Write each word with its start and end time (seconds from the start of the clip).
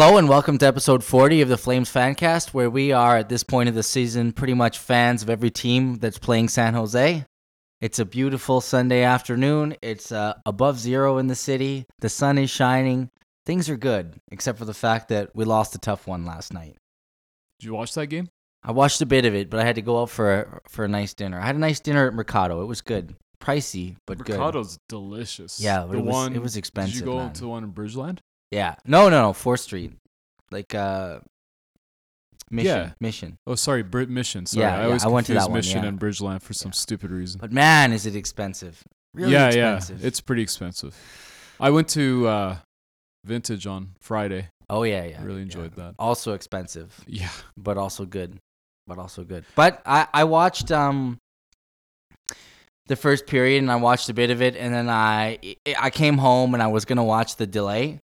Hello 0.00 0.16
and 0.16 0.28
welcome 0.28 0.58
to 0.58 0.64
episode 0.64 1.02
40 1.02 1.42
of 1.42 1.48
the 1.48 1.58
Flames 1.58 1.92
Fancast, 1.92 2.54
where 2.54 2.70
we 2.70 2.92
are 2.92 3.16
at 3.16 3.28
this 3.28 3.42
point 3.42 3.68
of 3.68 3.74
the 3.74 3.82
season 3.82 4.30
pretty 4.30 4.54
much 4.54 4.78
fans 4.78 5.24
of 5.24 5.28
every 5.28 5.50
team 5.50 5.96
that's 5.96 6.20
playing 6.20 6.50
San 6.50 6.74
Jose. 6.74 7.24
It's 7.80 7.98
a 7.98 8.04
beautiful 8.04 8.60
Sunday 8.60 9.02
afternoon. 9.02 9.74
It's 9.82 10.12
uh, 10.12 10.34
above 10.46 10.78
zero 10.78 11.18
in 11.18 11.26
the 11.26 11.34
city. 11.34 11.84
The 11.98 12.08
sun 12.08 12.38
is 12.38 12.48
shining. 12.48 13.10
Things 13.44 13.68
are 13.68 13.76
good, 13.76 14.14
except 14.30 14.60
for 14.60 14.64
the 14.66 14.72
fact 14.72 15.08
that 15.08 15.34
we 15.34 15.44
lost 15.44 15.74
a 15.74 15.78
tough 15.78 16.06
one 16.06 16.24
last 16.24 16.52
night. 16.52 16.76
Did 17.58 17.66
you 17.66 17.74
watch 17.74 17.92
that 17.94 18.06
game? 18.06 18.28
I 18.62 18.70
watched 18.70 19.00
a 19.02 19.06
bit 19.06 19.24
of 19.24 19.34
it, 19.34 19.50
but 19.50 19.58
I 19.58 19.64
had 19.64 19.74
to 19.74 19.82
go 19.82 20.00
out 20.00 20.10
for 20.10 20.42
a, 20.42 20.60
for 20.68 20.84
a 20.84 20.88
nice 20.88 21.12
dinner. 21.12 21.40
I 21.40 21.46
had 21.46 21.56
a 21.56 21.58
nice 21.58 21.80
dinner 21.80 22.06
at 22.06 22.14
Mercado. 22.14 22.62
It 22.62 22.66
was 22.66 22.82
good, 22.82 23.16
pricey 23.42 23.96
but 24.06 24.18
good. 24.18 24.38
Mercado's 24.38 24.78
delicious. 24.88 25.58
Yeah, 25.60 25.86
the 25.86 25.98
it 25.98 26.04
was- 26.04 26.14
one 26.14 26.36
it 26.36 26.40
was 26.42 26.56
expensive, 26.56 26.94
Did 26.94 27.00
you 27.00 27.06
go 27.06 27.18
man. 27.18 27.32
to 27.32 27.40
the 27.40 27.48
one 27.48 27.64
in 27.64 27.72
Bridgeland? 27.72 28.18
Yeah, 28.50 28.76
no, 28.86 29.08
no, 29.08 29.22
no, 29.22 29.32
Fourth 29.32 29.60
Street, 29.60 29.92
like 30.50 30.74
uh, 30.74 31.18
Mission, 32.50 32.66
Yeah. 32.66 32.90
Mission. 33.00 33.36
Oh, 33.46 33.54
sorry, 33.56 33.82
Brit 33.82 34.08
Mission. 34.08 34.46
Sorry, 34.46 34.62
Yeah, 34.64 34.74
I 34.74 34.78
yeah, 34.80 34.86
always 34.86 35.04
I 35.04 35.08
went 35.08 35.26
to 35.26 35.34
that 35.34 35.48
one, 35.50 35.58
Mission 35.58 35.82
yeah. 35.82 35.88
and 35.90 36.00
Bridgeland 36.00 36.42
for 36.42 36.54
some 36.54 36.70
Yeah. 36.70 36.76
stupid 36.76 37.10
reason. 37.10 37.38
But 37.40 37.52
man, 37.52 37.92
is 37.92 38.06
it 38.06 38.16
expensive? 38.16 38.82
Really 39.14 39.32
yeah, 39.32 39.48
expensive. 39.48 40.00
yeah, 40.00 40.06
it's 40.06 40.20
pretty 40.20 40.42
expensive. 40.42 40.96
I 41.60 41.70
went 41.70 41.88
to 41.90 42.26
uh, 42.26 42.56
Vintage 43.24 43.66
on 43.66 43.94
Friday. 44.00 44.48
oh 44.70 44.82
yeah, 44.84 45.04
yeah. 45.04 45.22
really 45.22 45.42
enjoyed 45.42 45.74
that. 45.76 45.94
Also 45.98 46.32
expensive, 46.32 47.04
Yeah, 47.06 47.30
but 47.56 47.76
also 47.76 48.06
good, 48.06 48.38
but 48.86 48.98
also 48.98 49.24
good. 49.24 49.44
But 49.54 49.82
I 49.84 50.06
I 50.14 50.24
watched 50.24 50.70
um 50.72 51.18
the 52.86 52.96
first 52.96 53.26
period 53.26 53.58
and 53.62 53.70
I 53.70 53.76
watched 53.76 54.08
a 54.08 54.14
bit 54.14 54.30
of 54.30 54.40
it, 54.40 54.56
and 54.56 54.72
then 54.72 54.88
I 54.88 55.38
I 55.78 55.90
came 55.90 56.16
home 56.16 56.54
and 56.54 56.62
I 56.62 56.68
was 56.68 56.84
gonna 56.86 57.04
watch 57.04 57.36
the 57.36 57.46
delay. 57.46 57.98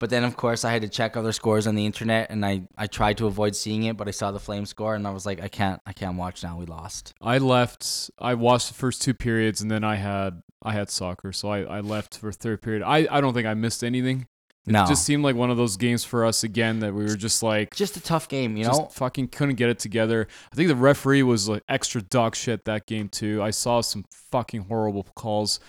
But 0.00 0.10
then, 0.10 0.24
of 0.24 0.36
course, 0.36 0.64
I 0.64 0.72
had 0.72 0.82
to 0.82 0.88
check 0.88 1.16
other 1.16 1.32
scores 1.32 1.66
on 1.66 1.76
the 1.76 1.86
internet, 1.86 2.28
and 2.30 2.44
I, 2.44 2.62
I 2.76 2.86
tried 2.88 3.16
to 3.18 3.26
avoid 3.26 3.54
seeing 3.54 3.84
it. 3.84 3.96
But 3.96 4.08
I 4.08 4.10
saw 4.10 4.32
the 4.32 4.40
Flame 4.40 4.66
score, 4.66 4.94
and 4.94 5.06
I 5.06 5.10
was 5.10 5.24
like, 5.24 5.40
I 5.40 5.48
can't 5.48 5.80
I 5.86 5.92
can't 5.92 6.16
watch 6.16 6.42
now. 6.42 6.58
We 6.58 6.66
lost. 6.66 7.14
I 7.22 7.38
left. 7.38 8.10
I 8.18 8.34
watched 8.34 8.68
the 8.68 8.74
first 8.74 9.02
two 9.02 9.14
periods, 9.14 9.60
and 9.60 9.70
then 9.70 9.84
I 9.84 9.96
had 9.96 10.42
I 10.62 10.72
had 10.72 10.90
soccer, 10.90 11.32
so 11.32 11.48
I, 11.48 11.60
I 11.60 11.80
left 11.80 12.18
for 12.18 12.32
third 12.32 12.62
period. 12.62 12.82
I, 12.82 13.06
I 13.10 13.20
don't 13.20 13.34
think 13.34 13.46
I 13.46 13.54
missed 13.54 13.84
anything. 13.84 14.26
It 14.66 14.72
No, 14.72 14.86
just 14.86 15.04
seemed 15.04 15.22
like 15.22 15.36
one 15.36 15.50
of 15.50 15.58
those 15.58 15.76
games 15.76 16.04
for 16.04 16.24
us 16.24 16.42
again 16.42 16.80
that 16.80 16.94
we 16.94 17.04
were 17.04 17.16
just 17.16 17.42
like 17.42 17.74
just 17.74 17.98
a 17.98 18.02
tough 18.02 18.28
game, 18.28 18.56
you 18.56 18.64
just 18.64 18.80
know. 18.80 18.86
fucking 18.86 19.28
couldn't 19.28 19.56
get 19.56 19.68
it 19.68 19.78
together. 19.78 20.26
I 20.50 20.56
think 20.56 20.68
the 20.68 20.76
referee 20.76 21.22
was 21.22 21.48
like 21.48 21.62
extra 21.68 22.00
dog 22.00 22.34
shit 22.34 22.64
that 22.64 22.86
game 22.86 23.10
too. 23.10 23.42
I 23.42 23.50
saw 23.50 23.82
some 23.82 24.06
fucking 24.32 24.62
horrible 24.62 25.02
calls. 25.14 25.60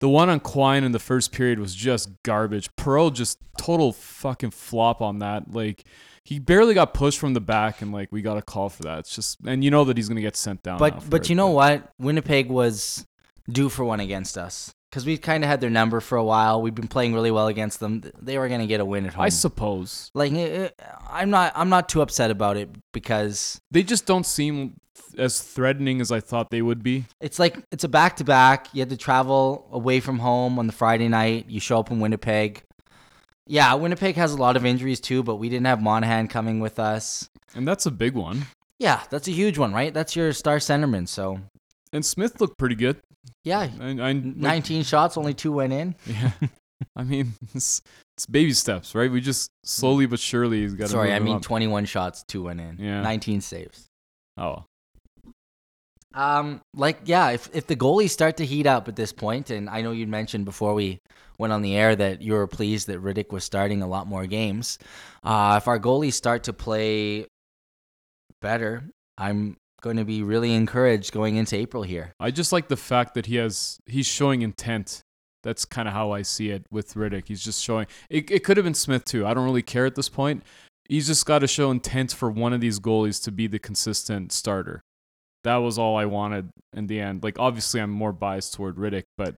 The 0.00 0.08
one 0.08 0.30
on 0.30 0.40
Quine 0.40 0.82
in 0.82 0.92
the 0.92 0.98
first 0.98 1.30
period 1.30 1.58
was 1.58 1.74
just 1.74 2.10
garbage. 2.22 2.74
Pearl 2.76 3.10
just 3.10 3.38
total 3.58 3.92
fucking 3.92 4.50
flop 4.50 5.00
on 5.02 5.18
that. 5.18 5.52
Like 5.52 5.84
he 6.24 6.38
barely 6.38 6.74
got 6.74 6.94
pushed 6.94 7.18
from 7.18 7.34
the 7.34 7.40
back, 7.40 7.82
and 7.82 7.92
like 7.92 8.10
we 8.10 8.22
got 8.22 8.38
a 8.38 8.42
call 8.42 8.68
for 8.70 8.82
that. 8.84 9.00
It's 9.00 9.14
just 9.14 9.38
and 9.46 9.62
you 9.62 9.70
know 9.70 9.84
that 9.84 9.96
he's 9.96 10.08
gonna 10.08 10.20
get 10.20 10.36
sent 10.36 10.62
down. 10.62 10.78
But 10.78 11.08
but 11.08 11.22
it, 11.22 11.30
you 11.30 11.36
know 11.36 11.50
what? 11.50 11.92
Winnipeg 11.98 12.48
was 12.48 13.06
due 13.50 13.68
for 13.68 13.84
one 13.84 14.00
against 14.00 14.38
us 14.38 14.72
because 14.90 15.06
we 15.06 15.16
kind 15.16 15.44
of 15.44 15.48
had 15.48 15.60
their 15.60 15.70
number 15.70 16.00
for 16.00 16.18
a 16.18 16.24
while. 16.24 16.60
We've 16.60 16.74
been 16.74 16.88
playing 16.88 17.14
really 17.14 17.30
well 17.30 17.46
against 17.46 17.80
them. 17.80 18.02
They 18.20 18.38
were 18.38 18.48
gonna 18.48 18.66
get 18.66 18.80
a 18.80 18.84
win 18.84 19.06
at 19.06 19.14
home. 19.14 19.24
I 19.24 19.28
suppose 19.28 20.10
like 20.14 20.32
eh, 20.32 20.68
eh, 20.68 20.68
I'm 21.08 21.30
not 21.30 21.52
I'm 21.54 21.68
not 21.68 21.88
too 21.88 22.02
upset 22.02 22.30
about 22.30 22.56
it 22.56 22.70
because 22.92 23.60
they 23.70 23.82
just 23.82 24.06
don't 24.06 24.26
seem 24.26 24.80
as 25.16 25.40
threatening 25.40 26.00
as 26.00 26.12
I 26.12 26.20
thought 26.20 26.50
they 26.50 26.62
would 26.62 26.82
be. 26.82 27.04
it's 27.20 27.38
like 27.38 27.56
it's 27.70 27.84
a 27.84 27.88
back 27.88 28.16
to 28.16 28.24
back. 28.24 28.68
You 28.72 28.80
had 28.80 28.90
to 28.90 28.96
travel 28.96 29.68
away 29.72 30.00
from 30.00 30.18
home 30.18 30.58
on 30.58 30.66
the 30.66 30.72
Friday 30.72 31.08
night. 31.08 31.46
You 31.48 31.60
show 31.60 31.78
up 31.78 31.90
in 31.90 32.00
Winnipeg. 32.00 32.62
Yeah, 33.46 33.74
Winnipeg 33.74 34.14
has 34.14 34.32
a 34.32 34.36
lot 34.36 34.56
of 34.56 34.64
injuries 34.64 35.00
too, 35.00 35.22
but 35.22 35.36
we 35.36 35.48
didn't 35.48 35.66
have 35.66 35.82
Monahan 35.82 36.28
coming 36.28 36.60
with 36.60 36.78
us. 36.78 37.28
And 37.54 37.66
that's 37.66 37.84
a 37.86 37.90
big 37.90 38.14
one. 38.14 38.46
Yeah, 38.78 39.02
that's 39.10 39.26
a 39.28 39.32
huge 39.32 39.58
one, 39.58 39.72
right? 39.72 39.92
That's 39.92 40.14
your 40.14 40.32
star 40.32 40.58
centerman. 40.58 41.08
So 41.08 41.40
And 41.92 42.04
Smith 42.04 42.40
looked 42.40 42.56
pretty 42.58 42.76
good. 42.76 42.98
yeah, 43.44 43.68
I, 43.80 43.88
I, 43.90 44.12
like, 44.12 44.24
19 44.24 44.82
shots, 44.84 45.16
only 45.16 45.34
two 45.34 45.52
went 45.52 45.72
in. 45.72 45.94
Yeah. 46.06 46.30
I 46.96 47.02
mean, 47.04 47.34
it's, 47.54 47.82
it's 48.16 48.24
baby 48.26 48.52
steps, 48.54 48.94
right? 48.94 49.10
We 49.10 49.20
just 49.20 49.50
slowly 49.64 50.06
but 50.06 50.18
surely 50.18 50.66
got 50.68 50.84
to. 50.86 50.88
Sorry, 50.92 51.12
I 51.12 51.18
mean 51.18 51.40
21 51.40 51.84
shots, 51.84 52.24
two 52.26 52.44
went 52.44 52.58
in. 52.60 52.76
Yeah. 52.78 53.02
19 53.02 53.42
saves. 53.42 53.86
Oh, 54.38 54.64
Um, 56.14 56.62
like 56.74 57.00
yeah, 57.04 57.30
if 57.30 57.50
if 57.52 57.66
the 57.66 57.76
goalies 57.76 58.10
start 58.10 58.38
to 58.38 58.46
heat 58.46 58.66
up 58.66 58.88
at 58.88 58.96
this 58.96 59.12
point, 59.12 59.50
and 59.50 59.68
I 59.68 59.82
know 59.82 59.92
you 59.92 60.06
mentioned 60.06 60.44
before 60.46 60.72
we 60.74 60.98
went 61.38 61.52
on 61.52 61.60
the 61.62 61.76
air 61.76 61.94
that 61.94 62.22
you 62.22 62.32
were 62.32 62.46
pleased 62.46 62.86
that 62.88 63.02
Rittich 63.02 63.30
was 63.30 63.44
starting 63.44 63.82
a 63.82 63.86
lot 63.86 64.06
more 64.06 64.26
games. 64.26 64.78
Uh, 65.22 65.56
if 65.60 65.68
our 65.68 65.78
goalies 65.78 66.14
start 66.14 66.44
to 66.44 66.52
play 66.54 67.26
better, 68.40 68.84
I'm 69.18 69.56
going 69.80 69.96
to 69.96 70.04
be 70.04 70.22
really 70.22 70.54
encouraged 70.54 71.12
going 71.12 71.36
into 71.36 71.56
April 71.56 71.82
here. 71.82 72.14
I 72.20 72.30
just 72.30 72.52
like 72.52 72.68
the 72.68 72.76
fact 72.76 73.14
that 73.14 73.26
he 73.26 73.36
has 73.36 73.78
he's 73.86 74.06
showing 74.06 74.42
intent. 74.42 75.02
That's 75.42 75.64
kind 75.64 75.88
of 75.88 75.94
how 75.94 76.12
I 76.12 76.22
see 76.22 76.50
it 76.50 76.66
with 76.70 76.94
Rittich. 76.94 77.28
He's 77.28 77.42
just 77.42 77.62
showing. 77.62 77.86
It, 78.10 78.30
it 78.30 78.44
could 78.44 78.58
have 78.58 78.64
been 78.64 78.74
Smith 78.74 79.04
too. 79.04 79.26
I 79.26 79.32
don't 79.32 79.44
really 79.44 79.62
care 79.62 79.86
at 79.86 79.94
this 79.94 80.08
point. 80.08 80.42
He's 80.88 81.06
just 81.06 81.24
got 81.24 81.38
to 81.38 81.46
show 81.46 81.70
intent 81.70 82.12
for 82.12 82.30
one 82.30 82.52
of 82.52 82.60
these 82.60 82.78
goalies 82.80 83.22
to 83.24 83.32
be 83.32 83.46
the 83.46 83.58
consistent 83.58 84.32
starter. 84.32 84.82
That 85.44 85.56
was 85.56 85.78
all 85.78 85.96
I 85.96 86.04
wanted 86.04 86.50
in 86.74 86.88
the 86.88 87.00
end. 87.00 87.22
Like 87.22 87.38
obviously, 87.38 87.80
I'm 87.80 87.90
more 87.90 88.12
biased 88.12 88.54
toward 88.54 88.76
Rittich, 88.76 89.04
but 89.16 89.36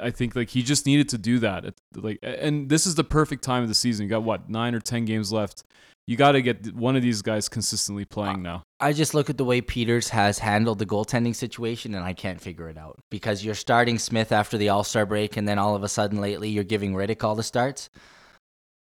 I, 0.00 0.10
think 0.10 0.36
like 0.36 0.50
he 0.50 0.62
just 0.62 0.86
needed 0.86 1.08
to 1.10 1.18
do 1.18 1.38
that. 1.40 1.74
Like, 1.94 2.18
and 2.22 2.68
this 2.68 2.86
is 2.86 2.94
the 2.94 3.04
perfect 3.04 3.42
time 3.44 3.62
of 3.62 3.68
the 3.68 3.74
season. 3.74 4.04
You 4.04 4.10
got 4.10 4.22
what 4.22 4.48
nine 4.48 4.74
or 4.74 4.80
ten 4.80 5.04
games 5.04 5.32
left. 5.32 5.64
You 6.06 6.16
got 6.16 6.32
to 6.32 6.40
get 6.40 6.74
one 6.74 6.96
of 6.96 7.02
these 7.02 7.20
guys 7.20 7.50
consistently 7.50 8.06
playing 8.06 8.40
now. 8.40 8.62
I 8.80 8.94
just 8.94 9.12
look 9.12 9.28
at 9.28 9.36
the 9.36 9.44
way 9.44 9.60
Peters 9.60 10.08
has 10.08 10.38
handled 10.38 10.78
the 10.78 10.86
goaltending 10.86 11.36
situation, 11.36 11.94
and 11.94 12.02
I 12.02 12.14
can't 12.14 12.40
figure 12.40 12.70
it 12.70 12.78
out 12.78 12.98
because 13.10 13.44
you're 13.44 13.54
starting 13.54 13.98
Smith 13.98 14.32
after 14.32 14.56
the 14.56 14.70
All 14.70 14.84
Star 14.84 15.04
break, 15.04 15.36
and 15.36 15.46
then 15.46 15.58
all 15.58 15.74
of 15.74 15.82
a 15.82 15.88
sudden 15.88 16.20
lately 16.20 16.48
you're 16.48 16.64
giving 16.64 16.94
Rittich 16.94 17.22
all 17.22 17.34
the 17.34 17.42
starts. 17.42 17.90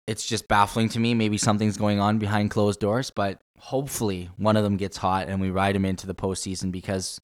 It's 0.06 0.26
just 0.26 0.46
baffling 0.46 0.88
to 0.90 1.00
me. 1.00 1.12
Maybe 1.12 1.38
something's 1.38 1.76
going 1.76 1.98
on 1.98 2.18
behind 2.18 2.50
closed 2.52 2.78
doors, 2.78 3.10
but 3.10 3.40
hopefully 3.58 4.30
one 4.36 4.56
of 4.56 4.62
them 4.62 4.76
gets 4.76 4.96
hot 4.96 5.28
and 5.28 5.40
we 5.40 5.50
ride 5.50 5.74
him 5.74 5.84
into 5.84 6.06
the 6.06 6.14
postseason 6.14 6.70
because 6.70 7.20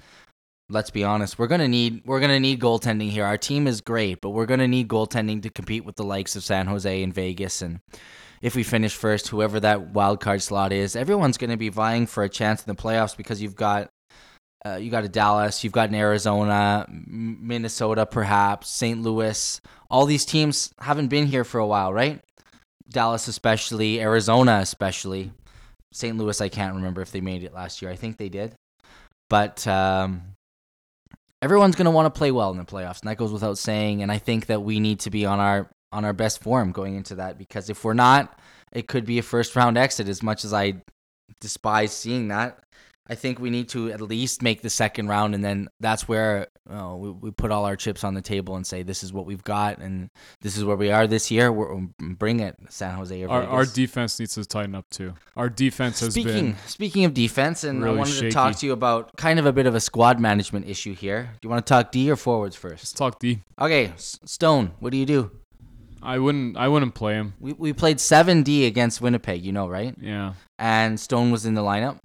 let's 0.69 0.91
be 0.91 1.05
honest, 1.05 1.39
we're 1.39 1.47
gonna 1.47 1.69
need 1.69 2.03
we're 2.05 2.21
gonna 2.21 2.41
need 2.41 2.61
goaltending 2.61 3.11
here. 3.11 3.25
Our 3.25 3.39
team 3.39 3.67
is 3.67 3.81
great, 3.81 4.21
but 4.21 4.31
we're 4.31 4.47
gonna 4.47 4.69
need 4.69 4.89
goaltending 4.89 5.43
to 5.43 5.51
compete 5.51 5.85
with 5.85 5.97
the 5.97 6.05
likes 6.05 6.37
of 6.37 6.45
San 6.45 6.67
Jose 6.67 7.03
and 7.03 7.13
Vegas 7.13 7.63
and 7.63 7.81
if 8.45 8.55
we 8.55 8.63
finish 8.63 8.95
first, 8.95 9.29
whoever 9.29 9.59
that 9.61 9.95
wild 9.95 10.21
card 10.21 10.43
slot 10.43 10.71
is, 10.71 10.97
everyone's 10.97 11.39
to 11.39 11.57
be 11.57 11.71
vying 11.71 12.07
for 12.07 12.25
a 12.25 12.29
chance 12.29 12.63
in 12.63 12.69
the 12.69 12.81
playoffs 12.81 13.17
because 13.17 13.41
you've 13.41 13.57
got 13.57 13.89
uh, 14.67 14.77
you 14.77 14.91
got 14.91 15.03
a 15.03 15.09
Dallas, 15.09 15.65
you've 15.65 15.73
got 15.73 15.89
an 15.89 15.95
Arizona, 15.95 16.87
Minnesota, 16.89 18.05
perhaps 18.05 18.69
St. 18.69 19.01
Louis. 19.01 19.63
All 19.91 20.05
these 20.05 20.27
teams 20.27 20.75
haven't 20.79 21.09
been 21.09 21.25
here 21.27 21.45
for 21.45 21.59
a 21.59 21.67
while, 21.67 21.91
right? 21.93 22.21
Dallas, 22.91 23.28
especially 23.28 23.99
Arizona, 24.03 24.59
especially 24.60 25.33
St. 25.95 26.17
Louis. 26.17 26.39
I 26.43 26.51
can't 26.51 26.77
remember 26.77 27.01
if 27.01 27.13
they 27.13 27.22
made 27.22 27.45
it 27.45 27.55
last 27.55 27.81
year. 27.81 27.91
I 27.91 27.97
think 27.97 28.19
they 28.19 28.28
did, 28.28 28.55
but 29.31 29.67
um, 29.67 30.34
everyone's 31.45 31.77
going 31.77 31.85
to 31.85 31.91
want 31.91 32.13
to 32.13 32.19
play 32.19 32.33
well 32.33 32.51
in 32.51 32.57
the 32.57 32.65
playoffs, 32.65 33.03
and 33.03 33.11
that 33.11 33.19
goes 33.19 33.31
without 33.31 33.59
saying. 33.59 34.03
And 34.03 34.11
I 34.11 34.17
think 34.17 34.47
that 34.47 34.63
we 34.63 34.81
need 34.81 35.01
to 35.01 35.11
be 35.11 35.27
on 35.27 35.39
our 35.39 35.71
on 35.93 36.05
our 36.05 36.15
best 36.15 36.43
form 36.43 36.73
going 36.73 36.97
into 36.97 37.15
that 37.17 37.39
because 37.39 37.71
if 37.71 37.85
we're 37.85 37.95
not, 37.95 38.41
it 38.73 38.89
could 38.89 39.05
be 39.05 39.19
a 39.19 39.23
first 39.23 39.55
round 39.55 39.77
exit. 39.77 40.09
As 40.09 40.23
much 40.23 40.45
as 40.45 40.55
I 40.55 40.83
despise 41.41 41.93
seeing 41.93 42.29
that, 42.29 42.59
I 43.06 43.15
think 43.15 43.39
we 43.39 43.51
need 43.51 43.68
to 43.71 43.92
at 43.92 44.01
least 44.01 44.41
make 44.42 44.62
the 44.62 44.71
second 44.71 45.09
round, 45.09 45.34
and 45.34 45.45
then 45.45 45.68
that's 45.78 46.09
where 46.09 46.47
uh, 46.71 46.95
we, 46.97 47.10
we 47.10 47.30
put 47.30 47.51
all 47.51 47.66
our 47.66 47.77
chips 47.77 48.03
on 48.03 48.15
the 48.15 48.22
table 48.22 48.56
and 48.56 48.66
say 48.66 48.83
this 48.83 49.03
is 49.03 49.12
what 49.12 49.27
we've 49.27 49.45
got, 49.45 49.77
and 49.78 50.09
this 50.41 50.56
is 50.56 50.65
where 50.65 50.77
we 50.77 50.91
are 50.91 51.06
this 51.06 51.30
year. 51.30 51.53
We're, 51.53 51.83
bring 51.98 52.41
it, 52.41 52.56
San 52.71 52.95
Jose. 52.97 53.24
Our, 53.24 53.42
our 53.42 53.66
defense 53.66 54.18
needs 54.18 54.34
to 54.36 54.45
tighten 54.47 54.74
up 54.74 54.89
too. 54.89 55.12
Our 55.36 55.51
defense 55.51 56.01
has 56.01 56.15
speaking 56.15 56.53
been 56.53 56.56
speaking 56.66 57.04
of 57.04 57.12
defense, 57.12 57.62
and 57.62 57.83
I 57.83 57.86
really 57.89 57.98
wanted 57.98 58.21
to 58.21 58.30
talk 58.30 58.56
to 58.56 58.66
you 58.66 58.72
about 58.72 59.15
kind 59.16 59.39
of 59.39 59.45
a 59.45 59.53
bit 59.53 59.66
of 59.66 59.74
a 59.74 59.80
squad 59.80 60.18
management 60.18 60.66
issue 60.66 60.95
here. 60.95 61.30
Do 61.34 61.47
you 61.47 61.50
want 61.50 61.66
to 61.66 61.71
talk 61.71 61.92
D 61.92 62.10
or 62.10 62.16
forwards 62.16 62.57
Let's 62.65 62.80
first? 62.80 62.97
talk 62.97 63.18
D. 63.18 63.41
Okay, 63.60 63.89
S- 63.89 64.18
Stone, 64.24 64.72
what 64.78 64.92
do 64.92 64.97
you 64.97 65.07
do? 65.07 65.30
I 66.03 66.18
wouldn't. 66.18 66.57
I 66.57 66.68
wouldn't 66.68 66.95
play 66.95 67.15
him. 67.15 67.34
We 67.41 67.53
we 67.53 67.72
played 67.72 68.00
seven 68.00 68.42
D 68.42 68.66
against 68.66 69.00
Winnipeg, 69.00 69.45
you 69.45 69.53
know, 69.53 69.68
right? 69.68 69.95
Yeah, 70.00 70.34
And 70.59 70.98
Stone 70.98 71.30
was 71.30 71.45
in 71.47 71.54
the 71.54 71.62
lineup. 71.62 71.98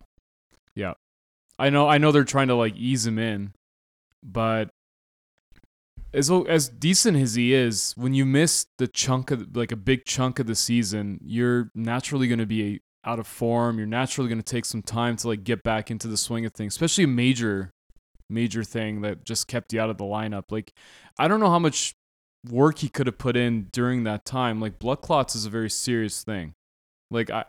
I 1.59 1.69
know. 1.69 1.87
I 1.87 1.97
know 1.97 2.11
they're 2.11 2.23
trying 2.23 2.47
to 2.47 2.55
like 2.55 2.75
ease 2.75 3.05
him 3.05 3.19
in, 3.19 3.53
but 4.23 4.69
as 6.13 6.31
as 6.31 6.69
decent 6.69 7.17
as 7.17 7.35
he 7.35 7.53
is, 7.53 7.93
when 7.97 8.13
you 8.13 8.25
miss 8.25 8.65
the 8.77 8.87
chunk 8.87 9.29
of 9.29 9.55
like 9.55 9.71
a 9.71 9.75
big 9.75 10.05
chunk 10.05 10.39
of 10.39 10.47
the 10.47 10.55
season, 10.55 11.19
you're 11.21 11.69
naturally 11.75 12.27
going 12.27 12.39
to 12.39 12.45
be 12.45 12.81
out 13.05 13.19
of 13.19 13.27
form. 13.27 13.77
You're 13.77 13.87
naturally 13.87 14.29
going 14.29 14.41
to 14.41 14.51
take 14.51 14.65
some 14.65 14.81
time 14.81 15.17
to 15.17 15.27
like 15.27 15.43
get 15.43 15.61
back 15.63 15.91
into 15.91 16.07
the 16.07 16.17
swing 16.17 16.45
of 16.45 16.53
things, 16.53 16.73
especially 16.73 17.03
a 17.03 17.07
major, 17.07 17.71
major 18.29 18.63
thing 18.63 19.01
that 19.01 19.25
just 19.25 19.47
kept 19.47 19.73
you 19.73 19.81
out 19.81 19.89
of 19.89 19.97
the 19.97 20.05
lineup. 20.05 20.45
Like, 20.49 20.71
I 21.17 21.27
don't 21.27 21.39
know 21.39 21.49
how 21.49 21.59
much 21.59 21.93
work 22.49 22.79
he 22.79 22.89
could 22.89 23.05
have 23.05 23.17
put 23.17 23.35
in 23.35 23.67
during 23.71 24.03
that 24.05 24.25
time. 24.25 24.59
Like 24.61 24.79
blood 24.79 25.01
clots 25.01 25.35
is 25.35 25.45
a 25.45 25.49
very 25.49 25.69
serious 25.69 26.23
thing. 26.23 26.53
Like 27.11 27.29
I 27.29 27.43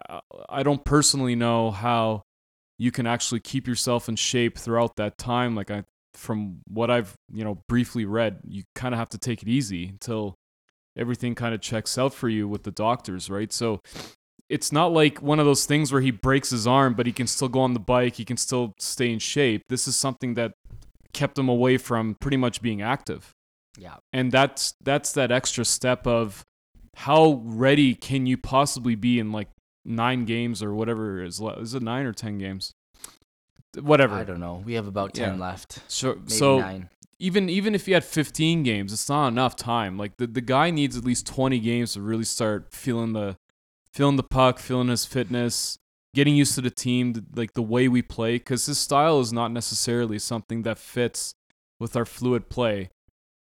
I- 0.49 0.63
don't 0.63 0.85
personally 0.85 1.37
know 1.37 1.71
how 1.71 2.23
you 2.81 2.91
can 2.91 3.07
actually 3.07 3.41
keep 3.41 3.69
yourself 3.69 4.09
in 4.09 4.17
shape 4.17 4.57
throughout 4.57 4.97
that 4.97 5.19
time. 5.19 5.55
Like 5.55 5.71
I 5.71 5.85
from 6.15 6.63
what 6.67 6.91
I've, 6.91 7.15
you 7.31 7.45
know, 7.45 7.63
briefly 7.69 8.07
read, 8.07 8.39
you 8.43 8.63
kind 8.75 8.95
of 8.95 8.99
have 8.99 9.11
to 9.11 9.19
take 9.19 9.43
it 9.43 9.49
easy 9.49 9.87
until 9.87 10.35
everything 10.97 11.35
kind 11.35 11.55
of 11.55 11.61
checks 11.61 11.99
out 11.99 12.15
for 12.15 12.31
you 12.31 12.49
with 12.49 12.63
the 12.63 12.71
doctors, 12.71 13.29
right? 13.29 13.53
So 13.53 13.83
it's 14.49 14.73
not 14.73 14.95
like 14.95 15.21
one 15.21 15.39
of 15.39 15.45
those 15.45 15.67
things 15.67 15.93
where 15.93 16.01
he 16.01 16.11
breaks 16.11 16.49
his 16.49 16.67
arm, 16.67 16.95
but 16.95 17.05
he 17.05 17.13
can 17.13 17.27
still 17.27 17.49
go 17.49 17.61
on 17.61 17.75
the 17.75 17.81
bike, 17.81 18.17
he 18.17 18.25
can 18.25 18.39
still 18.39 18.73
stay 18.79 19.13
in 19.13 19.19
shape. 19.19 19.65
This 19.69 19.87
is 19.87 19.95
something 19.95 20.33
that 20.35 20.55
kept 21.13 21.39
him 21.39 21.51
away 21.51 21.77
from 21.77 22.17
pretty 22.19 22.39
much 22.39 22.63
being 22.63 22.81
active. 22.81 23.31
Yeah. 23.79 23.97
And 24.15 24.33
that's 24.33 24.75
that's 24.83 25.13
that 25.13 25.31
extra 25.31 25.67
step 25.67 26.07
of 26.07 26.47
how 26.97 27.43
ready 27.45 27.95
can 27.95 28.25
you 28.25 28.39
possibly 28.39 28.95
be 28.95 29.19
in 29.19 29.33
like 29.33 29.49
nine 29.85 30.25
games 30.25 30.63
or 30.63 30.75
whatever 30.75 31.23
is 31.23 31.41
le- 31.41 31.59
is 31.61 31.75
it 31.75 31.83
nine 31.83 32.07
or 32.07 32.13
ten 32.13 32.39
games? 32.39 32.73
Whatever. 33.81 34.15
I 34.17 34.25
don't 34.25 34.41
know. 34.41 34.63
We 34.65 34.75
have 34.75 34.87
about 34.89 35.15
ten 35.15 35.35
Yeah. 35.35 35.41
left. 35.41 35.79
So 35.89 36.15
Maybe 36.15 36.31
so 36.31 36.59
nine. 36.59 36.91
even 37.19 37.49
even 37.49 37.75
if 37.75 37.87
he 37.87 37.93
had 37.93 38.05
15 38.05 38.63
games, 38.65 38.93
it's 38.93 39.09
not 39.09 39.29
enough 39.29 39.55
time. 39.57 39.97
Like 39.97 40.17
the, 40.17 40.27
the 40.27 40.41
guy 40.41 40.71
needs 40.71 40.97
at 40.97 41.05
least 41.05 41.27
20 41.27 41.61
games 41.61 41.93
to 41.95 42.01
really 42.03 42.25
start 42.25 42.73
feeling 42.75 43.13
the 43.13 43.37
feeling 43.93 44.17
the 44.17 44.23
puck, 44.25 44.59
feeling 44.59 44.89
his 44.89 45.05
fitness, 45.05 45.79
getting 46.15 46.35
used 46.35 46.55
to 46.57 46.61
the 46.61 46.71
team, 46.71 47.15
like 47.35 47.53
the 47.55 47.63
way 47.63 47.87
we 47.89 48.03
play 48.03 48.39
cuz 48.41 48.67
his 48.67 48.79
style 48.79 49.21
is 49.21 49.33
not 49.33 49.53
necessarily 49.53 50.19
something 50.19 50.63
that 50.63 50.79
fits 50.79 51.35
with 51.79 51.95
our 51.97 52.05
fluid 52.05 52.49
play. 52.49 52.91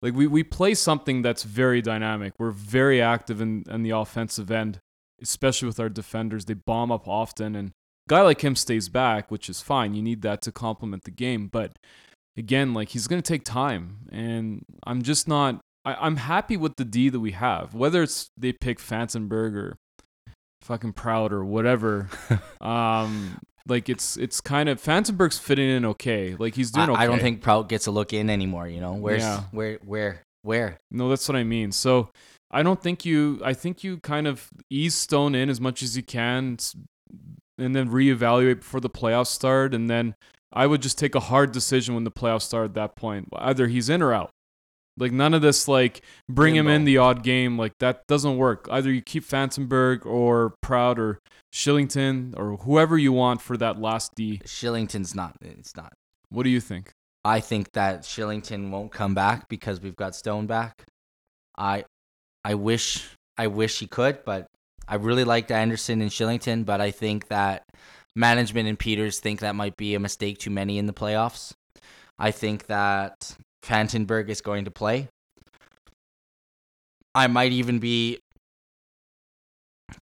Like 0.00 0.14
we, 0.14 0.26
we 0.26 0.42
play 0.44 0.74
something 0.74 1.22
that's 1.22 1.42
very 1.44 1.80
dynamic. 1.82 2.32
We're 2.38 2.50
very 2.50 3.00
active 3.00 3.40
in, 3.40 3.64
in 3.68 3.82
the 3.82 3.90
offensive 3.90 4.50
end, 4.50 4.80
especially 5.22 5.66
with 5.66 5.80
our 5.80 5.88
defenders. 5.88 6.44
They 6.44 6.54
bomb 6.54 6.90
up 6.92 7.06
often 7.08 7.54
and 7.54 7.68
a 7.68 7.72
guy 8.08 8.22
like 8.22 8.42
him 8.42 8.56
stays 8.56 8.88
back, 8.88 9.30
which 9.30 9.48
is 9.48 9.60
fine. 9.60 9.94
You 9.94 10.02
need 10.02 10.22
that 10.22 10.42
to 10.42 10.52
complement 10.52 11.04
the 11.04 11.10
game, 11.10 11.46
but 11.48 11.76
again, 12.36 12.74
like 12.74 12.90
he's 12.90 13.06
gonna 13.06 13.22
take 13.22 13.44
time, 13.44 14.08
and 14.10 14.64
I'm 14.86 15.02
just 15.02 15.28
not. 15.28 15.60
I, 15.84 15.94
I'm 15.94 16.16
happy 16.16 16.56
with 16.56 16.76
the 16.76 16.84
D 16.84 17.08
that 17.08 17.20
we 17.20 17.32
have. 17.32 17.74
Whether 17.74 18.02
it's 18.02 18.28
they 18.36 18.52
pick 18.52 18.78
Fantenberg 18.78 19.54
or 19.56 19.76
fucking 20.62 20.92
Prout 20.94 21.32
or 21.32 21.44
whatever, 21.44 22.08
um, 22.60 23.38
like 23.68 23.88
it's 23.88 24.16
it's 24.16 24.40
kind 24.40 24.68
of 24.68 24.82
Fantenberg's 24.82 25.38
fitting 25.38 25.68
in 25.68 25.84
okay. 25.84 26.34
Like 26.36 26.54
he's 26.54 26.70
doing 26.70 26.88
I, 26.90 26.92
okay. 26.92 27.02
I 27.02 27.06
don't 27.06 27.20
think 27.20 27.42
Prout 27.42 27.68
gets 27.68 27.86
a 27.86 27.90
look 27.90 28.12
in 28.12 28.30
anymore. 28.30 28.66
You 28.68 28.80
know, 28.80 28.94
where's 28.94 29.22
Yeah. 29.22 29.42
where 29.52 29.78
where 29.84 30.22
where? 30.42 30.78
No, 30.90 31.08
that's 31.08 31.28
what 31.28 31.36
I 31.36 31.44
mean. 31.44 31.70
So 31.72 32.10
I 32.52 32.62
don't 32.62 32.82
think 32.82 33.04
you. 33.04 33.40
I 33.44 33.54
think 33.54 33.82
you 33.82 33.98
kind 33.98 34.26
of 34.26 34.50
ease 34.70 34.94
Stone 34.94 35.34
in 35.34 35.48
as 35.48 35.60
much 35.60 35.82
as 35.82 35.96
you 35.96 36.02
can, 36.02 36.58
and 37.58 37.74
then 37.74 37.88
reevaluate 37.88 38.58
before 38.60 38.80
the 38.80 38.90
playoffs 38.90 39.28
start. 39.28 39.74
And 39.74 39.88
then 39.88 40.14
I 40.52 40.66
would 40.66 40.82
just 40.82 40.98
take 40.98 41.14
a 41.14 41.20
hard 41.20 41.52
decision 41.52 41.94
when 41.94 42.04
the 42.04 42.10
playoffs 42.10 42.42
start. 42.42 42.66
At 42.66 42.74
that 42.74 42.96
point, 42.96 43.28
either 43.36 43.68
he's 43.68 43.88
in 43.88 44.02
or 44.02 44.12
out. 44.12 44.30
Like 44.98 45.12
none 45.12 45.32
of 45.32 45.40
this, 45.40 45.68
like 45.68 46.02
bring 46.28 46.54
him 46.54 46.68
in 46.68 46.84
the 46.84 46.98
odd 46.98 47.22
game. 47.22 47.56
Like 47.56 47.72
that 47.78 48.06
doesn't 48.06 48.36
work. 48.36 48.68
Either 48.70 48.92
you 48.92 49.00
keep 49.00 49.24
Fantenberg 49.24 50.04
or 50.04 50.54
Prout 50.60 50.98
or 50.98 51.18
Kylington 51.52 52.34
or 52.36 52.58
whoever 52.58 52.98
you 52.98 53.12
want 53.12 53.40
for 53.40 53.56
that 53.56 53.80
last 53.80 54.14
D. 54.14 54.42
Kylington's 54.44 55.14
not. 55.14 55.36
It's 55.40 55.74
not. 55.76 55.94
What 56.28 56.42
do 56.42 56.50
you 56.50 56.60
think? 56.60 56.92
I 57.24 57.40
think 57.40 57.72
that 57.72 58.02
Kylington 58.02 58.70
won't 58.70 58.92
come 58.92 59.14
back 59.14 59.48
because 59.48 59.80
we've 59.80 59.96
got 59.96 60.14
Stone 60.14 60.46
back. 60.46 60.84
I 61.56 61.84
I 62.44 62.54
wish 62.54 63.08
I 63.38 63.46
wish 63.46 63.78
he 63.78 63.86
could, 63.86 64.24
but 64.24 64.46
I 64.86 64.96
really 64.96 65.24
liked 65.24 65.50
Andersson 65.50 66.00
and 66.00 66.10
Kylington, 66.10 66.64
but 66.64 66.80
I 66.80 66.90
think 66.90 67.28
that 67.28 67.64
management 68.14 68.68
and 68.68 68.78
Peters 68.78 69.20
think 69.20 69.40
that 69.40 69.54
might 69.54 69.76
be 69.76 69.94
a 69.94 70.00
mistake 70.00 70.38
too 70.38 70.50
many 70.50 70.78
in 70.78 70.86
the 70.86 70.92
playoffs. 70.92 71.52
I 72.18 72.30
think 72.30 72.66
that 72.66 73.36
Fantenberg 73.64 74.28
is 74.28 74.40
going 74.40 74.64
to 74.66 74.70
play. 74.70 75.08
I 77.14 77.26
might 77.26 77.52
even 77.52 77.78
be 77.78 78.18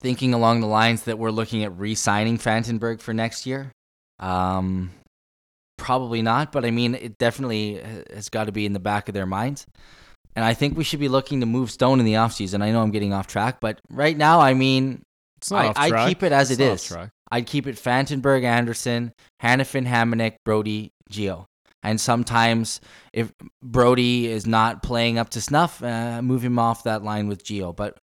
thinking 0.00 0.34
along 0.34 0.60
the 0.60 0.66
lines 0.66 1.04
that 1.04 1.18
we're 1.18 1.30
looking 1.30 1.64
at 1.64 1.76
re-signing 1.78 2.38
Fantenberg 2.38 3.00
for 3.00 3.12
next 3.12 3.46
year. 3.46 3.72
Um, 4.18 4.90
probably 5.76 6.22
not, 6.22 6.52
but 6.52 6.64
I 6.64 6.70
mean, 6.70 6.94
it 6.94 7.18
definitely 7.18 7.80
has 8.12 8.28
got 8.28 8.44
to 8.44 8.52
be 8.52 8.66
in 8.66 8.72
the 8.72 8.80
back 8.80 9.08
of 9.08 9.14
their 9.14 9.26
minds. 9.26 9.66
And 10.36 10.44
I 10.44 10.54
think 10.54 10.76
we 10.76 10.84
should 10.84 11.00
be 11.00 11.08
looking 11.08 11.40
to 11.40 11.46
move 11.46 11.70
Stone 11.70 12.00
in 12.00 12.06
the 12.06 12.14
offseason. 12.14 12.62
I 12.62 12.70
know 12.70 12.82
I'm 12.82 12.90
getting 12.92 13.12
off 13.12 13.26
track, 13.26 13.58
but 13.60 13.80
right 13.90 14.16
now, 14.16 14.40
I 14.40 14.54
mean, 14.54 15.02
It's 15.38 15.50
not 15.50 15.76
I, 15.76 15.86
I'd 15.86 16.08
keep 16.08 16.22
it 16.22 16.32
as 16.32 16.50
It's 16.50 16.60
it 16.60 16.64
is. 16.64 16.96
I'd 17.30 17.46
keep 17.46 17.66
it 17.66 17.76
Fantenberg, 17.76 18.44
Andersson, 18.44 19.12
Hanifin, 19.42 19.86
Hamonic, 19.86 20.36
Brodie, 20.44 20.92
Gio. 21.10 21.46
And 21.82 22.00
sometimes 22.00 22.80
if 23.12 23.32
Brodie 23.62 24.26
is 24.26 24.46
not 24.46 24.82
playing 24.82 25.18
up 25.18 25.30
to 25.30 25.40
snuff, 25.40 25.82
uh, 25.82 26.20
move 26.22 26.44
him 26.44 26.58
off 26.58 26.84
that 26.84 27.02
line 27.02 27.26
with 27.26 27.42
Gio. 27.44 27.74
But 27.74 27.98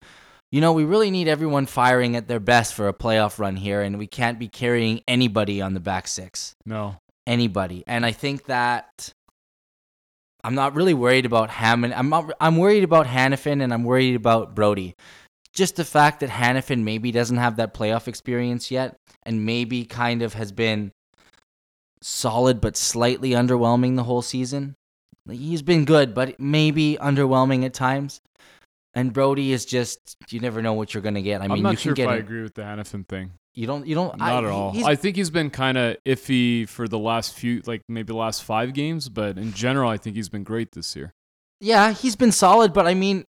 you 0.51 0.61
know, 0.61 0.71
we 0.73 0.85
really 0.85 1.11
need 1.11 1.27
everyone 1.27 1.65
firing 1.65 2.15
at 2.15 2.27
their 2.27 2.39
best 2.39 2.73
for 2.73 2.87
a 2.87 2.93
playoff 2.93 3.37
run 3.37 3.57
here, 3.57 3.81
and 3.81 3.99
we 3.99 4.07
can't 4.07 4.39
be 4.39 4.47
carrying 4.47 5.01
anybody 5.07 5.61
on 5.61 5.73
the 5.73 5.79
back 5.81 6.07
six. 6.07 6.55
No. 6.65 6.95
Anybody. 7.27 7.83
And 7.85 8.05
I 8.05 8.13
think 8.13 8.45
that 8.45 9.11
I'm 10.47 10.55
not 10.55 10.75
really 10.75 10.93
worried 10.93 11.25
about 11.25 11.49
Hammond. 11.49 11.93
I'm 11.93 12.07
not, 12.07 12.31
I'm 12.39 12.55
worried 12.55 12.85
about 12.85 13.05
Hanifin 13.05 13.61
and 13.61 13.73
I'm 13.73 13.83
worried 13.83 14.15
about 14.15 14.55
Brodie. 14.55 14.95
Just 15.51 15.75
the 15.75 15.83
fact 15.83 16.21
that 16.21 16.29
Hanifin 16.29 16.83
maybe 16.83 17.11
doesn't 17.11 17.35
have 17.35 17.57
that 17.57 17.73
playoff 17.73 18.07
experience 18.07 18.71
yet 18.71 18.95
and 19.23 19.45
maybe 19.45 19.83
kind 19.83 20.21
of 20.21 20.35
has 20.35 20.53
been 20.53 20.93
solid 22.01 22.61
but 22.61 22.77
slightly 22.77 23.31
underwhelming 23.31 23.97
the 23.97 24.05
whole 24.05 24.21
season. 24.21 24.75
He's 25.29 25.61
been 25.61 25.83
good, 25.83 26.13
but 26.13 26.39
maybe 26.39 26.97
underwhelming 27.01 27.65
at 27.65 27.73
times. 27.73 28.21
And 28.93 29.11
Brodie 29.11 29.51
is 29.51 29.65
just 29.65 30.15
you 30.29 30.39
never 30.39 30.61
know 30.61 30.71
what 30.71 30.93
you're 30.93 31.03
gonna 31.03 31.21
get. 31.21 31.41
I 31.41 31.49
mean, 31.49 31.51
I 31.51 31.55
am 31.57 31.63
not 31.63 31.71
you 31.71 31.77
sure 31.77 31.93
can 31.93 32.03
if 32.03 32.07
get 32.07 32.13
I 32.13 32.15
him- 32.19 32.23
agree 32.25 32.41
with 32.43 32.53
the 32.53 32.61
Hanifin 32.61 33.05
thing. 33.05 33.33
You 33.57 33.65
don't 33.65 33.87
you 33.87 33.95
don't 33.95 34.15
Not 34.19 34.43
I, 34.43 34.47
at 34.47 34.51
all. 34.51 34.85
I 34.85 34.95
think 34.95 35.15
he's 35.15 35.31
been 35.31 35.49
kind 35.49 35.79
of 35.79 35.97
iffy 36.05 36.69
for 36.69 36.87
the 36.87 36.99
last 36.99 37.33
few, 37.33 37.63
like 37.65 37.81
maybe 37.89 38.05
the 38.05 38.15
last 38.15 38.43
five 38.43 38.71
games, 38.71 39.09
but 39.09 39.39
in 39.39 39.51
general, 39.51 39.89
I 39.89 39.97
think 39.97 40.15
he's 40.15 40.29
been 40.29 40.43
great 40.43 40.73
this 40.73 40.95
year. 40.95 41.15
Yeah, 41.59 41.91
he's 41.91 42.15
been 42.15 42.31
solid, 42.31 42.71
but 42.71 42.85
I 42.85 42.93
mean, 42.93 43.25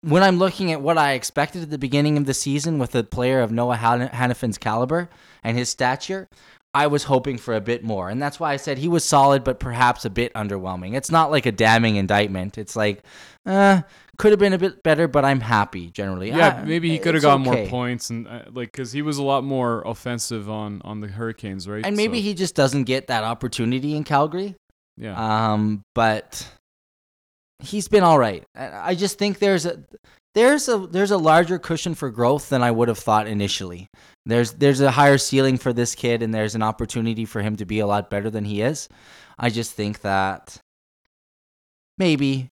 when 0.00 0.22
I'm 0.22 0.38
looking 0.38 0.72
at 0.72 0.80
what 0.80 0.96
I 0.96 1.12
expected 1.12 1.62
at 1.62 1.68
the 1.68 1.76
beginning 1.76 2.16
of 2.16 2.24
the 2.24 2.32
season 2.32 2.78
with 2.78 2.94
a 2.94 3.04
player 3.04 3.42
of 3.42 3.52
Noah 3.52 3.76
Han- 3.76 4.08
Hanifin's 4.08 4.56
caliber 4.56 5.10
and 5.42 5.58
his 5.58 5.68
stature, 5.68 6.26
I 6.72 6.86
was 6.86 7.04
hoping 7.04 7.36
for 7.36 7.54
a 7.54 7.60
bit 7.60 7.84
more. 7.84 8.08
And 8.08 8.22
that's 8.22 8.40
why 8.40 8.52
I 8.52 8.56
said 8.56 8.78
he 8.78 8.88
was 8.88 9.04
solid, 9.04 9.44
but 9.44 9.60
perhaps 9.60 10.06
a 10.06 10.10
bit 10.10 10.32
underwhelming. 10.32 10.94
It's 10.94 11.10
not 11.10 11.30
like 11.30 11.44
a 11.44 11.52
damning 11.52 11.96
indictment. 11.96 12.56
It's 12.56 12.76
like, 12.76 13.02
uh, 13.44 13.82
could 14.18 14.32
have 14.32 14.38
been 14.38 14.52
a 14.52 14.58
bit 14.58 14.82
better, 14.82 15.08
but 15.08 15.24
I'm 15.24 15.40
happy 15.40 15.90
generally. 15.90 16.28
Yeah, 16.30 16.60
Ah, 16.62 16.64
maybe 16.64 16.90
he 16.90 16.98
could 16.98 17.14
have 17.14 17.22
it's 17.22 17.24
got 17.24 17.40
more 17.40 17.66
points 17.66 18.10
and 18.10 18.26
uh, 18.28 18.42
like 18.52 18.72
because 18.72 18.92
he 18.92 19.02
was 19.02 19.18
a 19.18 19.22
lot 19.22 19.44
more 19.44 19.82
offensive 19.86 20.48
on 20.50 20.80
on 20.84 21.00
the 21.00 21.08
Hurricanes, 21.08 21.68
right? 21.68 21.84
And 21.84 21.96
maybe 21.96 22.18
So, 22.18 22.22
he 22.24 22.34
just 22.34 22.54
doesn't 22.54 22.84
get 22.84 23.06
that 23.08 23.24
opportunity 23.24 23.96
in 23.96 24.04
Calgary. 24.04 24.54
yeah. 24.96 25.14
Um, 25.52 25.82
but 25.94 26.46
he's 27.60 27.88
been 27.88 28.02
all 28.02 28.18
right. 28.18 28.44
I 28.56 28.90
I 28.90 28.94
just 28.94 29.18
think 29.18 29.38
there's 29.38 29.66
a 29.66 29.82
there's 30.34 30.68
a 30.68 30.78
there's 30.78 31.12
a 31.12 31.18
larger 31.18 31.58
cushion 31.58 31.94
for 31.94 32.10
growth 32.10 32.48
than 32.48 32.62
I 32.62 32.70
would 32.70 32.88
have 32.88 32.98
thought 32.98 33.26
initially. 33.26 33.86
There's 34.26 34.52
there's 34.52 34.80
a 34.80 34.90
higher 34.90 35.18
ceiling 35.18 35.58
for 35.58 35.72
this 35.72 35.94
kid, 35.94 36.22
and 36.22 36.34
there's 36.34 36.54
an 36.54 36.62
opportunity 36.62 37.24
for 37.24 37.40
him 37.42 37.56
to 37.56 37.64
be 37.64 37.78
a 37.80 37.86
lot 37.86 38.10
better 38.10 38.30
than 38.30 38.44
he 38.44 38.62
is. 38.62 38.88
I 39.38 39.50
just 39.50 39.72
think 39.72 40.00
that 40.00 40.58
maybe 41.98 42.48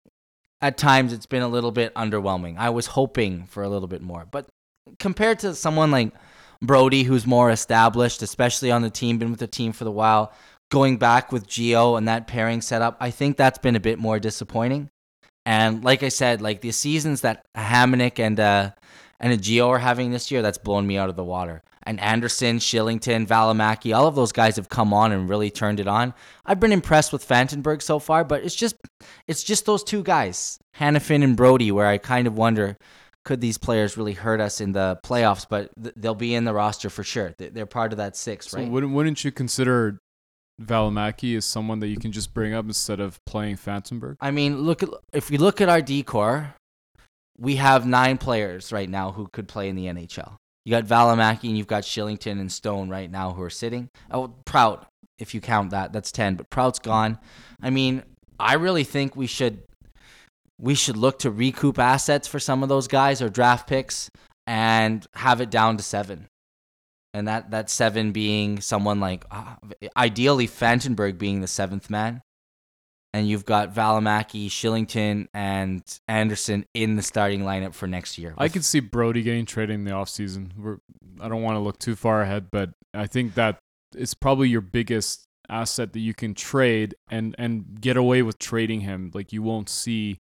at 0.61 0.77
times 0.77 1.13
it's 1.13 1.27
been 1.27 1.43
a 1.43 1.49
little 1.49 1.73
bit 1.73 1.95
underwhelming. 1.95 2.57
I 2.59 2.71
was 2.71 2.87
hoping 2.87 3.45
for 3.47 3.63
a 3.63 3.69
little 3.69 3.89
bit 3.89 4.03
more, 4.03 4.27
but 4.31 4.47
compared 4.99 5.39
to 5.41 5.55
someone 5.55 5.91
like 5.91 6.13
Brodie, 6.63 7.05
who's 7.05 7.27
more 7.27 7.51
established, 7.51 8.23
especially 8.23 8.71
on 8.71 8.83
the 8.83 8.91
team, 8.91 9.19
been 9.19 9.31
with 9.31 9.41
the 9.41 9.47
team 9.47 9.73
for 9.73 9.85
the 9.85 9.93
while, 9.93 10.33
going 10.71 10.97
back 10.97 11.31
with 11.33 11.47
Gio 11.47 11.97
and 11.97 12.09
that 12.09 12.27
pairing 12.27 12.61
setup, 12.61 12.97
I 13.01 13.11
think 13.11 13.37
that's 13.37 13.59
been 13.59 13.77
a 13.77 13.81
bit 13.81 13.99
more 13.99 14.19
disappointing. 14.19 14.91
And 15.47 15.85
like 15.85 16.03
I 16.03 16.09
said, 16.09 16.43
like 16.43 16.61
the 16.61 16.73
seasons 16.73 17.23
that 17.23 17.47
Hamonic 17.57 18.19
and 18.19 18.39
uh, 18.39 18.73
and 19.21 19.33
a 19.33 19.39
Gio 19.39 19.69
are 19.69 19.79
having 19.79 20.11
this 20.11 20.31
year, 20.31 20.43
that's 20.43 20.59
blown 20.59 20.87
me 20.87 20.99
out 20.99 21.09
of 21.09 21.17
the 21.17 21.25
water. 21.25 21.63
And 21.89 21.99
Andersson, 22.01 22.59
Kylington, 22.59 23.27
Valimaki, 23.27 23.97
all 23.97 24.07
of 24.07 24.15
those 24.15 24.31
guys 24.31 24.57
have 24.57 24.69
come 24.69 24.93
on 24.93 25.11
and 25.11 25.27
really 25.27 25.51
turned 25.51 25.81
it 25.81 25.89
on. 25.89 26.13
I've 26.45 26.61
been 26.61 26.71
impressed 26.73 27.15
with 27.15 27.27
Fantenberg 27.27 27.81
so 27.81 27.99
far, 27.99 28.25
but 28.25 28.45
it's 28.45 28.55
just 28.55 28.77
it's 29.27 29.43
just 29.43 29.65
those 29.65 29.83
two 29.83 30.03
guys, 30.03 30.59
Hanifin 30.77 31.25
and 31.25 31.35
Brodie, 31.35 31.73
where 31.73 31.87
I 31.87 31.97
kind 31.97 32.27
of 32.27 32.37
wonder 32.37 32.77
could 33.25 33.41
these 33.41 33.57
players 33.57 33.97
really 33.97 34.13
hurt 34.13 34.39
us 34.39 34.61
in 34.61 34.73
the 34.73 34.99
playoffs? 35.03 35.47
But 35.49 35.71
th- 35.83 35.95
they'll 35.97 36.15
be 36.15 36.35
in 36.35 36.45
the 36.45 36.53
roster 36.53 36.91
for 36.91 37.03
sure. 37.05 37.35
They- 37.39 37.49
They're 37.49 37.65
part 37.67 37.93
of 37.93 37.97
that 37.97 38.17
six, 38.17 38.51
So 38.51 38.59
right? 38.59 38.71
wouldn't 38.71 38.93
wouldn't 38.93 39.25
you 39.25 39.33
consider 39.33 39.99
Valimaki 40.61 41.37
as 41.39 41.45
someone 41.47 41.79
that 41.81 41.89
you 41.89 41.97
can 41.97 42.13
just 42.13 42.35
bring 42.35 42.53
up 42.53 42.67
instead 42.67 43.01
of 43.01 43.19
playing 43.25 43.57
Fantenberg? 43.57 44.17
I 44.21 44.31
mean, 44.31 44.59
look 44.63 44.83
at 44.83 44.91
if 45.15 45.31
we 45.31 45.39
look 45.39 45.63
at 45.63 45.71
our 45.71 45.81
decor, 45.81 46.55
we 47.39 47.57
have 47.57 47.87
nine 47.87 48.19
players 48.19 48.73
right 48.73 48.91
now 48.91 49.13
who 49.13 49.29
could 49.33 49.49
play 49.49 49.69
in 49.71 49.77
the 49.77 49.87
NHL. 49.87 50.37
You 50.69 50.73
got 50.73 50.85
Valimaki 50.85 51.45
and 51.45 51.57
you've 51.57 51.67
got 51.67 51.85
Kylington 51.85 52.33
and 52.33 52.53
Stone 52.53 52.91
right 52.91 53.11
now 53.11 53.33
who 53.33 53.41
are 53.41 53.49
sitting. 53.49 53.89
Oh, 54.11 54.35
Prout, 54.45 54.87
if 55.19 55.33
you 55.33 55.41
count 55.41 55.71
that, 55.71 55.95
that's 55.95 56.13
10, 56.13 56.35
but 56.35 56.51
Prout's 56.51 56.79
gone. 56.79 57.19
I 57.63 57.71
mean, 57.71 58.03
I 58.39 58.53
really 58.53 58.85
think 58.85 59.17
we 59.17 59.27
should 59.27 59.63
we 60.61 60.75
should 60.75 60.99
look 60.99 61.21
to 61.21 61.31
recoup 61.31 61.79
assets 61.79 62.29
for 62.29 62.39
some 62.39 62.63
of 62.63 62.69
those 62.69 62.87
guys 62.87 63.23
or 63.23 63.31
draft 63.31 63.67
picks 63.67 64.11
and 64.47 65.07
have 65.15 65.41
it 65.41 65.49
down 65.49 65.79
to 65.79 65.83
7. 65.83 66.27
And 67.15 67.27
that 67.27 67.51
that 67.51 67.71
7 67.71 68.13
being 68.13 68.61
someone 68.61 69.01
like 69.01 69.25
uh, 69.31 69.55
ideally 69.97 70.47
Fantenberg 70.47 71.17
being 71.17 71.41
the 71.41 71.47
7th 71.47 71.89
man 71.89 72.21
and 73.13 73.29
you've 73.29 73.45
got 73.45 73.75
Valimaki, 73.75 74.47
Kylington, 74.47 75.29
and 75.33 75.83
Andersson 76.09 76.67
in 76.75 76.97
the 76.97 77.03
starting 77.03 77.43
lineup 77.43 77.75
for 77.75 77.87
next 77.87 78.19
year. 78.19 78.35
I 78.37 78.49
could 78.49 78.65
see 78.65 78.81
Brodie 78.81 79.23
getting 79.23 79.47
traded 79.47 79.75
in 79.75 79.85
the 79.85 79.93
offseason. 79.93 80.79
I 81.21 81.29
don't 81.29 81.43
want 81.43 81.57
to 81.57 81.61
look 81.61 81.79
too 81.79 81.97
far 81.97 82.23
ahead, 82.23 82.51
but 82.51 82.71
I 82.95 83.07
think 83.07 83.35
that 83.35 83.59
it's 83.95 84.15
probably 84.15 84.49
your 84.49 84.61
biggest 84.61 85.25
asset 85.49 85.95
that 85.95 86.01
you 86.01 86.13
can 86.13 86.35
trade 86.35 86.95
and 87.11 87.35
and 87.39 87.81
get 87.81 87.97
away 87.97 88.23
with 88.23 88.39
trading 88.39 88.83
him. 88.83 89.11
Like 89.15 89.33
you 89.33 89.43
won't 89.43 89.69
see 89.69 90.19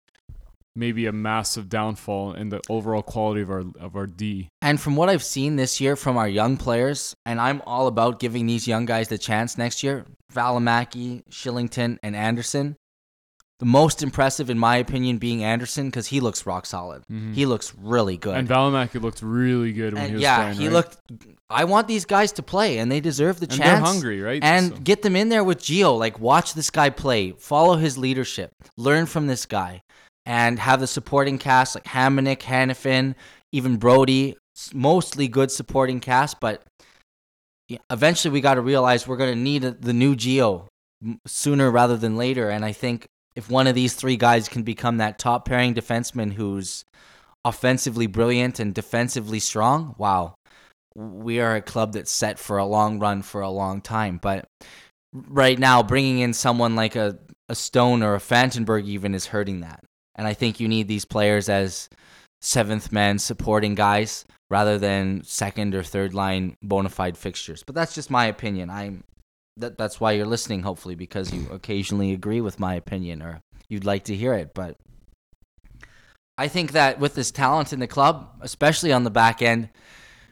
maybe 0.76 1.06
a 1.06 1.12
massive 1.12 1.70
downfall 1.70 2.34
in 2.34 2.50
the 2.50 2.60
overall 2.70 3.02
quality 3.02 3.42
of 3.42 3.50
our 3.50 3.64
of 3.80 3.96
our 3.96 4.08
D. 4.08 4.50
And 4.62 4.80
from 4.80 4.96
what 4.96 5.10
I've 5.10 5.24
seen 5.24 5.56
this 5.56 5.80
year 5.80 5.96
from 5.96 6.18
our 6.18 6.28
young 6.28 6.58
players, 6.58 7.16
and 7.26 7.40
I'm 7.40 7.62
all 7.66 7.88
about 7.88 8.20
giving 8.20 8.46
these 8.46 8.68
young 8.68 8.86
guys 8.86 9.08
the 9.08 9.18
chance 9.18 9.58
next 9.58 9.84
year, 9.84 10.06
Valimaki, 10.34 11.24
Kylington, 11.30 11.98
and 12.04 12.16
Andersson. 12.16 12.76
The 13.60 13.66
most 13.66 14.04
impressive, 14.04 14.50
in 14.50 14.60
my 14.60 14.76
opinion, 14.76 15.18
being 15.18 15.42
Andersson 15.42 15.86
because 15.86 16.08
he 16.08 16.20
looks 16.20 16.46
rock 16.46 16.66
solid. 16.66 17.04
Mhm. 17.10 17.34
He 17.34 17.46
looks 17.46 17.74
really 17.82 18.18
good. 18.18 18.36
And 18.36 18.50
Valimaki 18.50 19.02
looked 19.02 19.22
really 19.22 19.72
good 19.72 19.94
when 19.94 20.02
And 20.02 20.10
he 20.10 20.16
was 20.16 20.22
yeah, 20.24 20.42
playing. 20.42 20.58
he 20.58 20.66
right? 20.68 20.74
looked. 20.74 20.98
I 21.50 21.64
want 21.64 21.88
these 21.88 22.04
guys 22.04 22.34
to 22.34 22.44
play, 22.44 22.80
and 22.80 22.92
they 22.92 23.00
deserve 23.00 23.40
the 23.40 23.46
and 23.46 23.54
chance. 23.58 23.64
they're 23.70 23.80
hungry, 23.80 24.20
right? 24.22 24.44
And 24.44 24.74
So- 24.74 24.78
get 24.82 25.04
them 25.04 25.16
in 25.16 25.30
there 25.30 25.42
with 25.44 25.60
Gio. 25.60 25.98
Like, 25.98 26.20
watch 26.20 26.54
this 26.54 26.70
guy 26.70 26.90
play, 26.90 27.32
follow 27.40 27.78
his 27.78 27.98
leadership, 27.98 28.52
learn 28.76 29.06
from 29.06 29.28
this 29.28 29.46
guy, 29.46 29.84
and 30.26 30.60
have 30.60 30.80
the 30.80 30.88
supporting 30.88 31.38
cast 31.38 31.76
like 31.76 31.86
Hamonic, 31.86 32.40
Hanifin, 32.40 33.16
even 33.52 33.78
Brodie. 33.78 34.36
s- 34.56 34.74
Mostly 34.74 35.28
good 35.28 35.52
supporting 35.52 36.00
cast, 36.00 36.40
but 36.40 36.64
eventually 37.90 38.32
we 38.32 38.42
got 38.42 38.56
to 38.56 38.62
realize 38.62 39.08
we're 39.08 39.18
going 39.18 39.34
to 39.34 39.40
need 39.40 39.62
the 39.64 39.94
new 39.94 40.16
Gio 40.16 40.68
sooner 41.26 41.70
rather 41.72 41.98
than 41.98 42.18
later. 42.18 42.50
And 42.50 42.64
I 42.64 42.72
think 42.72 43.08
if 43.36 43.50
one 43.50 43.68
of 43.68 43.76
these 43.76 43.94
three 43.94 44.18
guys 44.18 44.48
can 44.48 44.64
become 44.64 44.98
that 44.98 45.20
top 45.20 45.46
pairing 45.46 45.74
defenseman 45.74 46.34
who's 46.34 46.86
offensively 47.44 48.08
brilliant 48.08 48.60
and 48.60 48.74
defensively 48.74 49.40
strong, 49.40 49.96
wow, 49.98 50.36
we 50.96 51.40
are 51.40 51.56
a 51.56 51.62
club 51.62 51.94
that's 51.94 52.12
set 52.12 52.40
for 52.40 52.58
a 52.58 52.66
long 52.66 53.00
run 53.00 53.22
for 53.22 53.42
a 53.42 53.50
long 53.50 53.82
time. 53.82 54.18
But 54.22 54.46
right 55.14 55.60
now, 55.60 55.84
bringing 55.84 56.20
in 56.20 56.34
someone 56.34 56.76
like 56.76 56.96
a, 56.96 57.20
a 57.50 57.56
Stone 57.56 58.02
or 58.02 58.16
a 58.16 58.20
Fantenberg 58.20 58.86
even 58.86 59.14
is 59.14 59.28
hurting 59.28 59.60
that. 59.62 59.84
And 60.16 60.28
I 60.28 60.34
think 60.34 60.60
you 60.60 60.68
need 60.68 60.88
these 60.88 61.06
players 61.06 61.50
as 61.50 61.90
seventh 62.42 62.92
men 62.92 63.20
supporting 63.20 63.76
guys 63.76 64.26
rather 64.50 64.78
than 64.78 65.24
second 65.24 65.74
or 65.74 65.84
third 65.84 66.14
line 66.14 66.56
bona 66.62 66.90
fide 66.90 67.18
fixtures. 67.18 67.64
But 67.64 67.76
that's 67.76 67.96
just 67.96 68.10
my 68.10 68.26
opinion. 68.26 68.70
I'm 68.70 69.04
that 69.58 69.78
that's 69.78 70.00
why 70.00 70.12
you're 70.12 70.26
listening, 70.26 70.64
hopefully, 70.64 70.96
because 70.96 71.34
you 71.34 71.48
occasionally 71.50 72.14
agree 72.14 72.42
with 72.42 72.60
my 72.60 72.76
opinion 72.76 73.22
or 73.22 73.42
you'd 73.70 73.86
like 73.86 74.04
to 74.06 74.16
hear 74.16 74.34
it. 74.34 74.54
But 74.54 74.78
I 76.38 76.48
think 76.48 76.74
that 76.74 77.00
with 77.00 77.16
this 77.16 77.32
talent 77.32 77.72
in 77.72 77.80
the 77.80 77.88
club, 77.88 78.30
especially 78.42 78.92
on 78.92 79.06
the 79.06 79.10
back 79.10 79.42
end, 79.42 79.70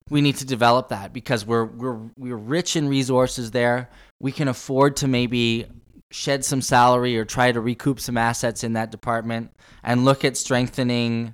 we 0.09 0.21
need 0.21 0.35
to 0.37 0.45
develop 0.45 0.89
that 0.89 1.13
because 1.13 1.45
we're 1.45 1.65
we're 1.65 1.99
we're 2.17 2.35
rich 2.35 2.75
in 2.75 2.89
resources 2.89 3.51
there. 3.51 3.89
We 4.19 4.31
can 4.31 4.47
afford 4.47 4.97
to 4.97 5.07
maybe 5.07 5.67
shed 6.13 6.45
some 6.45 6.61
salary 6.61 7.17
or 7.17 7.25
try 7.25 7.51
to 7.51 7.59
recoup 7.59 7.99
some 7.99 8.17
assets 8.17 8.63
in 8.63 8.73
that 8.73 8.91
department 8.91 9.51
and 9.81 10.05
look 10.05 10.23
at 10.23 10.37
strengthening 10.37 11.33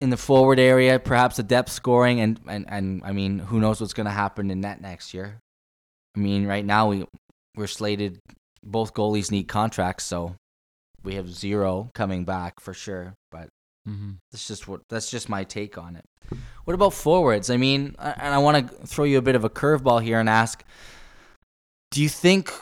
in 0.00 0.10
the 0.10 0.16
forward 0.16 0.60
area, 0.60 0.98
perhaps 0.98 1.36
the 1.36 1.42
depth 1.42 1.72
scoring 1.72 2.20
and 2.20 2.38
and, 2.46 2.66
and 2.68 3.02
I 3.04 3.12
mean, 3.12 3.38
who 3.38 3.58
knows 3.58 3.80
what's 3.80 3.94
going 3.94 4.06
to 4.06 4.12
happen 4.12 4.50
in 4.50 4.60
that 4.60 4.80
next 4.80 5.12
year. 5.12 5.40
I 6.16 6.20
mean, 6.20 6.46
right 6.46 6.64
now 6.64 6.88
we 6.88 7.04
we're 7.56 7.66
slated 7.66 8.20
both 8.62 8.94
goalies 8.94 9.30
need 9.30 9.48
contracts, 9.48 10.04
so 10.04 10.36
we 11.02 11.16
have 11.16 11.28
zero 11.28 11.90
coming 11.94 12.24
back 12.24 12.60
for 12.60 12.74
sure, 12.74 13.14
but 13.30 13.48
mm-hmm. 13.88 14.12
that's 14.30 14.46
just 14.46 14.68
what 14.68 14.82
that's 14.88 15.10
just 15.10 15.28
my 15.28 15.44
take 15.44 15.76
on 15.78 15.96
it. 15.96 16.04
What 16.64 16.74
about 16.74 16.94
forwards? 16.94 17.50
I 17.50 17.56
mean, 17.56 17.96
and 17.98 18.34
I 18.34 18.38
want 18.38 18.68
to 18.68 18.86
throw 18.86 19.04
you 19.04 19.18
a 19.18 19.22
bit 19.22 19.34
of 19.34 19.44
a 19.44 19.50
curveball 19.50 20.02
here 20.02 20.20
and 20.20 20.28
ask: 20.28 20.64
Do 21.90 22.02
you 22.02 22.08
think 22.08 22.52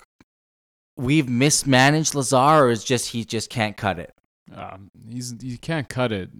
we've 0.96 1.28
mismanaged 1.28 2.14
Lazar, 2.14 2.36
or 2.66 2.70
is 2.70 2.84
just 2.84 3.10
he 3.10 3.24
just 3.24 3.50
can't 3.50 3.76
cut 3.76 3.98
it? 3.98 4.14
Um, 4.54 4.90
he's 5.08 5.34
you 5.42 5.58
can't 5.58 5.88
cut 5.88 6.12
it. 6.12 6.30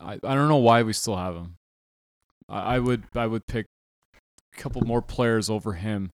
I, 0.00 0.14
I 0.14 0.34
don't 0.34 0.48
know 0.48 0.56
why 0.56 0.82
we 0.82 0.92
still 0.92 1.16
have 1.16 1.34
him. 1.36 1.56
I, 2.48 2.76
I 2.76 2.78
would 2.78 3.04
I 3.14 3.26
would 3.26 3.46
pick 3.46 3.66
a 4.54 4.60
couple 4.60 4.82
more 4.82 5.02
players 5.02 5.48
over 5.48 5.74
him. 5.74 6.10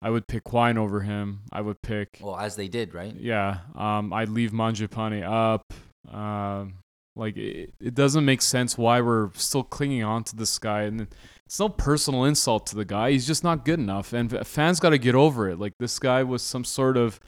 I 0.00 0.10
would 0.10 0.28
pick 0.28 0.44
Quine 0.44 0.78
over 0.78 1.00
him. 1.00 1.40
I 1.50 1.60
would 1.60 1.82
pick 1.82 2.18
Well, 2.20 2.36
as 2.38 2.54
they 2.54 2.68
did, 2.68 2.94
right? 2.94 3.12
yeah. 3.18 3.58
Um, 3.74 4.12
I'd 4.12 4.28
leave 4.28 4.52
Mangiapane 4.52 5.24
up. 5.24 5.72
Um, 6.14 6.74
like 7.16 7.36
it, 7.36 7.74
it 7.80 7.94
doesn't 7.96 8.24
make 8.24 8.40
sense 8.40 8.78
why 8.78 9.00
we're 9.00 9.30
still 9.34 9.64
clinging 9.64 10.04
on 10.04 10.22
to 10.24 10.36
this 10.36 10.56
guy, 10.60 10.82
and 10.82 11.08
it's 11.48 11.58
no 11.58 11.70
personal 11.70 12.24
insult 12.24 12.66
to 12.66 12.76
the 12.76 12.84
guy. 12.84 13.12
He's 13.12 13.26
just 13.26 13.42
not 13.42 13.64
good 13.64 13.78
enough, 13.78 14.12
and 14.12 14.46
fans 14.46 14.80
got 14.80 14.90
to 14.90 14.98
get 14.98 15.14
over 15.14 15.48
it. 15.48 15.58
Like 15.58 15.72
this 15.78 15.98
guy 15.98 16.22
was 16.22 16.42
some 16.42 16.62
sort 16.62 16.98
of 16.98 17.18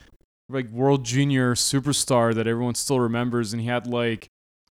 like 0.51 0.69
world 0.69 1.07
junior 1.07 1.55
superstar 1.55 2.35
that 2.35 2.47
everyone 2.47 2.75
still 2.75 3.01
remembers, 3.01 3.55
and 3.55 3.63
he 3.63 3.69
had 3.69 3.87
like 3.87 4.29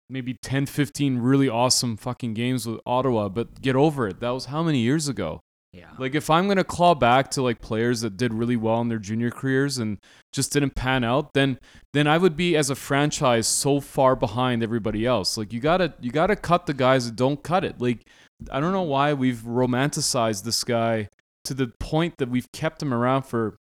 maybe 0.07 0.35
10, 0.43 0.67
15 0.67 1.17
really 1.17 1.49
awesome 1.49 1.97
fucking 1.97 2.35
games 2.35 2.67
with 2.67 2.79
Ottawa. 2.85 3.27
But 3.27 3.59
get 3.59 3.75
over 3.75 4.07
it. 4.07 4.19
That 4.19 4.29
was 4.29 4.45
how 4.45 4.61
many 4.61 4.81
years 4.81 5.07
ago? 5.07 5.39
Yeah. 5.73 5.89
Like 5.97 6.13
if 6.13 6.29
I'm 6.29 6.47
gonna 6.47 6.63
claw 6.63 6.93
back 6.93 7.31
to 7.31 7.41
like 7.41 7.59
players 7.59 8.01
that 8.01 8.17
did 8.17 8.35
really 8.35 8.55
well 8.55 8.81
in 8.81 8.87
their 8.89 8.99
junior 8.99 9.31
careers 9.31 9.79
and 9.79 9.97
just 10.31 10.53
didn't 10.53 10.75
pan 10.75 11.03
out, 11.03 11.33
then 11.33 11.57
then 11.93 12.05
I 12.05 12.19
would 12.19 12.37
be 12.37 12.55
as 12.55 12.69
a 12.69 12.75
franchise 12.75 13.47
so 13.47 13.79
far 13.79 14.15
behind 14.15 14.61
everybody 14.61 15.07
else. 15.07 15.37
Like 15.37 15.51
you 15.51 15.59
gotta 15.59 15.95
you 15.99 16.11
gotta 16.11 16.35
cut 16.35 16.67
the 16.67 16.75
guys 16.75 17.07
that 17.07 17.15
don't 17.15 17.41
cut 17.41 17.63
it. 17.63 17.81
Like 17.81 18.05
I 18.51 18.59
don't 18.59 18.71
know 18.71 18.81
why 18.81 19.13
we've 19.13 19.39
romanticized 19.39 20.43
this 20.43 20.63
guy 20.63 21.09
to 21.45 21.53
the 21.53 21.67
point 21.79 22.17
that 22.17 22.29
we've 22.29 22.51
kept 22.51 22.81
him 22.81 22.93
around 22.93 23.23
for 23.23 23.57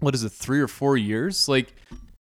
what 0.00 0.14
is 0.14 0.24
it, 0.24 0.32
three 0.32 0.60
or 0.60 0.68
four 0.68 0.96
years? 0.96 1.48
Like 1.48 1.74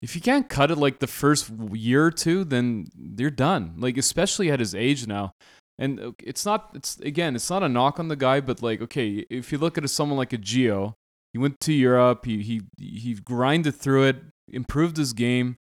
if 0.03 0.15
you 0.15 0.21
can't 0.21 0.49
cut 0.49 0.71
it 0.71 0.77
like 0.77 0.99
the 0.99 1.07
first 1.07 1.51
year 1.73 2.07
or 2.07 2.11
two, 2.11 2.45
then 2.45 2.87
you're 2.97 3.31
done. 3.31 3.75
Like 3.79 3.97
especially 3.97 4.51
at 4.51 4.61
his 4.61 4.75
age 4.75 5.07
now. 5.07 5.33
And 5.79 6.15
it's 6.23 6.47
not 6.47 6.71
it's 6.75 6.99
again, 7.01 7.35
it's 7.35 7.51
not 7.51 7.63
a 7.63 7.69
knock 7.69 7.99
on 7.99 8.09
the 8.09 8.17
guy, 8.17 8.41
but 8.41 8.63
like 8.63 8.81
okay, 8.81 9.25
if 9.31 9.51
you 9.51 9.59
look 9.59 9.77
at 9.77 9.89
someone 9.91 10.19
like 10.19 10.33
a 10.33 10.39
Gio, 10.39 10.95
he 11.33 11.39
went 11.39 11.59
to 11.61 11.73
Europe, 11.73 12.27
he 12.27 12.43
he 12.43 12.63
he 12.79 13.15
grinded 13.15 13.75
through 13.75 14.05
it, 14.05 14.17
improved 14.49 14.97
his 14.97 15.13
game, 15.13 15.57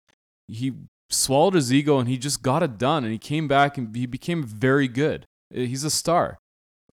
he 0.48 0.74
swallowed 1.10 1.54
his 1.56 1.74
ego 1.74 2.00
and 2.00 2.10
he 2.10 2.18
just 2.18 2.42
got 2.42 2.64
it 2.64 2.78
done 2.78 3.04
and 3.04 3.12
he 3.12 3.20
came 3.20 3.48
back 3.48 3.78
and 3.78 3.96
he 3.96 4.06
became 4.06 4.44
very 4.44 4.88
good. 4.88 5.26
Uh, 5.56 5.60
He's 5.62 5.84
a 5.84 5.90
star. 5.90 6.38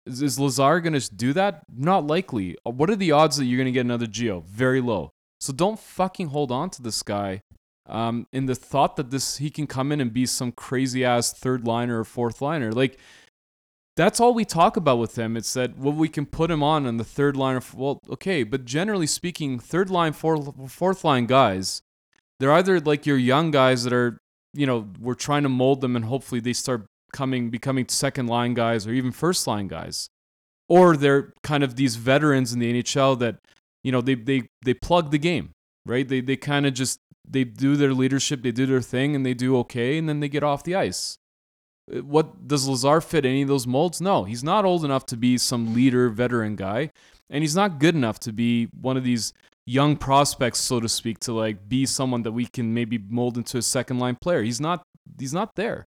Is, 0.06 0.22
is 0.22 0.38
Lazar 0.38 0.80
going 0.80 0.98
to 0.98 1.14
do 1.14 1.32
that? 1.34 1.62
Not 1.74 2.06
likely. 2.06 2.56
Uh, 2.66 2.70
What 2.70 2.90
are 2.90 2.96
the 2.96 3.12
odds 3.12 3.36
that 3.36 3.44
you're 3.44 3.58
going 3.58 3.66
to 3.66 3.72
get 3.72 3.84
another 3.84 4.06
Gio? 4.06 4.44
Very 4.44 4.80
low. 4.80 5.10
So 5.40 5.52
don't 5.52 5.78
fucking 5.78 6.28
hold 6.28 6.52
on 6.52 6.70
to 6.70 6.82
this 6.82 7.02
guy 7.02 7.40
um, 7.88 8.26
in 8.32 8.46
the 8.46 8.54
thought 8.54 8.96
that 8.96 9.10
this 9.10 9.38
he 9.38 9.50
can 9.50 9.66
come 9.66 9.90
in 9.90 10.00
and 10.00 10.12
be 10.12 10.26
some 10.26 10.52
crazy 10.52 11.04
ass 11.04 11.32
third 11.32 11.66
liner 11.66 12.00
or 12.00 12.04
fourth 12.04 12.40
liner. 12.40 12.72
Like 12.72 12.98
that's 13.96 14.20
all 14.20 14.32
we 14.32 14.44
talk 14.44 14.76
about 14.76 14.98
with 14.98 15.18
him. 15.18 15.36
It's 15.36 15.52
that 15.54 15.76
well 15.76 15.92
we 15.92 16.08
can 16.08 16.26
put 16.26 16.50
him 16.50 16.62
on 16.62 16.86
on 16.86 16.98
the 16.98 17.04
third 17.04 17.36
line. 17.36 17.56
Of, 17.56 17.74
well, 17.74 17.98
okay, 18.08 18.44
but 18.44 18.64
generally 18.64 19.06
speaking, 19.06 19.58
third 19.58 19.90
line, 19.90 20.12
fourth, 20.12 20.70
fourth 20.70 21.04
line 21.04 21.26
guys, 21.26 21.82
they're 22.38 22.52
either 22.52 22.80
like 22.80 23.06
your 23.06 23.18
young 23.18 23.50
guys 23.50 23.84
that 23.84 23.92
are 23.92 24.18
you 24.54 24.66
know 24.66 24.88
we're 25.00 25.14
trying 25.14 25.42
to 25.42 25.48
mold 25.48 25.80
them 25.80 25.96
and 25.96 26.04
hopefully 26.04 26.40
they 26.40 26.52
start 26.52 26.86
coming 27.12 27.50
becoming 27.50 27.86
second 27.88 28.26
line 28.26 28.54
guys 28.54 28.86
or 28.86 28.92
even 28.92 29.12
first 29.12 29.46
line 29.46 29.68
guys, 29.68 30.08
or 30.68 30.96
they're 30.96 31.32
kind 31.42 31.62
of 31.64 31.76
these 31.76 31.96
veterans 31.96 32.52
in 32.52 32.58
the 32.58 32.72
NHL 32.72 33.18
that 33.18 33.36
you 33.82 33.92
know 33.92 34.00
they 34.00 34.14
they 34.14 34.42
they 34.64 34.74
plug 34.74 35.10
the 35.10 35.18
game 35.18 35.52
right. 35.86 36.08
They 36.08 36.20
they 36.20 36.36
kind 36.36 36.66
of 36.66 36.74
just 36.74 37.00
they 37.28 37.44
do 37.44 37.76
their 37.76 37.94
leadership, 37.94 38.42
they 38.42 38.52
do 38.52 38.66
their 38.66 38.80
thing, 38.80 39.14
and 39.14 39.24
they 39.24 39.34
do 39.34 39.56
okay, 39.58 39.98
and 39.98 40.08
then 40.08 40.20
they 40.20 40.28
get 40.28 40.42
off 40.42 40.64
the 40.64 40.74
ice. 40.74 41.18
Uh, 41.94 42.02
What 42.02 42.48
does 42.48 42.68
Lazar 42.68 43.00
fit 43.00 43.24
any 43.24 43.42
of 43.42 43.48
those 43.48 43.66
molds? 43.66 44.00
No, 44.00 44.24
he's 44.24 44.44
not 44.44 44.64
old 44.64 44.84
enough 44.84 45.06
to 45.06 45.16
be 45.16 45.38
some 45.38 45.74
leader, 45.74 46.08
veteran 46.08 46.56
guy, 46.56 46.90
and 47.28 47.42
he's 47.42 47.56
not 47.56 47.78
good 47.78 47.94
enough 47.94 48.18
to 48.20 48.32
be 48.32 48.66
one 48.66 48.96
of 48.96 49.04
these 49.04 49.32
young 49.66 49.96
prospects, 49.96 50.58
so 50.58 50.80
to 50.80 50.88
speak, 50.88 51.18
to 51.20 51.32
like 51.32 51.68
be 51.68 51.86
someone 51.86 52.22
that 52.22 52.32
we 52.32 52.46
can 52.46 52.74
maybe 52.74 52.98
mold 52.98 53.36
into 53.36 53.58
a 53.58 53.62
second 53.62 53.98
line 53.98 54.16
player. 54.20 54.42
He's 54.42 54.60
not. 54.60 54.82
He's 55.18 55.34
not 55.34 55.56
there. 55.56 55.86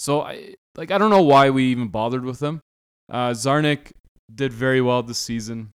So 0.00 0.22
I 0.22 0.54
like 0.76 0.90
I 0.90 0.96
don't 0.96 1.10
know 1.10 1.20
why 1.20 1.50
we 1.50 1.64
even 1.64 1.88
bothered 1.88 2.24
with 2.24 2.42
him. 2.42 2.62
Uh, 3.12 3.32
Czarnik 3.32 3.92
did 4.34 4.50
very 4.50 4.80
well 4.80 5.02
this 5.02 5.18
season. 5.18 5.72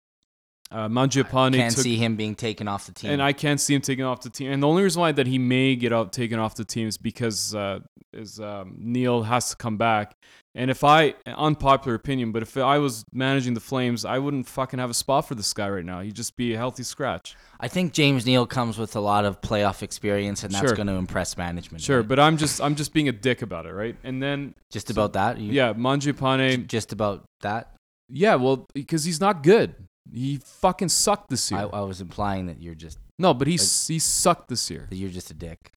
Uh, 0.71 0.87
Mangiapane 0.87 1.53
Can't 1.53 1.75
took 1.75 1.83
see 1.83 1.97
him 1.97 2.15
being 2.15 2.33
taken 2.33 2.69
off 2.69 2.85
the 2.85 2.93
team. 2.93 3.11
and 3.11 3.21
I 3.21 3.33
can't 3.33 3.59
see 3.59 3.75
him 3.75 3.81
taking 3.81 4.05
off 4.05 4.21
the 4.21 4.29
team. 4.29 4.49
And 4.49 4.63
the 4.63 4.67
only 4.67 4.81
reason 4.81 5.01
why 5.01 5.11
that 5.11 5.27
he 5.27 5.37
may 5.37 5.75
get 5.75 5.91
out 5.91 6.13
taken 6.13 6.39
off 6.39 6.55
the 6.55 6.63
team 6.63 6.87
is 6.87 6.97
because 6.97 7.53
uh, 7.53 7.79
is 8.13 8.39
um, 8.39 8.77
Neal 8.79 9.23
has 9.23 9.49
to 9.49 9.57
come 9.57 9.75
back. 9.75 10.15
And 10.55 10.69
if 10.69 10.83
I 10.83 11.15
unpopular 11.25 11.95
opinion, 11.95 12.31
but 12.31 12.43
if 12.43 12.55
I 12.57 12.77
was 12.77 13.03
managing 13.11 13.55
the 13.55 13.59
Flames, 13.59 14.05
I 14.05 14.19
wouldn't 14.19 14.47
fucking 14.47 14.77
have 14.79 14.91
a 14.91 14.93
spot 14.93 15.27
for 15.27 15.33
this 15.33 15.51
guy 15.51 15.67
right 15.67 15.83
now. 15.83 16.01
He'd 16.01 16.15
just 16.15 16.35
be 16.35 16.53
a 16.53 16.57
healthy 16.57 16.83
scratch. 16.83 17.35
I 17.59 17.67
think 17.67 17.91
James 17.93 18.23
Neal 18.25 18.45
comes 18.45 18.77
with 18.77 18.95
a 18.95 18.99
lot 18.99 19.25
of 19.25 19.41
playoff 19.41 19.81
experience, 19.81 20.43
and 20.43 20.53
that's 20.53 20.67
Sure. 20.67 20.75
going 20.75 20.87
to 20.87 20.93
impress 20.93 21.37
management. 21.37 21.83
Sure, 21.83 22.01
right? 22.01 22.07
but 22.07 22.19
I'm 22.19 22.37
just 22.37 22.61
I'm 22.61 22.75
just 22.75 22.93
being 22.93 23.09
a 23.09 23.11
dick 23.11 23.41
about 23.41 23.65
it, 23.65 23.73
right? 23.73 23.95
And 24.03 24.21
then 24.21 24.53
just 24.71 24.91
about 24.91 25.13
that. 25.13 25.39
You, 25.39 25.51
yeah, 25.51 25.73
Mangiapane, 25.73 26.67
just 26.67 26.91
about 26.91 27.23
that. 27.41 27.73
yeah, 28.09 28.35
well, 28.35 28.67
because 28.75 29.05
he's 29.05 29.19
not 29.19 29.41
good. 29.41 29.73
He 30.11 30.37
fucking 30.37 30.89
sucked 30.89 31.29
this 31.29 31.49
year. 31.49 31.61
I, 31.73 31.77
I 31.77 31.81
was 31.81 31.99
implying 32.01 32.45
that 32.47 32.61
you're 32.61 32.75
just 32.75 32.99
no, 33.17 33.33
but 33.33 33.47
he's 33.47 33.87
he 33.87 33.97
sucked 33.99 34.49
this 34.49 34.69
year. 34.69 34.85
that 34.89 34.95
you're 34.97 35.09
just 35.09 35.31
a 35.31 35.33
dick. 35.33 35.71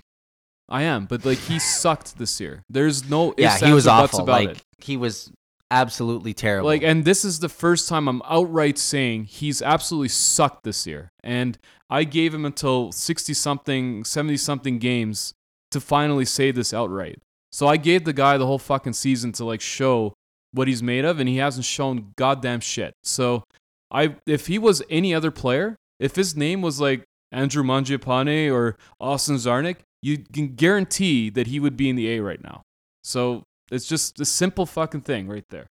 I 0.68 0.82
am, 0.82 1.06
but 1.06 1.24
like 1.24 1.38
he 1.38 1.58
sucked 1.58 2.18
this 2.18 2.40
year. 2.40 2.62
There's 2.68 3.08
no 3.08 3.32
ifs, 3.36 3.60
yeah, 3.60 3.68
he 3.68 3.72
was 3.72 3.86
awful. 3.86 4.20
about 4.20 4.44
Like 4.44 4.50
it. 4.50 4.62
he 4.78 4.96
was 4.96 5.30
absolutely 5.70 6.34
terrible. 6.34 6.68
Like, 6.68 6.82
and 6.82 7.04
this 7.04 7.24
is 7.24 7.40
the 7.40 7.48
first 7.48 7.88
time 7.88 8.08
I'm 8.08 8.22
outright 8.24 8.78
saying 8.78 9.24
he's 9.24 9.62
absolutely 9.62 10.08
sucked 10.08 10.64
this 10.64 10.86
year. 10.86 11.10
And 11.22 11.58
I 11.90 12.04
gave 12.04 12.34
him 12.34 12.44
until 12.44 12.92
60 12.92 13.34
something, 13.34 14.04
70 14.04 14.36
something 14.36 14.78
games 14.78 15.34
to 15.70 15.80
finally 15.80 16.24
say 16.24 16.50
this 16.50 16.72
outright. 16.74 17.20
So 17.52 17.66
I 17.66 17.76
gave 17.76 18.04
the 18.04 18.12
guy 18.12 18.36
the 18.36 18.46
whole 18.46 18.58
fucking 18.58 18.92
season 18.92 19.32
to 19.32 19.44
like 19.44 19.60
show 19.60 20.14
what 20.52 20.68
he's 20.68 20.82
made 20.82 21.04
of, 21.04 21.20
and 21.20 21.28
he 21.28 21.36
hasn't 21.36 21.64
shown 21.64 22.12
goddamn 22.16 22.60
shit. 22.60 22.94
So 23.02 23.44
I, 23.90 24.16
if 24.26 24.46
he 24.46 24.58
was 24.58 24.82
any 24.90 25.14
other 25.14 25.30
player, 25.30 25.76
if 26.00 26.16
his 26.16 26.36
name 26.36 26.60
was 26.62 26.80
like 26.80 27.04
Andrew 27.32 27.62
Mangiapane 27.62 28.52
or 28.52 28.76
Austin 29.00 29.36
Czarnik, 29.36 29.76
you 30.02 30.18
can 30.32 30.54
guarantee 30.54 31.30
that 31.30 31.46
he 31.46 31.60
would 31.60 31.76
be 31.76 31.88
in 31.88 31.96
the 31.96 32.08
A 32.10 32.20
right 32.20 32.42
now. 32.42 32.62
So 33.02 33.42
it's 33.70 33.86
just 33.86 34.20
a 34.20 34.24
simple 34.24 34.66
fucking 34.66 35.02
thing 35.02 35.28
right 35.28 35.44
there. 35.50 35.66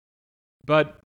But 0.66 1.00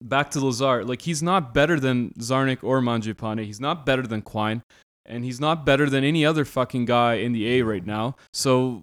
back 0.00 0.30
to 0.32 0.44
Lazar, 0.44 0.84
like 0.84 1.02
he's 1.02 1.22
not 1.22 1.54
better 1.54 1.80
than 1.80 2.10
Czarnik 2.18 2.62
or 2.62 2.80
Mangiapane. 2.80 3.44
He's 3.44 3.60
not 3.60 3.86
better 3.86 4.02
than 4.02 4.22
Quine, 4.22 4.62
and 5.04 5.24
he's 5.24 5.40
not 5.40 5.64
better 5.64 5.88
than 5.88 6.04
any 6.04 6.24
other 6.24 6.44
fucking 6.44 6.84
guy 6.84 7.14
in 7.14 7.32
the 7.32 7.46
A 7.58 7.62
right 7.62 7.84
now. 7.84 8.16
So 8.32 8.82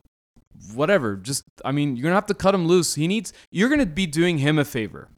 whatever, 0.74 1.16
just 1.16 1.44
I 1.64 1.72
mean, 1.72 1.96
you're 1.96 2.04
gonna 2.04 2.16
have 2.16 2.26
to 2.28 2.34
cut 2.34 2.56
him 2.56 2.68
loose. 2.68 2.96
He 2.96 3.08
needs. 3.08 3.34
You're 3.52 3.70
gonna 3.70 3.86
be 3.86 4.06
doing 4.06 4.40
him 4.40 4.58
a 4.58 4.66
favor. 4.66 5.10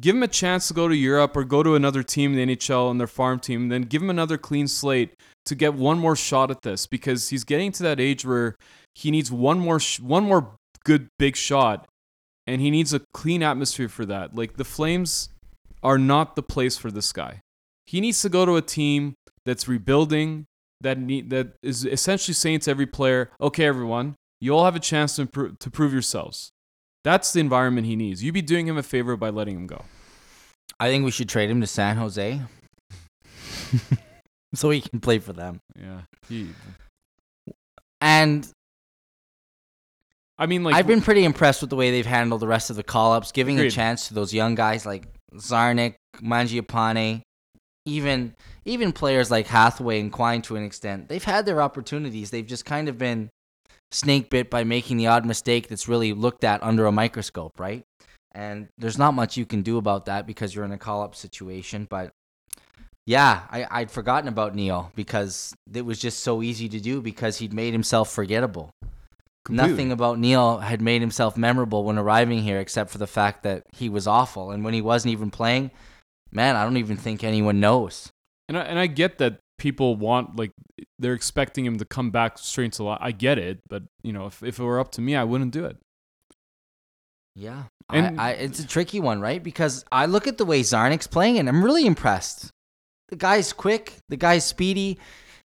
Give 0.00 0.16
him 0.16 0.22
a 0.24 0.28
chance 0.28 0.68
to 0.68 0.74
go 0.74 0.88
to 0.88 0.96
Europe 0.96 1.36
or 1.36 1.44
go 1.44 1.62
to 1.62 1.76
another 1.76 2.02
team 2.02 2.36
in 2.36 2.48
the 2.48 2.56
NHL 2.56 2.90
and 2.90 2.98
their 2.98 3.06
farm 3.06 3.38
team. 3.38 3.68
Then 3.68 3.82
give 3.82 4.02
him 4.02 4.10
another 4.10 4.36
clean 4.36 4.66
slate 4.66 5.14
to 5.44 5.54
get 5.54 5.74
one 5.74 5.98
more 5.98 6.16
shot 6.16 6.50
at 6.50 6.62
this 6.62 6.86
because 6.86 7.28
he's 7.28 7.44
getting 7.44 7.70
to 7.72 7.82
that 7.84 8.00
age 8.00 8.24
where 8.24 8.56
he 8.94 9.10
needs 9.10 9.30
one 9.30 9.58
more 9.58 9.78
sh- 9.78 10.00
one 10.00 10.24
more 10.24 10.56
good 10.84 11.08
big 11.18 11.36
shot 11.36 11.86
and 12.46 12.60
he 12.60 12.70
needs 12.70 12.92
a 12.92 13.02
clean 13.12 13.42
atmosphere 13.42 13.88
for 13.88 14.04
that. 14.06 14.34
Like 14.34 14.56
the 14.56 14.64
Flames 14.64 15.30
are 15.82 15.98
not 15.98 16.34
the 16.34 16.42
place 16.42 16.76
for 16.76 16.90
this 16.90 17.12
guy. 17.12 17.40
He 17.86 18.00
needs 18.00 18.20
to 18.22 18.28
go 18.28 18.44
to 18.44 18.56
a 18.56 18.62
team 18.62 19.14
that's 19.44 19.68
rebuilding 19.68 20.46
that 20.80 20.98
need 20.98 21.30
that 21.30 21.54
is 21.62 21.84
essentially 21.84 22.34
saying 22.34 22.60
to 22.60 22.70
every 22.70 22.86
player, 22.86 23.30
"Okay, 23.40 23.64
everyone, 23.64 24.16
you 24.40 24.54
all 24.54 24.64
have 24.64 24.76
a 24.76 24.80
chance 24.80 25.16
to 25.16 25.26
to 25.26 25.70
prove 25.70 25.92
yourselves." 25.92 26.50
That's 27.04 27.32
the 27.32 27.40
environment 27.40 27.86
he 27.86 27.96
needs. 27.96 28.24
You'd 28.24 28.32
be 28.32 28.42
doing 28.42 28.66
him 28.66 28.78
a 28.78 28.82
favor 28.82 29.16
by 29.16 29.28
letting 29.28 29.56
him 29.56 29.66
go. 29.66 29.84
I 30.80 30.88
think 30.88 31.04
we 31.04 31.10
should 31.10 31.28
trade 31.28 31.50
him 31.50 31.60
to 31.60 31.66
San 31.66 31.96
Jose, 31.98 32.40
so 34.54 34.70
he 34.70 34.80
can 34.80 35.00
play 35.00 35.18
for 35.18 35.32
them. 35.32 35.60
Yeah. 35.78 36.00
He, 36.28 36.48
And 38.00 38.48
I 40.38 40.46
mean, 40.46 40.64
like 40.64 40.74
I've 40.74 40.86
been 40.86 41.02
pretty 41.02 41.24
impressed 41.24 41.60
with 41.60 41.70
the 41.70 41.76
way 41.76 41.90
they've 41.90 42.06
handled 42.06 42.40
the 42.40 42.48
rest 42.48 42.70
of 42.70 42.76
the 42.76 42.82
call-ups, 42.82 43.32
giving 43.32 43.58
a 43.60 43.70
chance 43.70 44.08
to 44.08 44.14
those 44.14 44.34
young 44.34 44.54
guys 44.54 44.84
like 44.84 45.06
Czarnik, 45.34 45.94
Mangiapane, 46.16 47.22
even 47.86 48.34
even 48.64 48.92
players 48.92 49.30
like 49.30 49.46
Hathaway 49.46 50.00
and 50.00 50.10
Quine 50.10 50.42
to 50.42 50.56
an 50.56 50.64
extent. 50.64 51.08
They've 51.08 51.22
had 51.22 51.46
their 51.46 51.62
opportunities. 51.62 52.30
They've 52.30 52.46
just 52.46 52.64
kind 52.64 52.88
of 52.88 52.98
been 52.98 53.30
snake 53.94 54.28
bit 54.28 54.50
by 54.50 54.64
making 54.64 54.96
the 54.96 55.06
odd 55.06 55.24
mistake 55.24 55.68
that's 55.68 55.88
really 55.88 56.12
looked 56.12 56.44
at 56.44 56.62
under 56.62 56.86
a 56.86 56.92
microscope, 56.92 57.58
right? 57.58 57.84
And 58.32 58.68
there's 58.76 58.98
not 58.98 59.14
much 59.14 59.36
you 59.36 59.46
can 59.46 59.62
do 59.62 59.78
about 59.78 60.06
that 60.06 60.26
because 60.26 60.54
you're 60.54 60.64
in 60.64 60.72
a 60.72 60.78
call-up 60.78 61.14
situation. 61.14 61.86
But 61.88 62.10
yeah, 63.06 63.42
I, 63.50 63.66
I'd 63.70 63.90
forgotten 63.90 64.28
about 64.28 64.54
Neal 64.54 64.90
because 64.96 65.54
it 65.72 65.84
was 65.84 65.98
just 65.98 66.20
so 66.20 66.42
easy 66.42 66.68
to 66.70 66.80
do 66.80 67.00
because 67.00 67.38
he'd 67.38 67.52
made 67.52 67.72
himself 67.72 68.10
forgettable. 68.10 68.70
completely. 69.44 69.70
Nothing 69.70 69.92
about 69.92 70.18
Neal 70.18 70.58
had 70.58 70.80
made 70.80 71.00
himself 71.00 71.36
memorable 71.36 71.84
when 71.84 71.98
arriving 71.98 72.42
here 72.42 72.58
except 72.58 72.90
for 72.90 72.98
the 72.98 73.06
fact 73.06 73.42
that 73.42 73.64
he 73.72 73.88
was 73.88 74.06
awful. 74.06 74.50
And 74.50 74.64
when 74.64 74.74
he 74.74 74.82
wasn't 74.82 75.12
even 75.12 75.30
playing, 75.30 75.70
man, 76.32 76.56
I 76.56 76.64
don't 76.64 76.78
even 76.78 76.96
think 76.96 77.22
anyone 77.22 77.60
knows. 77.60 78.10
And 78.48 78.58
I, 78.58 78.62
and 78.62 78.78
I 78.78 78.86
get 78.86 79.18
that 79.18 79.38
people 79.58 79.96
want 79.96 80.36
like 80.36 80.52
they're 80.98 81.14
expecting 81.14 81.64
him 81.64 81.78
to 81.78 81.84
come 81.84 82.10
back 82.10 82.38
straight 82.38 82.66
into 82.66 82.84
life. 82.84 82.98
I 83.00 83.12
get 83.12 83.38
it, 83.38 83.60
but 83.68 83.84
you 84.02 84.12
know, 84.12 84.26
if, 84.26 84.42
if 84.42 84.58
it 84.58 84.62
were 84.64 84.80
up 84.80 84.92
to 84.92 85.00
me, 85.00 85.16
I 85.16 85.24
wouldn't 85.24 85.52
do 85.52 85.64
it. 85.64 85.76
Yeah. 87.34 87.64
And- 87.92 88.20
I, 88.20 88.28
I, 88.28 88.30
it's 88.32 88.60
a 88.60 88.66
tricky 88.66 89.00
one, 89.00 89.20
right? 89.20 89.42
Because 89.42 89.84
I 89.92 90.06
look 90.06 90.26
at 90.26 90.38
the 90.38 90.44
way 90.44 90.62
Czarnik's 90.62 91.06
playing 91.06 91.38
and 91.38 91.48
I'm 91.48 91.64
really 91.64 91.86
impressed. 91.86 92.50
The 93.08 93.16
guy's 93.16 93.52
quick, 93.52 93.94
the 94.08 94.16
guy's 94.16 94.44
speedy. 94.44 94.98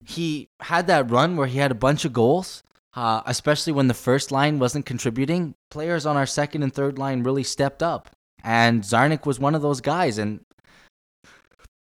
He 0.05 0.47
had 0.61 0.87
that 0.87 1.09
run 1.09 1.37
where 1.37 1.47
he 1.47 1.57
had 1.57 1.71
a 1.71 1.75
bunch 1.75 2.05
of 2.05 2.13
goals, 2.13 2.61
uh, 2.95 3.21
especially 3.25 3.73
when 3.73 3.87
the 3.87 3.93
first 3.93 4.31
line 4.31 4.59
wasn't 4.59 4.85
contributing. 4.85 5.55
Players 5.71 6.05
on 6.05 6.15
our 6.15 6.27
second 6.27 6.63
and 6.63 6.73
third 6.73 6.99
line 6.99 7.23
really 7.23 7.43
stepped 7.43 7.81
up. 7.81 8.09
And 8.43 8.83
Czarnik 8.83 9.25
was 9.25 9.39
one 9.39 9.55
of 9.55 9.63
those 9.63 9.81
guys. 9.81 10.17
And 10.19 10.41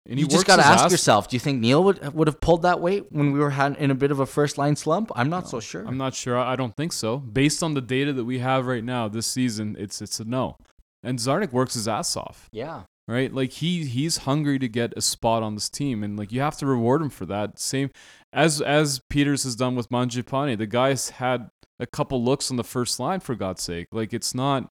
And 0.08 0.20
you 0.20 0.26
just 0.26 0.46
got 0.46 0.56
to 0.56 0.66
ask 0.66 0.90
yourself: 0.90 1.28
Do 1.28 1.36
you 1.36 1.40
think 1.40 1.60
Neal 1.60 1.82
would 1.84 2.14
would 2.14 2.28
have 2.28 2.40
pulled 2.40 2.62
that 2.62 2.80
weight 2.80 3.06
when 3.10 3.32
we 3.32 3.38
were 3.38 3.50
had, 3.50 3.76
in 3.76 3.90
a 3.90 3.94
bit 3.94 4.10
of 4.10 4.20
a 4.20 4.26
first 4.26 4.58
line 4.58 4.76
slump? 4.76 5.10
I'm 5.16 5.28
not 5.28 5.48
so 5.48 5.60
sure. 5.60 5.84
I'm 5.86 5.96
not 5.96 6.14
sure. 6.14 6.38
I 6.38 6.52
I 6.52 6.56
don't 6.56 6.76
think 6.76 6.92
so. 6.92 7.18
Based 7.18 7.62
on 7.62 7.74
the 7.74 7.80
data 7.80 8.12
that 8.12 8.24
we 8.24 8.38
have 8.38 8.66
right 8.66 8.84
now 8.84 9.08
this 9.08 9.26
season, 9.26 9.76
it's 9.78 10.00
it's 10.00 10.20
a 10.20 10.24
no. 10.24 10.56
And 11.02 11.18
Czarnik 11.18 11.52
works 11.52 11.74
his 11.74 11.86
ass 11.86 12.16
off, 12.16 12.48
yeah, 12.52 12.84
right? 13.06 13.32
Like 13.32 13.52
he 13.52 13.84
he's 13.84 14.18
hungry 14.18 14.58
to 14.58 14.68
get 14.68 14.92
a 14.96 15.00
spot 15.00 15.42
on 15.42 15.54
this 15.54 15.68
team, 15.68 16.02
and 16.02 16.18
like 16.18 16.32
you 16.32 16.40
have 16.40 16.56
to 16.58 16.66
reward 16.66 17.02
him 17.02 17.10
for 17.10 17.26
that. 17.26 17.58
Same 17.58 17.90
as 18.32 18.60
as 18.60 19.00
Peters 19.10 19.44
has 19.44 19.56
done 19.56 19.76
with 19.76 19.88
Mangiapane. 19.90 20.56
The 20.58 20.66
guy's 20.66 21.10
had 21.10 21.50
a 21.78 21.86
couple 21.86 22.22
looks 22.24 22.50
on 22.50 22.56
the 22.56 22.64
first 22.64 22.98
line 22.98 23.20
for 23.20 23.34
God's 23.34 23.62
sake. 23.62 23.88
Like 23.92 24.14
it's 24.14 24.34
not 24.34 24.70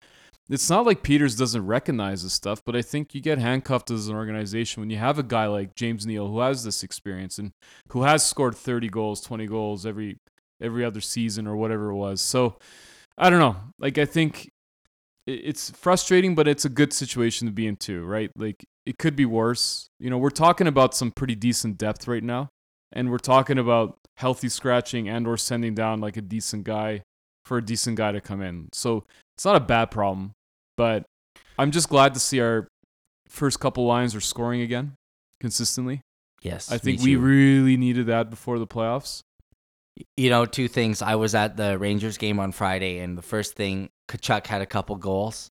it's 0.51 0.69
not 0.69 0.85
like 0.85 1.03
Peters 1.03 1.37
doesn't 1.37 1.65
recognize 1.65 2.23
this 2.23 2.33
stuff, 2.33 2.61
but 2.67 2.75
I 2.75 2.83
think 2.83 3.15
you 3.15 3.21
get 3.21 3.39
handcuffed 3.39 3.91
as 3.91 4.09
an 4.09 4.17
organization 4.17 4.81
when 4.81 4.91
you 4.91 4.99
have 4.99 5.19
a 5.19 5.23
guy 5.23 5.47
like 5.47 5.77
James 5.77 6.07
Neal 6.07 6.29
who 6.29 6.41
has 6.41 6.65
this 6.65 6.83
experience 6.83 7.39
and 7.39 7.53
who 7.91 8.03
has 8.03 8.27
scored 8.27 8.57
30 8.57 8.89
goals, 8.89 9.21
20 9.21 9.47
goals 9.47 9.87
every 9.87 10.19
every 10.61 10.85
other 10.85 11.01
season 11.01 11.47
or 11.47 11.57
whatever 11.57 11.91
it 11.91 11.95
was. 11.95 12.21
So 12.21 12.57
I 13.17 13.31
don't 13.31 13.39
know. 13.39 13.57
Like 13.79 13.97
I 13.97 14.05
think 14.05 14.51
it's 15.27 15.71
frustrating, 15.71 16.35
but 16.35 16.49
it's 16.49 16.65
a 16.65 16.69
good 16.69 16.93
situation 16.93 17.47
to 17.47 17.53
be 17.53 17.67
in 17.67 17.77
too, 17.77 18.05
right? 18.05 18.31
Like 18.37 18.65
it 18.87 18.99
could 18.99 19.17
be 19.17 19.27
worse. 19.27 19.89
You 19.99 20.11
know, 20.11 20.19
we're 20.19 20.31
talking 20.31 20.67
about 20.67 20.95
some 20.95 21.13
pretty 21.13 21.35
decent 21.35 21.79
depth 21.79 22.09
right 22.09 22.23
now, 22.23 22.49
and 22.93 23.11
we're 23.11 23.19
talking 23.19 23.59
about 23.59 23.99
healthy 24.17 24.49
scratching 24.49 25.09
and 25.09 25.27
or 25.27 25.37
sending 25.37 25.75
down 25.75 26.01
like 26.01 26.17
a 26.17 26.23
decent 26.23 26.65
guy 26.65 27.03
for 27.45 27.59
a 27.59 27.65
decent 27.65 27.97
guy 27.97 28.13
to 28.13 28.21
come 28.21 28.43
in. 28.43 28.69
So 28.73 29.05
it's 29.37 29.45
not 29.45 29.57
a 29.57 29.61
bad 29.61 29.91
problem, 29.91 30.33
but 30.81 31.05
I'm 31.59 31.73
just 31.73 31.91
glad 31.91 32.15
to 32.15 32.21
see 32.21 32.41
our 32.41 32.67
first 33.29 33.61
couple 33.61 33.85
lines 33.85 34.15
are 34.15 34.21
scoring 34.23 34.63
again 34.63 34.95
consistently. 35.39 36.01
yes. 36.41 36.73
I 36.73 36.79
think 36.79 37.03
we 37.03 37.17
really 37.17 37.77
needed 37.77 38.07
that 38.07 38.31
before 38.31 38.59
the 38.59 38.67
playoffs. 38.67 39.21
you 40.17 40.31
know, 40.31 40.47
two 40.47 40.69
things. 40.69 41.03
I 41.03 41.17
was 41.17 41.35
at 41.35 41.59
the 41.59 41.77
Rangers 41.77 42.17
game 42.17 42.41
on 42.41 42.53
Friday, 42.53 43.01
and 43.01 43.19
the 43.19 43.21
first 43.21 43.57
thing, 43.57 43.91
Tkachuk 44.09 44.47
had 44.47 44.63
a 44.63 44.67
couple 44.67 44.97
goals, 44.97 45.51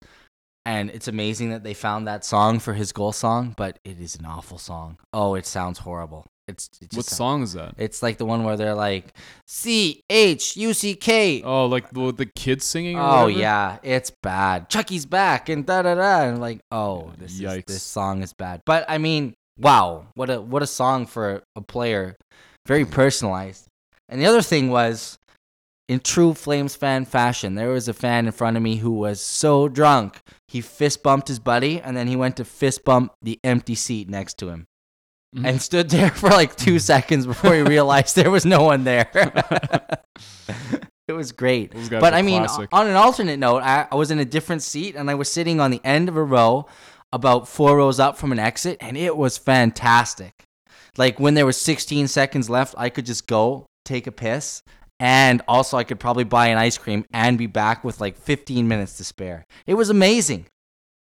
and 0.66 0.90
it's 0.90 1.06
amazing 1.06 1.50
that 1.50 1.62
they 1.62 1.74
found 1.74 2.08
that 2.08 2.24
song 2.24 2.58
for 2.58 2.74
his 2.74 2.90
goal 2.90 3.12
song, 3.12 3.54
but 3.56 3.78
it 3.84 4.00
is 4.00 4.16
an 4.16 4.26
awful 4.26 4.58
song. 4.58 4.98
Oh, 5.12 5.36
it 5.36 5.46
sounds 5.46 5.78
horrible. 5.78 6.26
It's, 6.50 6.68
it 6.80 6.90
just 6.90 6.96
What 6.96 7.06
song 7.06 7.42
is 7.42 7.52
that? 7.54 7.74
It's 7.78 8.02
like 8.02 8.18
the 8.18 8.26
one 8.26 8.44
where 8.44 8.56
they're 8.56 8.74
like 8.74 9.14
C 9.46 10.02
H 10.10 10.56
U 10.56 10.74
C 10.74 10.94
K. 10.94 11.42
Oh, 11.42 11.66
like 11.66 11.90
the, 11.90 12.12
the 12.12 12.26
kids 12.26 12.66
singing? 12.66 12.98
Oh 12.98 13.24
whatever? 13.24 13.30
yeah, 13.30 13.78
it's 13.82 14.10
bad. 14.10 14.68
Chucky's 14.68 15.06
back 15.06 15.48
and 15.48 15.64
da 15.64 15.82
da 15.82 15.94
da. 15.94 16.22
And 16.22 16.40
like, 16.40 16.60
oh, 16.70 17.12
this 17.18 17.40
is, 17.40 17.64
this 17.64 17.82
song 17.82 18.22
is 18.22 18.32
bad. 18.32 18.62
But 18.66 18.84
I 18.88 18.98
mean, 18.98 19.34
wow, 19.58 20.06
what 20.14 20.30
a 20.30 20.40
what 20.40 20.62
a 20.62 20.66
song 20.66 21.06
for 21.06 21.42
a 21.56 21.60
player, 21.60 22.16
very 22.66 22.84
personalized. 22.84 23.66
And 24.08 24.20
the 24.20 24.26
other 24.26 24.42
thing 24.42 24.70
was, 24.70 25.18
in 25.88 26.00
true 26.00 26.34
Flames 26.34 26.74
fan 26.74 27.04
fashion, 27.04 27.54
there 27.54 27.68
was 27.68 27.86
a 27.86 27.94
fan 27.94 28.26
in 28.26 28.32
front 28.32 28.56
of 28.56 28.62
me 28.62 28.76
who 28.76 28.90
was 28.90 29.20
so 29.20 29.68
drunk. 29.68 30.20
He 30.48 30.60
fist 30.60 31.04
bumped 31.04 31.28
his 31.28 31.38
buddy 31.38 31.80
and 31.80 31.96
then 31.96 32.08
he 32.08 32.16
went 32.16 32.36
to 32.38 32.44
fist 32.44 32.84
bump 32.84 33.12
the 33.22 33.38
empty 33.44 33.76
seat 33.76 34.08
next 34.08 34.36
to 34.38 34.48
him 34.48 34.66
Mhm. 35.36 35.46
and 35.46 35.62
stood 35.62 35.88
there 35.90 36.10
for 36.10 36.28
like 36.28 36.56
two 36.56 36.78
seconds 36.80 37.24
before 37.24 37.54
he 37.54 37.62
realized 37.62 38.16
there 38.16 38.30
was 38.30 38.44
no 38.44 38.64
one 38.64 38.82
there. 38.82 39.08
it 41.06 41.12
was 41.12 41.30
great. 41.32 41.72
But 41.88 42.14
I 42.14 42.22
mean, 42.22 42.44
classic. 42.44 42.68
on 42.72 42.88
an 42.88 42.96
alternate 42.96 43.38
note, 43.38 43.62
I, 43.62 43.86
I 43.90 43.94
was 43.94 44.10
in 44.10 44.18
a 44.18 44.24
different 44.24 44.62
seat 44.62 44.96
and 44.96 45.08
I 45.08 45.14
was 45.14 45.30
sitting 45.30 45.60
on 45.60 45.70
the 45.70 45.80
end 45.84 46.08
of 46.08 46.16
a 46.16 46.24
row 46.24 46.66
about 47.12 47.46
four 47.48 47.76
rows 47.76 48.00
up 48.00 48.16
from 48.16 48.32
an 48.32 48.38
exit 48.40 48.76
and 48.80 48.96
it 48.96 49.16
was 49.16 49.38
fantastic. 49.38 50.32
Like 50.96 51.20
when 51.20 51.34
there 51.34 51.46
was 51.46 51.56
16 51.60 52.08
seconds 52.08 52.50
left, 52.50 52.74
I 52.76 52.88
could 52.88 53.06
just 53.06 53.26
go 53.28 53.66
take 53.84 54.06
a 54.08 54.12
piss 54.12 54.62
and 54.98 55.42
also 55.46 55.76
I 55.76 55.84
could 55.84 56.00
probably 56.00 56.24
buy 56.24 56.48
an 56.48 56.58
ice 56.58 56.76
cream 56.76 57.04
and 57.12 57.38
be 57.38 57.46
back 57.46 57.84
with 57.84 58.00
like 58.00 58.16
15 58.16 58.66
minutes 58.66 58.96
to 58.98 59.04
spare. 59.04 59.44
It 59.66 59.74
was 59.74 59.90
amazing. 59.90 60.46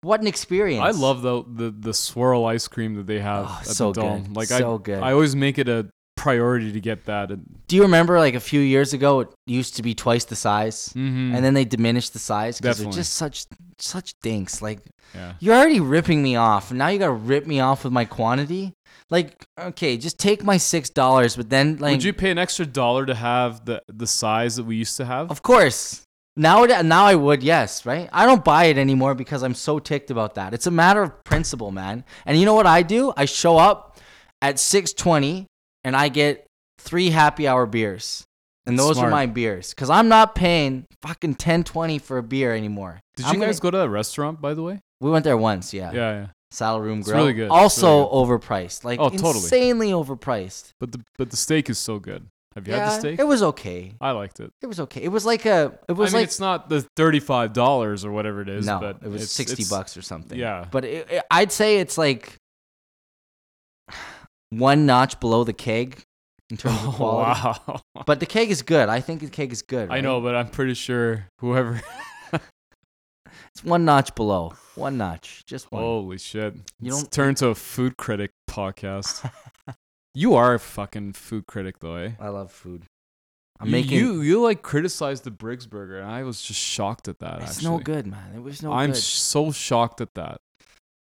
What 0.05 0.21
an 0.21 0.27
experience. 0.27 0.83
I 0.85 0.91
love 0.91 1.23
the, 1.23 1.43
the 1.61 1.71
the 1.71 1.95
swirl 1.95 2.45
ice 2.47 2.69
cream 2.69 2.95
that 2.97 3.07
they 3.07 3.21
have 3.21 3.47
Oh, 3.49 3.59
at 3.61 3.67
so 3.67 3.93
the 3.93 4.01
dome. 4.03 4.23
good. 4.25 4.37
Like 4.37 4.49
So 4.49 4.75
I, 4.77 4.79
good. 4.83 5.03
I 5.03 5.13
always 5.13 5.35
make 5.35 5.59
it 5.59 5.69
a 5.69 5.89
priority 6.17 6.71
to 6.73 6.81
get 6.81 7.05
that. 7.07 7.29
Do 7.69 7.77
you 7.77 7.83
remember 7.83 8.19
like 8.19 8.35
a 8.35 8.41
few 8.41 8.61
years 8.61 8.93
ago 8.93 9.21
it 9.21 9.29
used 9.47 9.77
to 9.77 9.83
be 9.83 9.95
twice 9.95 10.25
the 10.25 10.37
size 10.37 10.91
Mhm. 10.95 11.35
and 11.35 11.45
then 11.45 11.55
they 11.55 11.65
diminished 11.65 12.13
the 12.13 12.19
size 12.19 12.59
because 12.61 12.79
they're 12.79 12.93
just 12.93 13.15
such 13.15 13.47
such 13.79 14.15
dinks. 14.23 14.63
Like 14.63 14.81
yeah. 15.15 15.35
You're 15.41 15.55
already 15.55 15.81
ripping 15.81 16.23
me 16.23 16.35
off. 16.37 16.71
and 16.71 16.79
Now 16.79 16.89
you 16.89 16.99
gotta 16.99 17.13
rip 17.13 17.47
me 17.47 17.61
off 17.61 17.85
with 17.85 17.93
my 17.93 18.05
quantity. 18.05 18.73
Like, 19.11 19.45
okay, 19.61 19.97
just 19.97 20.19
take 20.19 20.43
my 20.43 20.57
six 20.57 20.89
dollars, 20.91 21.37
but 21.37 21.51
then 21.51 21.77
like, 21.79 21.93
Would 21.93 22.05
you 22.05 22.13
pay 22.15 22.31
an 22.31 22.39
extra 22.39 22.65
dollar 22.67 23.05
to 23.07 23.15
have 23.15 23.65
the 23.65 23.83
the 24.03 24.07
size 24.07 24.57
that 24.57 24.65
we 24.65 24.77
used 24.77 24.97
to 24.97 25.05
have? 25.05 25.31
of 25.31 25.43
course. 25.43 26.03
Now, 26.37 26.65
now 26.65 27.05
I 27.07 27.15
would, 27.15 27.43
yes, 27.45 27.87
right. 27.87 28.09
I 28.13 28.27
don't 28.27 28.45
buy 28.45 28.65
it 28.65 28.77
anymore 28.79 29.15
because 29.15 29.43
I'm 29.45 29.55
so 29.55 29.79
ticked 29.79 30.11
about 30.11 30.35
that. 30.35 30.53
It's 30.53 30.67
a 30.67 30.71
matter 30.71 31.03
of 31.03 31.23
principle, 31.25 31.71
man. 31.71 32.05
And 32.27 32.39
you 32.39 32.45
know 32.45 32.55
what 32.55 32.67
I 32.67 32.83
do? 32.83 33.13
I 33.17 33.25
show 33.27 33.57
up 33.57 33.99
at 34.43 34.59
six 34.59 34.93
twenty, 34.93 35.47
and 35.85 35.95
I 35.95 36.09
get 36.09 36.47
three 36.79 37.11
happy 37.11 37.47
hour 37.47 37.67
beers, 37.67 38.25
and 38.67 38.77
those 38.77 38.97
Smart. 38.97 39.09
are 39.09 39.11
my 39.11 39.27
beers 39.27 39.71
because 39.71 39.91
I'm 39.91 40.09
not 40.09 40.35
paying 40.35 40.87
fucking 41.03 41.37
ten 41.37 41.63
twenty 41.63 41.99
for 42.01 42.19
a 42.19 42.23
beer 42.23 42.53
anymore. 42.53 42.99
Did 43.17 43.27
I'm 43.27 43.35
you 43.37 43.41
guys 43.41 43.61
gonna- 43.61 43.71
go 43.73 43.79
to 43.79 43.83
that 43.85 43.91
restaurant 43.91 44.41
by 44.41 44.55
the 44.55 44.63
way? 44.63 44.81
We 45.01 45.11
went 45.11 45.25
there 45.25 45.37
once, 45.37 45.73
yeah. 45.73 45.93
Yeah, 45.93 46.13
yeah. 46.21 46.27
Saddle 46.51 46.81
Room 46.81 47.01
It's 47.01 47.09
Grill. 47.09 47.19
really 47.21 47.33
good. 47.33 47.51
Also 47.51 47.99
really 48.11 48.11
overpriced. 48.11 48.85
Like 48.85 48.99
Oh, 49.01 49.09
totally. 49.09 49.35
insanely 49.35 49.91
overpriced. 49.91 50.71
But 50.81 50.93
the 50.93 51.01
but 51.17 51.31
the 51.31 51.37
steak 51.37 51.71
is 51.71 51.79
so 51.79 51.99
good. 51.99 52.27
Have 52.55 52.69
you 52.69 52.75
had 52.75 52.87
the 52.87 52.99
steak? 53.01 53.19
it 53.19 53.25
was 53.27 53.43
okay. 53.43 53.95
I 54.01 54.13
liked 54.13 54.39
it. 54.41 54.53
It 54.63 54.67
was 54.67 54.79
okay. 54.81 55.03
It 55.03 55.09
was 55.09 55.27
like 55.27 55.45
a. 55.45 55.73
It 55.89 55.93
I 55.93 55.93
was 55.93 56.13
mean, 56.13 56.21
like 56.21 56.25
it's 56.29 56.39
not 56.41 56.69
the 56.69 56.83
thirty-five 56.97 57.53
dollars 57.53 58.05
or 58.05 58.13
whatever 58.13 58.41
it 58.43 58.49
is. 58.49 58.65
no. 58.67 58.79
but 58.79 58.97
it 59.03 59.09
was 59.09 59.23
it's- 59.23 59.31
sixty 59.33 59.63
it's- 59.63 59.71
bucks 59.71 59.97
or 59.97 60.03
something. 60.03 60.39
yeah. 60.39 60.67
But 60.71 60.85
it, 60.85 61.11
it- 61.11 61.25
I'd 61.31 61.51
say 61.53 61.79
it's 61.79 61.99
like 61.99 62.37
one 64.51 64.87
notch 64.87 65.19
below 65.21 65.45
the 65.45 65.53
keg 65.53 66.03
in 66.51 66.57
terms 66.57 66.77
of 66.83 66.89
Oh, 66.89 66.93
quality. 66.93 67.41
wow. 67.67 67.81
But 68.07 68.21
the 68.21 68.27
keg 68.27 68.51
is 68.51 68.63
good. 68.63 68.89
I 68.89 69.01
think 69.01 69.21
the 69.21 69.29
keg 69.31 69.53
is 69.53 69.63
good. 69.63 69.91
I 69.91 70.01
know, 70.01 70.21
but 70.21 70.35
I'm 70.37 70.49
pretty 70.49 70.75
sure 70.75 71.27
whoever. 71.39 71.81
It's 73.57 73.63
one 73.63 73.85
notch 73.85 74.17
below. 74.17 74.55
One 74.75 74.97
notch. 74.99 75.45
Just 75.47 75.71
one. 75.71 75.81
Holy 75.81 76.19
shit! 76.19 76.57
You 76.81 76.91
don't- 76.91 77.09
turned 77.13 77.37
to 77.37 77.49
a 77.49 77.55
food 77.55 77.97
critic 77.97 78.33
podcast. 78.51 79.31
You 80.15 80.35
are 80.35 80.55
a 80.55 80.59
fucking 80.61 81.13
food 81.15 81.47
critic, 81.47 81.81
though, 81.81 81.97
eh? 81.97 82.13
I 82.21 82.29
love 82.29 82.53
food. 82.53 82.85
I'm 83.61 83.67
you, 83.69 83.73
making. 83.73 83.99
you 83.99 84.21
you 84.21 84.43
like 84.43 84.63
criticized 84.63 85.25
the 85.25 85.31
Briggs 85.31 85.67
burger, 85.67 86.01
and 86.01 86.11
I 86.11 86.25
was 86.25 86.43
just 86.43 86.59
shocked 86.61 87.07
at 87.09 87.21
that. 87.21 87.43
it's 87.43 87.57
actually, 87.59 87.71
no 87.71 87.79
good, 87.79 88.07
man. 88.07 88.33
It 88.35 88.43
was 88.43 88.63
no 88.63 88.71
good. 88.71 88.75
I'm 88.77 88.91
good. 88.91 88.97
so 88.97 89.53
shocked 89.53 90.01
at 90.01 90.15
that. 90.15 90.39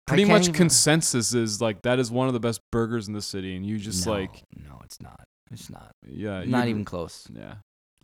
Pretty 0.06 0.24
much 0.24 0.42
even- 0.42 0.54
consensus 0.54 1.34
is 1.34 1.60
like 1.60 1.82
that 1.82 1.98
is 1.98 2.10
one 2.10 2.28
of 2.28 2.34
the 2.34 2.40
best 2.40 2.60
burgers 2.70 3.08
in 3.08 3.14
the 3.14 3.22
city, 3.22 3.56
and 3.56 3.66
you 3.66 3.78
just 3.78 4.06
no, 4.06 4.12
like 4.12 4.42
no, 4.56 4.80
it's 4.84 5.00
not. 5.00 5.24
It's 5.50 5.68
not. 5.70 5.90
yeah, 6.06 6.44
Not 6.44 6.64
you- 6.64 6.70
even 6.70 6.84
close. 6.84 7.26
yeah. 7.32 7.54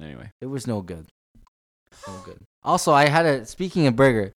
Anyway, 0.00 0.30
It 0.40 0.46
was 0.46 0.66
no 0.66 0.80
good. 0.80 1.06
No 2.08 2.14
good. 2.24 2.38
Also, 2.62 2.92
I 2.92 3.08
had 3.08 3.26
a 3.26 3.44
speaking 3.46 3.86
of 3.86 3.96
burger, 3.96 4.32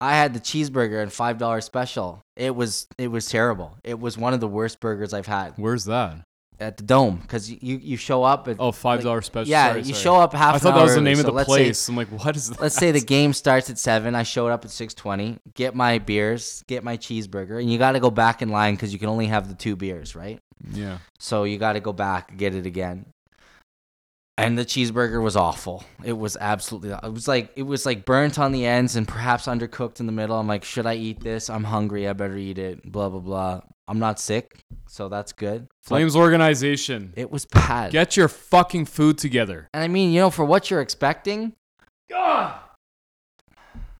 I 0.00 0.14
had 0.16 0.34
the 0.34 0.40
cheeseburger 0.40 1.02
and 1.02 1.12
five 1.12 1.36
dollar 1.38 1.60
special. 1.60 2.22
It 2.40 2.54
was 2.56 2.86
it 2.98 3.08
was 3.08 3.26
terrible. 3.28 3.76
It 3.84 4.00
was 4.00 4.16
one 4.16 4.32
of 4.34 4.40
the 4.40 4.48
worst 4.48 4.80
burgers 4.80 5.12
I've 5.12 5.26
had 5.26 5.52
where's 5.56 5.84
that? 5.84 6.24
at 6.58 6.76
the 6.76 6.82
dome 6.82 7.16
because 7.16 7.50
you, 7.50 7.78
you 7.78 7.96
show 7.96 8.22
up 8.22 8.46
at 8.46 8.56
Oh, 8.58 8.70
five 8.70 9.02
dollar 9.02 9.22
special. 9.22 9.48
yeah 9.50 9.68
Sorry, 9.68 9.78
you 9.80 9.84
sorry. 9.94 10.02
show 10.02 10.16
up 10.16 10.34
half. 10.34 10.54
I 10.56 10.58
thought 10.58 10.74
that 10.74 10.82
was 10.82 10.92
the 10.92 10.96
early. 11.00 11.04
name 11.10 11.18
of 11.18 11.24
the 11.24 11.32
let's 11.32 11.46
place. 11.48 11.78
Say, 11.78 11.90
I'm 11.92 11.96
like, 11.96 12.08
what 12.08 12.36
is 12.36 12.48
that? 12.50 12.60
let's 12.64 12.74
say 12.76 12.90
the 12.92 13.00
game 13.00 13.32
starts 13.32 13.70
at 13.70 13.78
seven. 13.78 14.14
I 14.14 14.24
showed 14.24 14.48
up 14.48 14.64
at 14.64 14.70
six 14.70 14.92
twenty. 14.92 15.38
Get 15.54 15.74
my 15.74 15.98
beers, 15.98 16.62
get 16.66 16.84
my 16.84 16.96
cheeseburger, 16.98 17.58
and 17.60 17.72
you 17.72 17.78
got 17.78 17.92
to 17.92 18.00
go 18.00 18.10
back 18.10 18.42
in 18.42 18.50
line 18.50 18.74
because 18.74 18.92
you 18.92 18.98
can 18.98 19.08
only 19.08 19.26
have 19.26 19.48
the 19.48 19.54
two 19.54 19.74
beers, 19.76 20.14
right? 20.14 20.38
yeah. 20.72 20.98
So 21.18 21.44
you 21.44 21.56
got 21.56 21.72
to 21.74 21.80
go 21.80 21.92
back 21.94 22.36
get 22.36 22.54
it 22.54 22.66
again. 22.66 23.06
And 24.40 24.58
the 24.58 24.64
cheeseburger 24.64 25.22
was 25.22 25.36
awful. 25.36 25.84
It 26.04 26.14
was 26.14 26.36
absolutely. 26.40 26.90
It 26.90 27.12
was 27.12 27.28
like 27.28 27.50
it 27.56 27.62
was 27.62 27.84
like 27.86 28.04
burnt 28.04 28.38
on 28.38 28.52
the 28.52 28.64
ends 28.66 28.96
and 28.96 29.06
perhaps 29.06 29.46
undercooked 29.46 30.00
in 30.00 30.06
the 30.06 30.12
middle. 30.12 30.36
I'm 30.38 30.46
like, 30.48 30.64
should 30.64 30.86
I 30.86 30.94
eat 30.94 31.20
this? 31.20 31.50
I'm 31.50 31.64
hungry. 31.64 32.08
I 32.08 32.12
better 32.12 32.36
eat 32.36 32.58
it. 32.58 32.82
Blah 32.90 33.08
blah 33.10 33.20
blah. 33.20 33.60
I'm 33.88 33.98
not 33.98 34.20
sick, 34.20 34.64
so 34.86 35.08
that's 35.08 35.32
good. 35.32 35.66
But 35.82 35.88
Flames 35.88 36.14
organization. 36.14 37.12
It 37.16 37.30
was 37.30 37.44
bad. 37.44 37.90
Get 37.90 38.16
your 38.16 38.28
fucking 38.28 38.84
food 38.86 39.18
together. 39.18 39.68
and 39.74 39.82
I 39.82 39.88
mean, 39.88 40.12
you 40.12 40.20
know, 40.20 40.30
for 40.30 40.44
what 40.44 40.70
you're 40.70 40.80
expecting, 40.80 41.54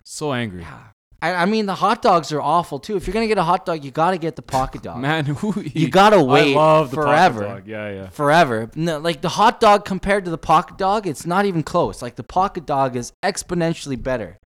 So 0.05 0.33
angry. 0.33 0.63
yeah. 0.63 0.79
I, 1.23 1.35
I 1.35 1.45
mean, 1.45 1.67
the 1.67 1.75
hot 1.75 2.01
dogs 2.03 2.33
are 2.33 2.41
awful 2.41 2.79
too. 2.79 2.97
If 2.97 3.07
you're 3.07 3.13
gonna 3.15 3.27
get 3.29 3.37
a 3.39 3.43
hot 3.43 3.67
dog, 3.67 3.85
you 3.85 3.91
gotta 3.91 4.17
get 4.19 4.37
the 4.37 4.43
pocket 4.43 4.83
dog. 4.83 4.99
Man, 5.01 5.27
who 5.27 5.61
you 5.61 5.89
gotta 5.91 6.23
wait 6.23 6.55
I 6.55 6.59
love 6.59 6.91
the 6.91 6.97
pocket 6.97 7.09
forever. 7.09 7.41
dog. 7.43 7.67
Yeah, 7.67 7.91
yeah. 7.91 8.09
forever. 8.09 8.71
No, 8.75 8.99
like 8.99 9.21
the 9.21 9.29
hot 9.31 9.61
dog 9.61 9.85
compared 9.85 10.25
to 10.25 10.31
the 10.31 10.39
pocket 10.39 10.79
dog, 10.79 11.07
it's 11.07 11.27
not 11.27 11.45
even 11.45 11.63
close. 11.63 12.01
Like 12.03 12.17
the 12.17 12.23
pocket 12.25 12.65
dog 12.67 12.97
is 12.97 13.13
exponentially 13.23 14.03
better 14.03 14.39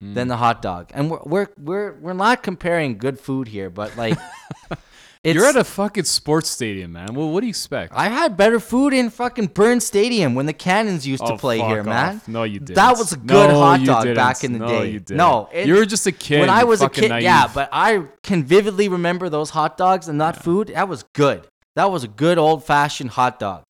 Mm. 0.00 0.14
than 0.14 0.28
the 0.28 0.36
hot 0.36 0.62
dog. 0.62 0.92
And 0.94 1.10
we're 1.10 1.18
we're 1.24 1.48
we're, 1.58 1.92
we're 1.98 2.12
not 2.12 2.44
comparing 2.44 2.98
good 2.98 3.18
food 3.18 3.48
here, 3.48 3.68
but 3.68 3.96
like 3.96 4.16
it's, 5.28 5.34
You're 5.36 5.46
at 5.46 5.56
a 5.56 5.64
fucking 5.64 6.04
sports 6.04 6.48
stadium, 6.50 6.92
man. 6.92 7.14
Well, 7.14 7.30
what 7.30 7.40
do 7.40 7.46
you 7.46 7.50
expect? 7.50 7.92
I 7.94 8.08
had 8.08 8.36
better 8.36 8.58
food 8.60 8.92
in 8.94 9.10
fucking 9.10 9.46
Burns 9.48 9.86
Stadium 9.86 10.34
when 10.34 10.46
the 10.46 10.52
Cannons 10.52 11.06
used 11.06 11.24
to 11.26 11.34
Oh, 11.34 11.36
play 11.38 11.58
here, 11.58 11.80
off. 11.80 11.86
man. 11.86 12.20
No, 12.26 12.42
you 12.44 12.58
didn't. 12.60 12.76
That 12.76 12.96
was 12.98 13.12
a 13.12 13.16
good 13.16 13.50
No, 13.50 13.60
hot 13.60 13.84
dog 13.84 14.14
back 14.14 14.44
in 14.44 14.52
the 14.52 14.58
no, 14.60 14.68
day. 14.68 14.90
You 14.90 15.00
didn't. 15.00 15.16
No, 15.18 15.48
it- 15.52 15.66
you 15.66 15.74
were 15.74 15.86
just 15.86 16.06
a 16.06 16.12
kid. 16.12 16.40
when 16.40 16.50
I 16.50 16.64
was 16.64 16.82
a 16.82 16.88
kid, 16.88 17.22
yeah, 17.22 17.48
but 17.52 17.68
I 17.72 18.04
can 18.22 18.44
vividly 18.44 18.88
remember 18.88 19.28
those 19.28 19.50
hot 19.50 19.76
dogs 19.76 20.08
and 20.08 20.20
that 20.20 20.42
food. 20.42 20.68
That 20.74 20.88
was 20.88 21.04
good. 21.14 21.46
That 21.76 21.90
was 21.90 22.02
a 22.04 22.08
good 22.08 22.38
old 22.38 22.64
fashioned 22.64 23.10
hot 23.10 23.38
dog. 23.38 23.64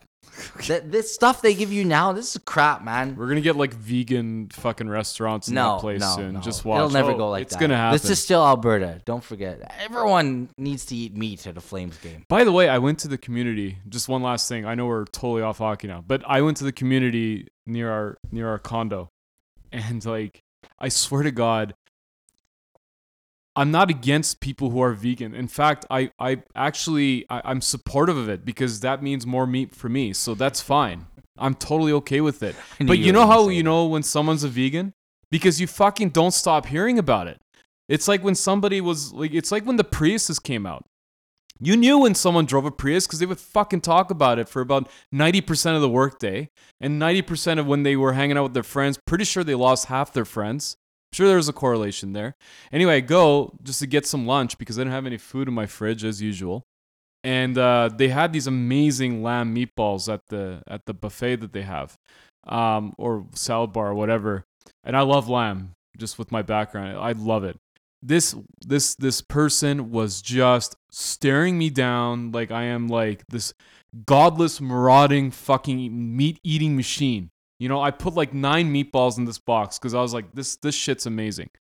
Th- 0.61 0.83
this 0.85 1.13
stuff 1.13 1.43
they 1.43 1.55
give 1.55 1.73
you 1.73 1.85
now, 1.85 2.13
this 2.13 2.35
is 2.37 2.43
crap, 2.45 2.83
man. 2.85 3.17
we're 3.17 3.29
gonna 3.29 3.41
get 3.41 3.57
like 3.57 3.75
vegan 3.75 4.49
fucking 4.51 4.89
restaurants 4.89 5.49
in 5.49 5.55
No, 5.55 5.75
that 5.75 5.81
place 5.81 6.01
no, 6.01 6.15
soon. 6.17 6.35
no. 6.35 6.41
Just 6.41 6.65
watch. 6.65 6.79
It'll 6.79 6.91
never 6.91 7.13
Oh, 7.13 7.17
go 7.17 7.31
like 7.31 7.43
it's 7.43 7.55
that. 7.55 7.61
gonna 7.61 7.77
happen. 7.77 7.95
This 8.01 8.11
is 8.11 8.19
still 8.23 8.45
Alberta. 8.47 9.01
Don't 9.05 9.23
forget. 9.25 9.61
Everyone 9.81 10.49
needs 10.59 10.85
to 10.87 10.97
eat 10.97 11.15
meat 11.17 11.47
at 11.47 11.57
a 11.57 11.61
Flames 11.61 11.97
game. 11.99 12.25
By 12.29 12.45
the 12.45 12.53
way, 12.53 12.69
I 12.69 12.79
went 12.79 12.99
to 13.01 13.09
the 13.09 13.19
community. 13.19 13.79
Just 13.89 14.09
one 14.09 14.23
last 14.23 14.49
thing. 14.49 14.65
I 14.67 14.75
know 14.75 14.87
we're 14.87 15.05
totally 15.07 15.43
off 15.43 15.59
hockey 15.59 15.89
now, 15.89 16.05
but 16.07 16.23
I 16.27 16.43
went 16.43 16.57
to 16.59 16.65
the 16.65 16.73
community 16.73 17.49
near 17.67 17.91
our 17.91 18.19
near 18.31 18.49
our 18.49 18.59
condo, 18.59 19.11
and 19.73 20.05
like 20.05 20.43
I 20.79 20.89
swear 20.89 21.23
to 21.23 21.31
God, 21.31 21.75
I'm 23.59 23.73
not 23.73 23.91
against 23.91 24.39
people 24.39 24.71
who 24.71 24.81
are 24.81 24.93
vegan. 24.93 25.35
In 25.35 25.49
fact, 25.49 25.85
I 25.91 26.13
I 26.21 26.43
actually 26.55 27.27
I, 27.29 27.43
I'm 27.45 27.61
supportive 27.61 28.17
of 28.17 28.29
it 28.29 28.45
because 28.45 28.81
that 28.81 29.03
means 29.03 29.27
more 29.27 29.49
meat 29.49 29.75
for 29.75 29.89
me. 29.89 30.13
So 30.13 30.37
that's 30.37 30.61
fine. 30.61 31.07
I'm 31.37 31.55
totally 31.55 31.93
okay 31.93 32.21
with 32.21 32.45
it. 32.45 32.55
But 32.79 32.99
you 32.99 33.07
you 33.07 33.13
know 33.13 33.27
how 33.27 33.49
you 33.49 33.65
know 33.65 33.87
when 33.87 34.05
someone's 34.05 34.45
a 34.45 34.49
vegan? 34.49 34.95
Because 35.31 35.61
you 35.61 35.67
fucking 35.67 36.11
don't 36.11 36.31
stop 36.33 36.67
hearing 36.67 37.01
about 37.01 37.27
it. 37.27 37.41
It's 37.89 38.07
like 38.07 38.23
when 38.23 38.37
somebody 38.37 38.81
was 38.81 39.13
like 39.13 39.35
it's 39.35 39.51
like 39.51 39.67
when 39.67 39.77
the 39.77 39.91
Priuses 39.97 40.41
came 40.41 40.65
out. 40.65 40.85
You 41.61 41.77
knew 41.77 41.99
when 41.99 42.15
someone 42.15 42.47
drove 42.47 42.65
a 42.65 42.71
Prius 42.71 43.09
because 43.09 43.19
they 43.19 43.27
would 43.27 43.41
fucking 43.41 43.81
talk 43.81 44.13
about 44.13 44.39
it 44.39 44.49
for 44.49 44.63
about 44.63 44.89
90% 45.13 45.75
of 45.75 45.81
the 45.81 45.89
workday 45.89 46.51
and 46.81 47.03
90% 47.03 47.59
of 47.59 47.67
when 47.67 47.83
they 47.83 47.97
were 47.97 48.13
hanging 48.13 48.37
out 48.39 48.45
with 48.45 48.55
their 48.55 48.63
friends. 48.63 49.01
Pretty 49.05 49.25
sure 49.25 49.43
they 49.43 49.57
lost 49.57 49.87
half 49.87 50.13
their 50.13 50.25
friends. 50.25 50.77
Sure 51.13 51.27
there 51.27 51.37
was 51.37 51.49
a 51.49 51.53
correlation 51.53 52.13
there. 52.13 52.35
Anyway, 52.73 52.97
I 52.97 53.01
go 53.01 53.53
just 53.63 53.81
to 53.81 53.87
get 53.87 54.07
some 54.07 54.27
lunch 54.27 54.59
because 54.59 54.79
I 54.79 54.83
didn't 54.83 54.93
have 54.93 55.07
any 55.07 55.19
food 55.19 55.49
in 55.49 55.55
my 55.55 55.67
fridge 55.67 56.05
as 56.05 56.23
usual. 56.23 56.65
And 57.25 57.59
uh, 57.59 57.91
they 57.95 58.09
had 58.09 58.33
these 58.33 58.47
amazing 58.47 59.23
lamb 59.23 59.55
meatballs 59.55 60.13
at 60.13 60.21
the 60.29 60.63
at 60.69 60.87
the 60.87 60.95
buffet 60.95 61.37
that 61.37 61.53
they 61.53 61.63
have, 61.63 61.97
um, 62.47 62.95
or 62.97 63.27
salad 63.35 63.73
bar 63.73 63.89
or 63.89 63.95
whatever. 63.95 64.45
And 64.85 64.97
I 64.97 65.01
love 65.01 65.29
lamb 65.29 65.73
just 65.99 66.19
with 66.19 66.31
my 66.31 66.43
background. 66.43 66.97
I 66.97 67.13
love 67.13 67.43
it 67.43 67.59
this 68.03 68.35
this 68.65 68.95
this 68.95 69.21
person 69.21 69.91
was 69.91 70.23
just 70.23 70.77
staring 70.91 71.59
me 71.59 71.71
down 71.71 72.31
like 72.33 72.51
I 72.51 72.65
am 72.65 72.89
like 72.89 73.27
this 73.29 73.53
godless 74.07 74.61
marauding 74.61 75.31
fucking 75.31 76.17
meat 76.17 76.39
eating 76.45 76.77
machine. 76.77 77.31
You 77.59 77.69
know, 77.69 77.81
I 77.81 77.91
put 77.91 78.15
like 78.15 78.33
nine 78.33 78.73
meatballs 78.73 79.19
in 79.19 79.25
this 79.25 79.39
box 79.39 79.79
because 79.79 79.95
I 79.95 80.01
was 80.01 80.15
like, 80.15 80.33
this 80.33 80.57
this 80.57 80.75
shit's 80.75 81.07
amazing. 81.07 81.51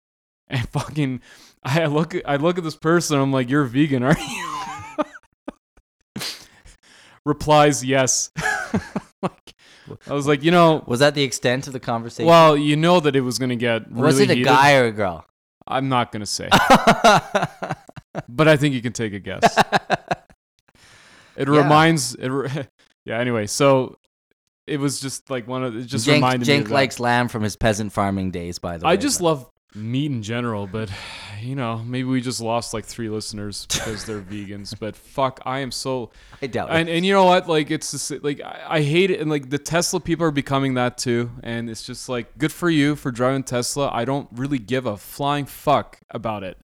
And 0.48 0.68
fucking, 0.68 1.20
I 1.62 1.86
look 1.86 2.14
at 2.14 2.28
I 2.28 2.36
look 2.36 2.58
at 2.58 2.64
this 2.64 2.76
person. 2.76 3.18
I'm 3.18 3.32
like, 3.32 3.48
you're 3.48 3.64
vegan, 3.64 4.02
are 4.02 4.14
you? 4.18 5.04
Replies 7.24 7.84
yes. 7.84 8.30
like, 9.22 9.54
I 10.08 10.12
was 10.12 10.26
like, 10.26 10.42
you 10.42 10.50
know, 10.50 10.82
Was 10.86 11.00
that 11.00 11.14
the 11.14 11.22
extent 11.22 11.66
of 11.68 11.72
the 11.72 11.80
conversation? 11.80 12.26
well, 12.26 12.56
you 12.56 12.76
know 12.76 12.98
that 13.00 13.14
it 13.14 13.20
was 13.20 13.38
gonna 13.38 13.56
get 13.56 13.88
really 13.90 14.02
was 14.06 14.20
it 14.20 14.30
a 14.30 14.34
heated. 14.34 14.46
guy 14.48 14.74
or 14.74 14.86
a 14.86 14.92
girl? 14.92 15.24
I'm 15.66 15.88
not 15.88 16.10
gonna 16.12 16.26
say, 16.26 16.48
but 18.28 18.48
I 18.48 18.56
think 18.56 18.74
you 18.74 18.82
can 18.82 18.92
take 18.92 19.12
a 19.14 19.20
guess. 19.20 19.56
It 21.36 21.48
Yeah. 21.48 21.62
reminds 21.62 22.14
it. 22.16 22.28
Re- 22.28 22.66
yeah. 23.04 23.18
Anyway, 23.18 23.46
so 23.46 23.96
it 24.66 24.78
was 24.78 25.00
just 25.00 25.28
like 25.30 25.46
one 25.48 25.64
of 25.64 25.76
it 25.76 25.84
just 25.84 26.06
Jenk, 26.06 26.16
reminded 26.16 26.40
me. 26.40 26.46
Jenk 26.46 26.62
Of 26.64 26.68
that. 26.68 26.74
likes 26.74 27.00
lamb 27.00 27.28
from 27.28 27.42
his 27.42 27.56
peasant 27.56 27.92
farming 27.92 28.30
days, 28.30 28.58
by 28.58 28.78
the 28.78 28.86
way. 28.86 28.92
I 28.92 28.96
just 28.96 29.18
but- 29.18 29.24
love 29.24 29.48
meat 29.74 30.10
in 30.12 30.22
general, 30.22 30.66
but 30.66 30.90
you 31.40 31.56
know, 31.56 31.78
maybe 31.78 32.04
we 32.04 32.20
just 32.20 32.40
lost 32.40 32.72
like 32.74 32.84
three 32.84 33.08
listeners 33.08 33.66
because 33.66 34.04
they're 34.04 34.20
vegans. 34.32 34.78
But 34.78 34.94
fuck, 34.94 35.40
I 35.44 35.58
am 35.60 35.70
so 35.72 36.10
I 36.40 36.46
doubt 36.46 36.68
and 36.70 36.88
it. 36.88 36.96
and 36.96 37.06
you 37.06 37.12
know 37.12 37.24
what? 37.24 37.48
Like 37.48 37.70
it's 37.70 37.90
just 37.90 38.10
like 38.22 38.40
I, 38.40 38.64
I 38.68 38.82
hate 38.82 39.10
it, 39.10 39.20
and 39.20 39.28
like 39.30 39.50
the 39.50 39.58
Tesla 39.58 39.98
people 39.98 40.26
are 40.26 40.30
becoming 40.30 40.74
that 40.74 40.98
too. 40.98 41.30
And 41.42 41.68
it's 41.70 41.82
just 41.84 42.08
like 42.08 42.38
good 42.38 42.52
for 42.52 42.70
you 42.70 42.94
for 42.96 43.10
driving 43.10 43.42
Tesla. 43.42 43.90
I 43.92 44.04
don't 44.04 44.28
really 44.32 44.58
give 44.58 44.86
a 44.86 44.96
flying 44.96 45.46
fuck 45.46 45.98
about 46.10 46.44
it. 46.44 46.58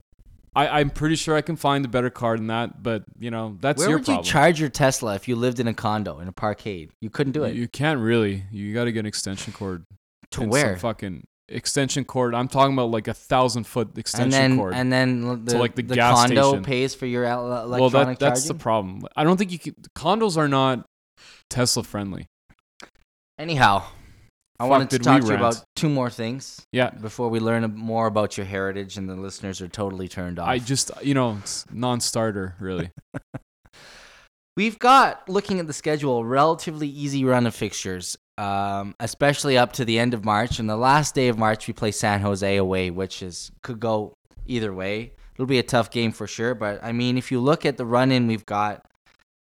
I, 0.57 0.81
I'm 0.81 0.91
pretty 0.91 1.15
sure 1.17 1.37
I 1.37 1.41
can 1.43 1.57
find 1.57 1.85
a 1.85 1.89
better 1.89 2.11
car 2.11 2.37
than 2.37 2.49
that, 2.49 2.83
but 2.83 3.05
you 3.19 3.31
know 3.31 3.57
that's 3.61 3.79
Where 3.79 3.91
your 3.91 3.99
would 3.99 4.05
problem. 4.07 4.25
you 4.25 4.31
charge 4.31 4.61
your 4.61 4.69
Tesla 4.71 5.15
if 5.15 5.29
you 5.29 5.37
lived 5.37 5.61
in 5.61 5.69
a 5.69 5.75
condo 5.75 6.19
in 6.21 6.29
a 6.29 6.33
parkade? 6.33 6.91
You 7.01 7.11
couldn't 7.11 7.33
do 7.33 7.45
it. 7.45 7.55
You 7.55 7.69
can't 7.69 8.01
really. 8.01 8.45
You 8.51 8.75
got 8.75 8.85
to 8.85 8.93
get 8.93 9.01
an 9.01 9.07
extension 9.07 9.53
cord. 9.53 9.85
to 10.33 10.43
and 10.43 10.51
where? 10.51 10.77
fucking 10.77 11.25
extension 11.49 12.05
cord. 12.05 12.35
I'm 12.35 12.49
talking 12.49 12.75
about 12.75 12.91
like 12.91 13.09
a 13.09 13.15
thousand 13.15 13.65
foot 13.65 13.89
And 13.89 13.99
extension 13.99 14.31
then 14.31 14.57
cord. 14.59 14.75
and 14.75 14.93
then 14.93 15.45
the, 15.45 15.59
like 15.59 15.75
the 15.75 15.83
the 15.83 15.95
gas 15.95 16.15
condo 16.19 16.49
station. 16.51 16.65
pays 16.65 16.95
for 16.95 17.07
your 17.07 17.25
el- 17.25 17.69
well, 17.69 17.91
that 17.91 18.19
that's 18.19 18.47
the 18.49 18.55
problem. 18.55 19.03
I 19.17 19.25
don't 19.25 19.37
think 19.37 19.53
you 19.53 19.59
can. 19.59 19.75
Condos 19.97 20.37
are 20.37 20.49
not 20.49 20.85
Tesla 21.49 21.83
friendly. 21.83 22.27
Anyhow, 23.39 23.85
I 24.61 24.67
wanted 24.67 24.91
to 24.91 24.99
talk 24.99 25.21
to 25.21 25.27
you 25.27 25.31
rant. 25.31 25.41
about 25.41 25.65
two 25.77 25.89
more 25.89 26.11
things 26.11 26.67
Yeah, 26.73 26.91
before 26.91 27.29
we 27.29 27.39
learn 27.39 27.63
more 27.77 28.07
about 28.07 28.37
your 28.37 28.47
heritage 28.47 28.97
and 28.97 29.09
the 29.09 29.15
listeners 29.15 29.61
are 29.61 29.69
totally 29.69 30.09
turned 30.09 30.39
off. 30.39 30.49
I 30.49 30.59
just 30.59 30.91
you 31.03 31.15
know 31.15 31.39
it's 31.41 31.65
non-starter 31.73 32.57
really. 32.59 32.91
We've 34.59 34.79
got, 34.81 35.29
looking 35.29 35.61
at 35.61 35.69
the 35.69 35.73
schedule, 35.73 36.25
relatively 36.25 36.89
easy 36.89 37.25
run 37.25 37.47
of 37.47 37.55
fixtures, 37.55 38.19
um, 38.39 38.97
especially 38.99 39.57
up 39.57 39.75
to 39.75 39.85
the 39.85 40.01
end 40.01 40.15
of 40.15 40.25
March. 40.25 40.59
And 40.59 40.69
the 40.69 40.77
last 40.77 41.15
day 41.15 41.29
of 41.29 41.39
March, 41.39 41.69
we 41.69 41.75
play 41.75 41.93
San 41.93 42.23
Jose 42.23 42.57
away, 42.57 42.91
which 42.91 43.23
is 43.23 43.53
could 43.63 43.79
go 43.79 44.15
either 44.47 44.75
way. 44.75 45.13
It'll 45.37 45.47
be 45.47 45.61
a 45.61 45.63
tough 45.63 45.93
game 45.93 46.11
for 46.11 46.27
sure. 46.27 46.57
But 46.57 46.83
I 46.83 46.91
mean, 46.91 47.17
if 47.17 47.31
you 47.31 47.39
look 47.39 47.65
at 47.65 47.77
the 47.77 47.87
run 47.87 48.11
in, 48.11 48.27
we've 48.27 48.47
got 48.47 48.85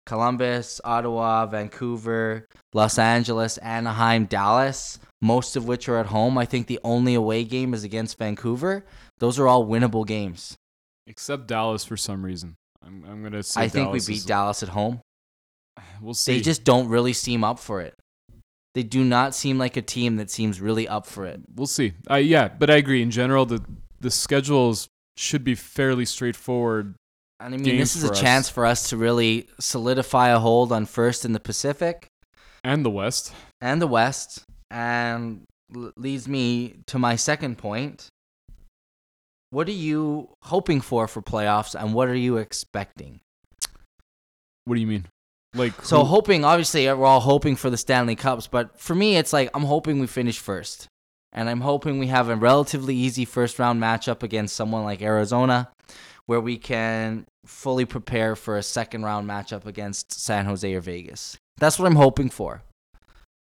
Columbus, 0.10 0.82
Ottawa, 0.84 1.46
Vancouver, 1.46 2.48
Los 2.74 2.98
Angeles, 2.98 3.60
Anaheim, 3.60 4.26
Dallas, 4.26 4.98
most 5.22 5.56
of 5.56 5.68
which 5.68 5.88
are 5.88 5.98
at 5.98 6.08
home. 6.08 6.36
I 6.36 6.46
think 6.46 6.66
the 6.66 6.80
only 6.84 7.14
away 7.14 7.44
game 7.44 7.76
is 7.76 7.84
against 7.84 8.18
Vancouver. 8.18 8.84
Those 9.20 9.38
are 9.38 9.48
all 9.48 9.68
winnable 9.68 10.08
games. 10.08 10.56
Except 11.06 11.46
Dallas 11.46 11.86
for 11.86 11.96
some 11.96 12.26
reason. 12.26 12.56
I'm 12.84 13.06
I'm 13.08 13.22
gonna 13.22 13.44
say 13.44 13.62
I 13.62 13.68
think 13.70 13.90
Dallas 13.90 14.08
we 14.08 14.14
beat 14.14 14.18
is- 14.18 14.26
Dallas 14.26 14.64
at 14.64 14.70
home. 14.70 15.00
We'll 16.02 16.14
see. 16.16 16.34
They 16.36 16.42
just 16.42 16.64
don't 16.64 16.88
really 16.88 17.14
seem 17.14 17.44
up 17.44 17.60
for 17.60 17.80
it. 17.82 17.94
They 18.74 18.84
do 18.84 19.04
not 19.04 19.36
seem 19.36 19.58
like 19.60 19.78
a 19.78 19.82
team 19.82 20.16
that 20.16 20.32
seems 20.32 20.60
really 20.60 20.88
up 20.88 21.06
for 21.06 21.26
it. 21.26 21.42
we'll 21.56 21.68
see. 21.68 21.94
Uh, 22.10 22.16
yeah, 22.16 22.48
but 22.48 22.70
I 22.70 22.78
agree. 22.78 23.04
In 23.04 23.12
general, 23.12 23.46
the 23.46 23.64
the 24.00 24.10
schedules 24.10 24.88
should 25.18 25.44
be 25.44 25.54
fairly 25.54 26.06
straightforward. 26.06 26.96
And 27.40 27.54
I 27.54 27.58
mean, 27.58 27.78
this 27.78 27.96
is 27.96 28.04
a 28.04 28.12
us. 28.12 28.20
chance 28.20 28.50
for 28.50 28.66
us 28.66 28.90
to 28.90 28.98
really 28.98 29.48
solidify 29.60 30.30
a 30.30 30.40
hold 30.40 30.72
on 30.72 30.86
first 30.86 31.24
in 31.24 31.32
the 31.34 31.40
Pacific 31.40 32.08
And 32.64 32.84
the 32.84 32.90
West. 32.90 33.34
and 33.62 33.82
the 33.82 33.88
West. 33.88 34.44
And 34.70 35.44
leads 35.96 36.28
me 36.28 36.76
to 36.88 37.00
my 37.00 37.16
second 37.16 37.58
point. 37.58 38.08
What 39.52 39.68
are 39.68 39.72
you 39.72 40.30
hoping 40.44 40.82
for 40.82 41.08
for 41.08 41.22
playoffs 41.22 41.74
and 41.80 41.94
what 41.94 42.08
are 42.10 42.16
you 42.16 42.38
expecting? 42.38 43.20
What 44.66 44.76
do 44.76 44.82
you 44.82 44.88
mean? 44.88 45.06
Like 45.56 45.82
So 45.84 46.00
who- 46.00 46.06
hoping, 46.06 46.46
obviously, 46.46 46.86
we're 46.88 47.06
all 47.06 47.22
hoping 47.22 47.56
for 47.56 47.70
the 47.72 47.78
Stanley 47.78 48.16
Cups, 48.16 48.46
but 48.48 48.80
for 48.80 48.94
me, 48.94 49.16
it's 49.18 49.34
like 49.34 49.50
I'm 49.56 49.64
hoping 49.64 50.00
we 50.00 50.06
finish 50.06 50.38
first, 50.38 50.88
and 51.32 51.50
I'm 51.50 51.62
hoping 51.62 51.98
we 51.98 52.08
have 52.08 52.30
a 52.30 52.36
relatively 52.36 52.96
easy 52.96 53.26
first 53.26 53.58
round 53.58 53.82
matchup 53.82 54.22
against 54.22 54.56
someone 54.56 54.84
like 54.84 55.02
Arizona, 55.02 55.70
where 56.28 56.40
we 56.42 56.58
can 56.60 57.26
fully 57.46 57.86
prepare 57.86 58.36
for 58.36 58.58
a 58.58 58.64
second 58.64 59.04
round 59.04 59.28
matchup 59.28 59.66
against 59.66 60.12
San 60.12 60.46
Jose 60.46 60.74
or 60.74 60.82
Vegas. 60.82 61.38
That's 61.58 61.80
what 61.80 61.86
I'm 61.86 61.96
hoping 61.96 62.30
for. 62.30 62.64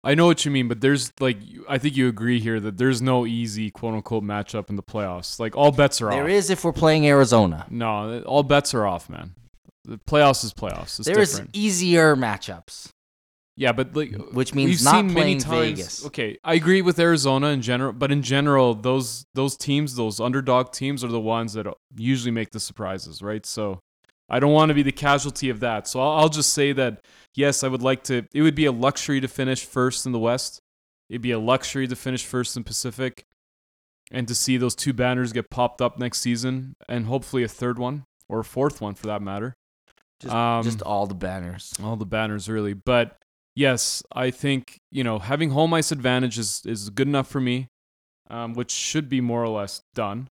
I 0.03 0.15
know 0.15 0.25
what 0.25 0.45
you 0.45 0.51
mean, 0.51 0.67
but 0.67 0.79
there's 0.79 1.11
like 1.19 1.37
I 1.67 1.77
think 1.77 1.97
you 1.97 2.07
agree 2.07 2.39
here 2.39 2.59
that 2.59 2.77
there's 2.77 3.01
no 3.01 3.25
easy 3.25 3.71
quote 3.71 3.93
unquote 3.93 4.23
matchup 4.23 4.69
in 4.69 4.75
the 4.75 4.83
playoffs. 4.83 5.39
Like 5.39 5.55
all 5.57 5.71
bets 5.71 6.01
are 6.01 6.05
There 6.05 6.21
off. 6.21 6.27
There 6.27 6.35
is 6.35 6.49
if 6.49 6.63
we're 6.63 6.73
playing 6.73 7.07
Arizona. 7.07 7.65
No, 7.69 8.21
all 8.21 8.43
bets 8.43 8.73
are 8.73 8.85
off, 8.85 9.09
man. 9.09 9.33
The 9.83 9.97
playoffs 9.97 10.43
is 10.43 10.53
playoffs. 10.53 10.99
It's 10.99 11.07
There 11.07 11.19
is 11.19 11.41
easier 11.53 12.15
matchups, 12.15 12.91
yeah, 13.57 13.71
but 13.71 13.95
like 13.95 14.13
which 14.31 14.53
means 14.53 14.69
we've 14.69 14.83
not 14.83 14.95
seen 14.95 15.07
many 15.07 15.15
playing 15.15 15.39
times. 15.39 15.79
Vegas. 15.79 16.05
Okay, 16.05 16.37
I 16.43 16.53
agree 16.53 16.83
with 16.83 16.99
Arizona 16.99 17.47
in 17.47 17.63
general, 17.63 17.91
but 17.91 18.11
in 18.11 18.21
general, 18.21 18.75
those 18.75 19.25
those 19.33 19.57
teams, 19.57 19.95
those 19.95 20.19
underdog 20.19 20.71
teams, 20.71 21.03
are 21.03 21.07
the 21.07 21.19
ones 21.19 21.53
that 21.53 21.65
usually 21.95 22.31
make 22.31 22.51
the 22.51 22.59
surprises, 22.59 23.23
right? 23.23 23.45
So 23.47 23.79
I 24.29 24.39
don't 24.39 24.51
want 24.53 24.69
to 24.69 24.73
be 24.75 24.83
the 24.83 24.91
casualty 24.91 25.49
of 25.49 25.59
that. 25.61 25.87
So 25.87 25.99
I'll, 26.01 26.11
I'll 26.23 26.29
just 26.29 26.53
say 26.53 26.73
that 26.73 27.05
yes, 27.35 27.63
I 27.63 27.67
would 27.67 27.81
like 27.81 28.03
to. 28.05 28.25
It 28.33 28.41
would 28.41 28.55
be 28.55 28.65
a 28.65 28.71
luxury 28.71 29.21
to 29.21 29.27
finish 29.27 29.63
first 29.65 30.05
in 30.05 30.11
the 30.11 30.19
West. 30.19 30.59
It'd 31.09 31.21
be 31.21 31.31
a 31.31 31.39
luxury 31.39 31.87
to 31.87 31.95
finish 31.95 32.25
first 32.25 32.57
in 32.57 32.63
Pacific, 32.65 33.23
and 34.11 34.27
to 34.27 34.35
see 34.35 34.57
those 34.57 34.75
two 34.75 34.91
banners 34.93 35.31
get 35.31 35.49
popped 35.49 35.81
up 35.81 35.97
next 35.97 36.19
season, 36.19 36.75
and 36.89 37.05
hopefully 37.05 37.43
a 37.43 37.47
third 37.47 37.79
one 37.79 38.03
or 38.27 38.39
a 38.41 38.43
fourth 38.43 38.81
one 38.81 38.93
for 38.95 39.07
that 39.07 39.21
matter. 39.21 39.53
Just, 40.19 40.33
Um, 40.33 40.63
just 40.63 40.81
all 40.81 41.05
the 41.07 41.13
banners. 41.15 41.73
all 41.81 41.95
the 41.95 42.03
banners 42.05 42.49
really 42.49 42.73
but 42.73 43.19
yes 43.55 44.01
i 44.11 44.31
think 44.31 44.79
you 44.91 45.03
know 45.03 45.19
having 45.19 45.51
home 45.51 45.75
ice 45.75 45.91
advantage 45.91 46.39
is, 46.39 46.63
is 46.65 46.89
good 46.89 47.07
enough 47.07 47.27
for 47.27 47.39
me 47.39 47.67
um, 48.31 48.55
which 48.55 48.71
should 48.71 49.09
be 49.09 49.21
more 49.21 49.43
or 49.43 49.47
less 49.49 49.83
done 49.93 50.27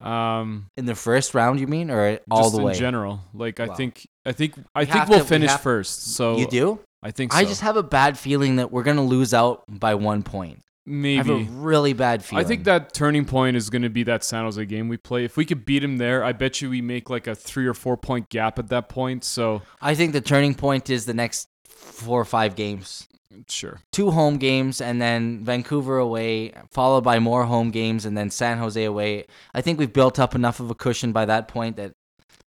um, 0.00 0.66
In 0.76 0.86
the 0.86 0.94
first 0.94 1.34
round, 1.34 1.60
you 1.60 1.66
mean, 1.66 1.90
or 1.90 2.18
all 2.30 2.42
just 2.44 2.52
the 2.52 2.58
in 2.58 2.64
way? 2.64 2.74
general 2.74 3.20
like 3.34 3.60
i 3.60 3.66
Wow. 3.66 3.74
think 3.74 4.06
i 4.26 4.32
think 4.32 4.54
i 4.74 4.84
think 4.84 4.96
have 4.96 5.08
we'll 5.08 5.18
to- 5.18 5.24
we 5.24 5.28
finish 5.28 5.50
have- 5.50 5.60
first 5.60 6.14
so 6.16 6.36
you 6.38 6.46
do? 6.48 6.80
i 7.02 7.10
think 7.10 7.32
so 7.32 7.38
I 7.38 7.44
just 7.44 7.60
have 7.60 7.76
a 7.76 7.82
bad 7.82 8.18
feeling 8.18 8.56
that 8.56 8.70
we're 8.72 8.82
gonna 8.84 9.04
lose 9.04 9.32
out 9.34 9.62
by 9.68 9.94
one 9.94 10.22
point. 10.22 10.58
I 10.84 10.90
have 10.90 11.28
a 11.30 11.36
maybe 11.38 11.48
really 11.52 11.92
bad 11.92 12.24
feeling. 12.24 12.44
I 12.44 12.48
think 12.48 12.64
that 12.64 12.92
turning 12.92 13.24
point 13.24 13.56
is 13.56 13.70
going 13.70 13.82
to 13.82 13.88
be 13.88 14.02
that 14.02 14.24
San 14.24 14.42
Jose 14.42 14.64
game 14.66 14.88
we 14.88 14.96
play. 14.96 15.24
If 15.24 15.36
we 15.36 15.44
could 15.44 15.64
beat 15.64 15.84
him 15.84 15.98
there, 15.98 16.24
I 16.24 16.32
bet 16.32 16.60
you 16.60 16.70
we 16.70 16.80
make 16.82 17.08
like 17.08 17.28
a 17.28 17.36
three 17.36 17.68
or 17.68 17.74
four 17.74 17.96
point 17.96 18.28
gap 18.30 18.58
at 18.58 18.66
that 18.70 18.88
point. 18.88 19.22
So 19.22 19.62
I 19.80 19.94
think 19.94 20.12
the 20.12 20.20
turning 20.20 20.56
point 20.56 20.90
is 20.90 21.06
the 21.06 21.14
next 21.14 21.46
four 21.68 22.20
or 22.20 22.24
five 22.24 22.56
games. 22.56 23.06
Sure, 23.48 23.80
Two 23.92 24.10
home 24.10 24.36
games 24.38 24.80
and 24.80 25.00
then 25.00 25.44
Vancouver 25.44 25.98
away, 25.98 26.52
followed 26.70 27.02
by 27.04 27.18
more 27.18 27.44
home 27.44 27.70
games 27.70 28.04
and 28.04 28.16
then 28.16 28.30
San 28.30 28.58
Jose 28.58 28.82
away. 28.84 29.26
I 29.54 29.60
think 29.60 29.78
we've 29.78 29.92
built 29.92 30.18
up 30.18 30.34
enough 30.34 30.60
of 30.60 30.70
a 30.70 30.74
cushion 30.74 31.12
by 31.12 31.24
that 31.26 31.48
point 31.48 31.76
that 31.76 31.92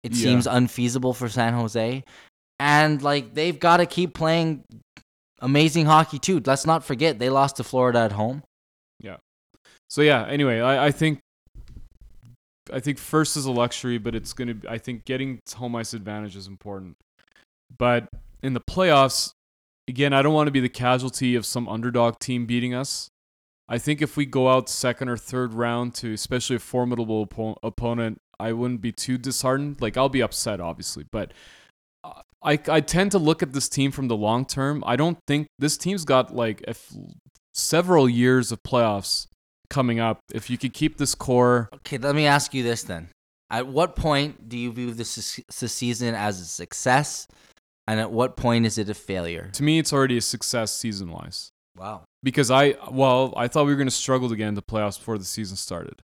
it 0.02 0.12
Yeah. 0.12 0.22
seems 0.22 0.46
unfeasible 0.46 1.14
for 1.14 1.28
San 1.28 1.52
Jose. 1.54 2.04
And 2.58 3.02
like 3.02 3.34
they've 3.34 3.58
got 3.58 3.78
to 3.78 3.86
keep 3.86 4.14
playing 4.14 4.64
amazing 5.40 5.86
hockey 5.86 6.18
too. 6.18 6.40
Let's 6.44 6.66
not 6.66 6.84
forget 6.84 7.18
they 7.18 7.30
lost 7.30 7.56
to 7.56 7.64
Florida 7.64 8.00
at 8.00 8.12
home. 8.12 8.42
Yeah. 9.00 9.16
So 9.90 10.02
yeah. 10.02 10.24
Anyway, 10.26 10.60
I, 10.60 10.86
I 10.86 10.90
think 10.90 11.20
I 12.72 12.80
think 12.80 12.98
first 12.98 13.36
is 13.36 13.44
a 13.44 13.50
luxury, 13.50 13.98
but 13.98 14.14
it's 14.14 14.32
gonna. 14.32 14.54
I 14.68 14.78
think 14.78 15.04
getting 15.04 15.40
home 15.54 15.74
ice 15.76 15.92
advantage 15.94 16.36
is 16.36 16.46
important. 16.46 16.96
But 17.76 18.08
in 18.42 18.54
the 18.54 18.60
playoffs, 18.60 19.32
again, 19.92 20.14
I 20.14 20.22
don't 20.22 20.32
want 20.32 20.46
to 20.46 20.52
be 20.52 20.60
the 20.60 20.70
casualty 20.70 21.34
of 21.34 21.44
some 21.44 21.68
underdog 21.68 22.18
team 22.18 22.46
beating 22.46 22.72
us. 22.72 23.10
I 23.68 23.76
think 23.76 24.00
if 24.00 24.16
we 24.16 24.24
go 24.24 24.48
out 24.48 24.70
second 24.70 25.10
or 25.10 25.18
third 25.18 25.52
round 25.52 25.94
to 25.96 26.14
especially 26.14 26.56
a 26.56 26.60
formidable 26.60 27.26
oppo- 27.26 27.56
opponent, 27.62 28.18
I 28.40 28.54
wouldn't 28.54 28.80
be 28.80 28.90
too 28.90 29.18
disheartened. 29.18 29.82
Like 29.82 29.98
I'll 29.98 30.08
be 30.08 30.22
upset, 30.22 30.60
obviously, 30.60 31.04
but 31.12 31.32
uh, 32.02 32.22
I 32.42 32.58
I 32.68 32.80
tend 32.80 33.12
to 33.12 33.18
look 33.18 33.42
at 33.42 33.52
this 33.52 33.68
team 33.68 33.92
from 33.92 34.08
the 34.08 34.16
long 34.16 34.46
term. 34.46 34.82
I 34.86 34.96
don't 34.96 35.18
think 35.26 35.46
this 35.58 35.76
team's 35.76 36.06
got 36.06 36.34
like 36.34 36.64
several 37.52 38.08
years 38.08 38.50
of 38.50 38.62
playoffs 38.62 39.26
coming 39.68 40.00
up. 40.00 40.20
If 40.32 40.48
you 40.48 40.56
could 40.56 40.72
keep 40.72 40.96
this 40.96 41.14
core, 41.14 41.68
Okay, 41.74 41.98
let 41.98 42.14
me 42.14 42.26
ask 42.26 42.54
you 42.54 42.62
this 42.62 42.82
then. 42.82 43.10
At 43.50 43.66
what 43.66 43.94
point 43.94 44.48
do 44.48 44.56
you 44.56 44.72
view 44.72 44.92
this, 44.94 45.38
this 45.60 45.72
season 45.72 46.14
as 46.14 46.40
a 46.40 46.46
success? 46.46 47.28
And 47.92 48.00
at 48.00 48.10
what 48.10 48.38
point 48.38 48.64
is 48.64 48.78
it 48.78 48.88
a 48.88 48.94
failure? 48.94 49.50
to 49.52 49.62
me, 49.62 49.78
it's 49.78 49.92
already 49.92 50.16
a 50.16 50.22
success 50.22 50.72
season 50.72 51.10
wise. 51.10 51.52
Wow. 51.76 52.04
because 52.22 52.50
I 52.50 52.76
well, 52.90 53.34
I 53.36 53.48
thought 53.48 53.66
we 53.66 53.72
were 53.72 53.76
going 53.76 53.86
to 53.86 53.94
struggle 53.94 54.30
to 54.30 54.36
get 54.36 54.48
into 54.48 54.62
playoffs 54.62 54.96
before 54.98 55.18
the 55.18 55.26
season 55.26 55.58
started. 55.58 56.00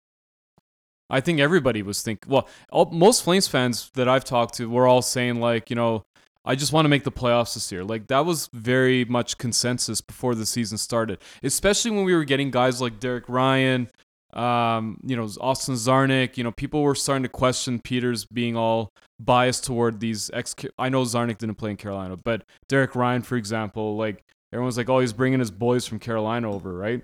I 1.08 1.20
think 1.20 1.38
everybody 1.38 1.82
was 1.82 2.02
thinking. 2.02 2.28
Well, 2.28 2.48
all, 2.72 2.86
most 2.86 3.22
Flames 3.22 3.46
fans 3.46 3.92
that 3.94 4.08
I've 4.08 4.24
talked 4.24 4.54
to 4.54 4.68
were 4.68 4.88
all 4.88 5.00
saying 5.00 5.40
like, 5.40 5.70
you 5.70 5.76
know, 5.76 6.04
I 6.44 6.56
just 6.56 6.72
want 6.72 6.86
to 6.86 6.88
make 6.88 7.04
the 7.04 7.12
playoffs 7.12 7.54
this 7.54 7.70
year. 7.70 7.84
Like 7.84 8.08
that 8.08 8.26
was 8.26 8.48
very 8.52 9.04
much 9.04 9.38
consensus 9.38 10.00
before 10.00 10.34
the 10.34 10.44
season 10.44 10.76
started, 10.76 11.18
especially 11.44 11.92
when 11.92 12.02
we 12.02 12.16
were 12.16 12.24
getting 12.24 12.50
guys 12.50 12.80
like 12.80 12.98
Derek 12.98 13.28
Ryan, 13.28 13.88
um, 14.32 14.98
you 15.04 15.16
know, 15.16 15.28
Austin 15.40 15.74
Czarnik, 15.74 16.36
You 16.36 16.44
know, 16.44 16.52
people 16.52 16.82
were 16.82 16.94
starting 16.94 17.22
to 17.22 17.28
question 17.28 17.78
Peters 17.80 18.24
being 18.24 18.56
all 18.56 18.90
biased 19.20 19.64
toward 19.64 20.00
these 20.00 20.30
ex. 20.34 20.54
I 20.78 20.88
know 20.88 21.02
Czarnik 21.02 21.38
didn't 21.38 21.56
play 21.56 21.70
in 21.70 21.76
Carolina, 21.76 22.16
but 22.16 22.42
Derek 22.68 22.94
Ryan, 22.94 23.22
for 23.22 23.36
example, 23.36 23.96
like 23.96 24.22
everyone's 24.52 24.76
like, 24.76 24.88
oh, 24.90 25.00
he's 25.00 25.12
bringing 25.12 25.38
his 25.38 25.50
boys 25.50 25.86
from 25.86 25.98
Carolina 25.98 26.50
over, 26.52 26.74
right? 26.74 27.02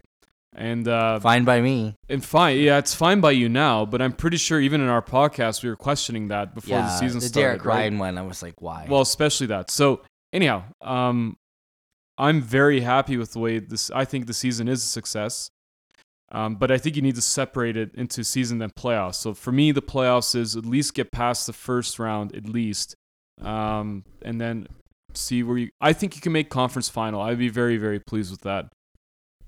And 0.54 0.86
uh, 0.86 1.18
Fine 1.20 1.44
by 1.44 1.62
me. 1.62 1.94
and 2.10 2.22
fine, 2.22 2.58
yeah, 2.58 2.76
it's 2.76 2.94
fine 2.94 3.22
by 3.22 3.30
you 3.30 3.48
now, 3.48 3.86
but 3.86 4.02
I'm 4.02 4.12
pretty 4.12 4.36
sure 4.36 4.60
even 4.60 4.82
in 4.82 4.88
our 4.88 5.00
podcast 5.00 5.62
we 5.62 5.70
were 5.70 5.76
questioning 5.76 6.28
that 6.28 6.54
before 6.54 6.76
yeah, 6.76 6.82
the 6.82 6.98
season 6.98 7.20
the 7.20 7.26
started. 7.28 7.46
Derek 7.46 7.64
right? 7.64 7.74
Ryan 7.76 7.98
one, 7.98 8.18
I 8.18 8.22
was 8.22 8.42
like, 8.42 8.60
why? 8.60 8.86
Well, 8.86 9.00
especially 9.00 9.46
that. 9.46 9.70
So 9.70 10.02
anyhow, 10.30 10.64
um, 10.82 11.38
I'm 12.18 12.42
very 12.42 12.80
happy 12.82 13.16
with 13.16 13.32
the 13.32 13.38
way 13.38 13.60
this. 13.60 13.90
I 13.92 14.04
think 14.04 14.26
the 14.26 14.34
season 14.34 14.68
is 14.68 14.84
a 14.84 14.86
success, 14.86 15.48
um, 16.32 16.56
but 16.56 16.70
I 16.70 16.78
think 16.78 16.96
you 16.96 17.02
need 17.02 17.14
to 17.14 17.22
separate 17.22 17.76
it 17.76 17.94
into 17.94 18.24
season 18.24 18.60
and 18.60 18.74
playoffs. 18.74 19.16
So 19.16 19.34
for 19.34 19.52
me, 19.52 19.70
the 19.70 19.82
playoffs 19.82 20.34
is 20.34 20.56
at 20.56 20.66
least 20.66 20.94
get 20.94 21.12
past 21.12 21.46
the 21.46 21.52
first 21.52 21.98
round 21.98 22.34
at 22.34 22.48
least, 22.48 22.96
um, 23.40 24.04
and 24.22 24.40
then 24.40 24.66
see 25.14 25.42
where 25.42 25.58
you. 25.58 25.70
I 25.80 25.92
think 25.92 26.16
you 26.16 26.20
can 26.20 26.32
make 26.32 26.50
conference 26.50 26.88
final. 26.88 27.20
I'd 27.20 27.38
be 27.38 27.48
very 27.48 27.76
very 27.76 28.00
pleased 28.00 28.30
with 28.30 28.40
that. 28.42 28.66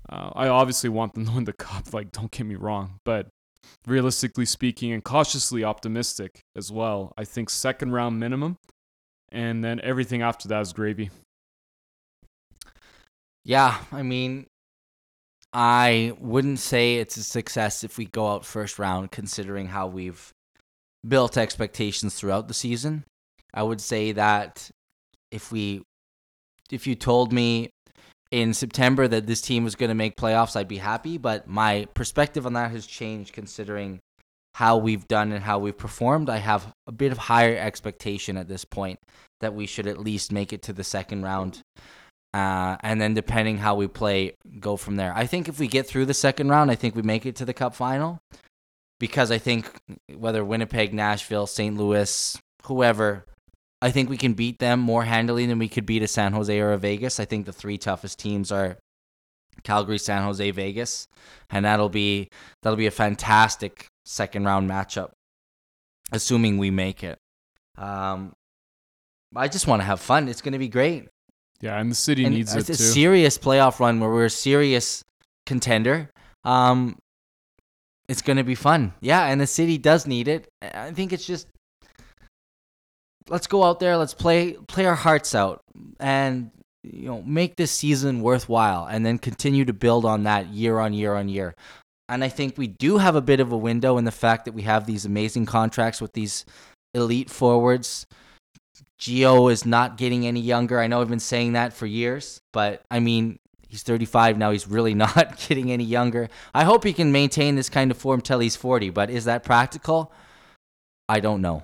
Uh, 0.07 0.29
I 0.33 0.47
obviously 0.47 0.89
want 0.89 1.15
them 1.15 1.25
to 1.25 1.31
win 1.31 1.43
the 1.43 1.53
cup. 1.59 1.93
Like, 1.93 2.11
don't 2.11 2.31
get 2.31 2.45
me 2.45 2.55
wrong, 2.55 2.99
but 3.03 3.27
realistically 3.87 4.45
speaking 4.45 4.93
and 4.93 5.03
cautiously 5.03 5.63
optimistic 5.63 6.39
as 6.55 6.71
well, 6.71 7.11
I 7.17 7.25
think 7.25 7.49
second 7.49 7.91
round 7.91 8.19
minimum 8.19 8.57
and 9.35 9.63
then 9.63 9.81
everything 9.81 10.21
after 10.21 10.47
that 10.47 10.61
is 10.61 10.73
gravy. 10.73 11.09
Yeah, 13.43 13.77
I 13.91 14.01
mean, 14.01 14.47
I 15.57 16.11
wouldn't 16.19 16.59
say 16.59 16.97
it's 16.97 17.15
a 17.15 17.23
success 17.23 17.85
if 17.85 17.97
we 17.97 18.07
go 18.07 18.27
out 18.27 18.45
first 18.45 18.77
round, 18.77 19.11
considering 19.11 19.67
how 19.67 19.87
we've 19.87 20.33
built 21.07 21.37
expectations 21.37 22.13
throughout 22.13 22.49
the 22.49 22.53
season. 22.53 23.05
I 23.53 23.63
would 23.63 23.79
say 23.79 24.11
that 24.11 24.69
if 25.31 25.53
we, 25.53 25.81
if 26.69 26.85
you 26.85 26.95
told 26.95 27.31
me 27.31 27.69
in 28.31 28.53
September 28.53 29.07
that 29.07 29.27
this 29.27 29.39
team 29.39 29.63
was 29.63 29.75
going 29.75 29.87
to 29.87 29.95
make 29.95 30.17
playoffs, 30.17 30.57
I'd 30.57 30.67
be 30.67 30.79
happy. 30.79 31.17
But 31.17 31.47
my 31.47 31.87
perspective 31.93 32.45
on 32.45 32.51
that 32.53 32.71
has 32.71 32.85
changed 32.85 33.31
considering 33.31 33.99
how 34.55 34.75
we've 34.75 35.07
done 35.07 35.31
and 35.31 35.45
how 35.45 35.59
we've 35.59 35.77
performed. 35.77 36.29
I 36.29 36.37
have 36.37 36.73
a 36.85 36.91
bit 36.91 37.13
of 37.13 37.17
higher 37.17 37.55
expectation 37.55 38.35
at 38.35 38.49
this 38.49 38.65
point 38.65 38.99
that 39.39 39.53
we 39.53 39.67
should 39.67 39.87
at 39.87 39.99
least 39.99 40.33
make 40.33 40.51
it 40.51 40.61
to 40.63 40.73
the 40.73 40.83
second 40.83 41.23
round. 41.23 41.61
Uh, 42.35 42.75
and 42.81 42.99
then 42.99 43.13
depending 43.13 43.57
how 43.57 43.75
we 43.75 43.87
play, 43.87 44.35
go 44.59 44.75
from 44.75 44.97
there. 44.97 45.13
I 45.15 45.25
think 45.25 45.47
if 45.47 45.57
we 45.57 45.69
get 45.69 45.87
through 45.87 46.05
the 46.05 46.13
second 46.13 46.49
round, 46.49 46.69
I 46.69 46.75
think 46.75 46.93
we 46.93 47.01
make 47.01 47.25
it 47.25 47.37
to 47.37 47.45
the 47.45 47.53
cup 47.53 47.73
final. 47.73 48.19
Because 48.99 49.31
I 49.31 49.37
think 49.37 49.71
whether 50.13 50.43
Winnipeg, 50.43 50.93
Nashville, 50.93 51.47
St. 51.47 51.77
Louis, 51.77 52.37
whoever, 52.63 53.25
I 53.81 53.89
think 53.89 54.09
we 54.09 54.17
can 54.17 54.33
beat 54.33 54.59
them 54.59 54.81
more 54.81 55.05
handily 55.05 55.45
than 55.45 55.59
we 55.59 55.69
could 55.69 55.85
beat 55.85 56.03
a 56.03 56.09
San 56.09 56.33
Jose 56.33 56.59
or 56.59 56.73
a 56.73 56.77
Vegas. 56.77 57.21
I 57.21 57.25
think 57.25 57.45
the 57.45 57.53
three 57.53 57.77
toughest 57.77 58.19
teams 58.19 58.51
are 58.51 58.79
Calgary, 59.63 59.97
San 59.97 60.23
Jose, 60.23 60.51
Vegas, 60.51 61.07
and 61.49 61.63
that'll 61.63 61.87
be 61.87 62.27
that'll 62.61 62.75
be 62.75 62.87
a 62.87 62.91
fantastic 62.91 63.87
second 64.03 64.43
round 64.43 64.69
matchup, 64.69 65.11
assuming 66.11 66.57
we 66.57 66.69
make 66.69 67.01
it. 67.01 67.17
Um, 67.77 68.33
I 69.33 69.47
just 69.47 69.67
want 69.67 69.81
to 69.81 69.85
have 69.85 70.01
fun. 70.01 70.27
It's 70.27 70.41
going 70.41 70.53
to 70.53 70.59
be 70.59 70.67
great. 70.67 71.07
Yeah, 71.61 71.79
and 71.79 71.89
the 71.89 71.95
city 71.95 72.25
And 72.25 72.35
needs 72.35 72.55
it 72.55 72.65
too. 72.65 72.73
a 72.73 72.75
serious 72.75 73.37
playoff 73.37 73.79
run 73.79 73.99
where 73.99 74.09
we're 74.09 74.25
a 74.25 74.29
serious 74.29 75.03
contender. 75.45 76.09
Um, 76.43 76.97
it's 78.07 78.21
going 78.21 78.37
to 78.37 78.43
be 78.43 78.55
fun. 78.55 78.93
Yeah, 79.01 79.25
and 79.25 79.39
the 79.41 79.47
city 79.47 79.77
does 79.77 80.05
need 80.05 80.27
it. 80.27 80.47
I 80.61 80.91
think 80.91 81.11
it's 81.13 81.25
just 81.25 81.47
let's 83.29 83.47
go 83.47 83.63
out 83.63 83.79
there, 83.79 83.97
let's 83.97 84.13
play 84.13 84.53
play 84.67 84.85
our 84.85 84.95
hearts 84.95 85.33
out 85.33 85.61
and 85.99 86.51
you 86.83 87.07
know, 87.07 87.23
make 87.23 87.55
this 87.55 87.71
season 87.71 88.21
worthwhile 88.21 88.85
and 88.85 89.03
then 89.03 89.17
continue 89.17 89.65
to 89.65 89.73
build 89.73 90.05
on 90.05 90.23
that 90.23 90.47
year 90.49 90.77
on 90.79 90.93
year 90.93 91.15
on 91.15 91.27
year. 91.29 91.55
And 92.07 92.23
I 92.23 92.29
think 92.29 92.57
we 92.57 92.67
do 92.67 92.99
have 92.99 93.15
a 93.15 93.21
bit 93.21 93.39
of 93.39 93.51
a 93.51 93.57
window 93.57 93.97
in 93.97 94.05
the 94.05 94.11
fact 94.11 94.45
that 94.45 94.53
we 94.53 94.61
have 94.63 94.85
these 94.85 95.05
amazing 95.05 95.47
contracts 95.47 95.99
with 95.99 96.13
these 96.13 96.45
elite 96.93 97.31
forwards. 97.31 98.05
Gio 98.99 99.51
is 99.51 99.65
not 99.65 99.97
getting 99.97 100.25
any 100.25 100.39
younger. 100.39 100.79
I 100.79 100.87
know 100.87 101.01
I've 101.01 101.09
been 101.09 101.19
saying 101.19 101.53
that 101.53 101.73
for 101.73 101.85
years, 101.85 102.41
but 102.53 102.83
I 102.89 102.99
mean, 102.99 103.39
he's 103.67 103.83
35 103.83 104.37
now. 104.37 104.51
He's 104.51 104.67
really 104.67 104.93
not 105.05 105.37
getting 105.47 105.71
any 105.71 105.83
younger. 105.83 106.29
I 106.53 106.63
hope 106.63 106.83
he 106.83 106.93
can 106.93 107.11
maintain 107.11 107.55
this 107.55 107.69
kind 107.69 107.91
of 107.91 107.97
form 107.97 108.21
till 108.21 108.39
he's 108.39 108.55
40, 108.55 108.89
but 108.89 109.09
is 109.09 109.25
that 109.25 109.43
practical? 109.43 110.11
I 111.07 111.19
don't 111.19 111.41
know. 111.41 111.63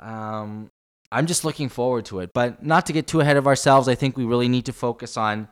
Um, 0.00 0.70
I'm 1.10 1.26
just 1.26 1.44
looking 1.44 1.68
forward 1.68 2.04
to 2.06 2.20
it, 2.20 2.32
but 2.32 2.64
not 2.64 2.86
to 2.86 2.92
get 2.92 3.06
too 3.06 3.20
ahead 3.20 3.36
of 3.36 3.46
ourselves. 3.46 3.88
I 3.88 3.94
think 3.94 4.16
we 4.16 4.24
really 4.24 4.48
need 4.48 4.66
to 4.66 4.72
focus 4.72 5.16
on 5.16 5.48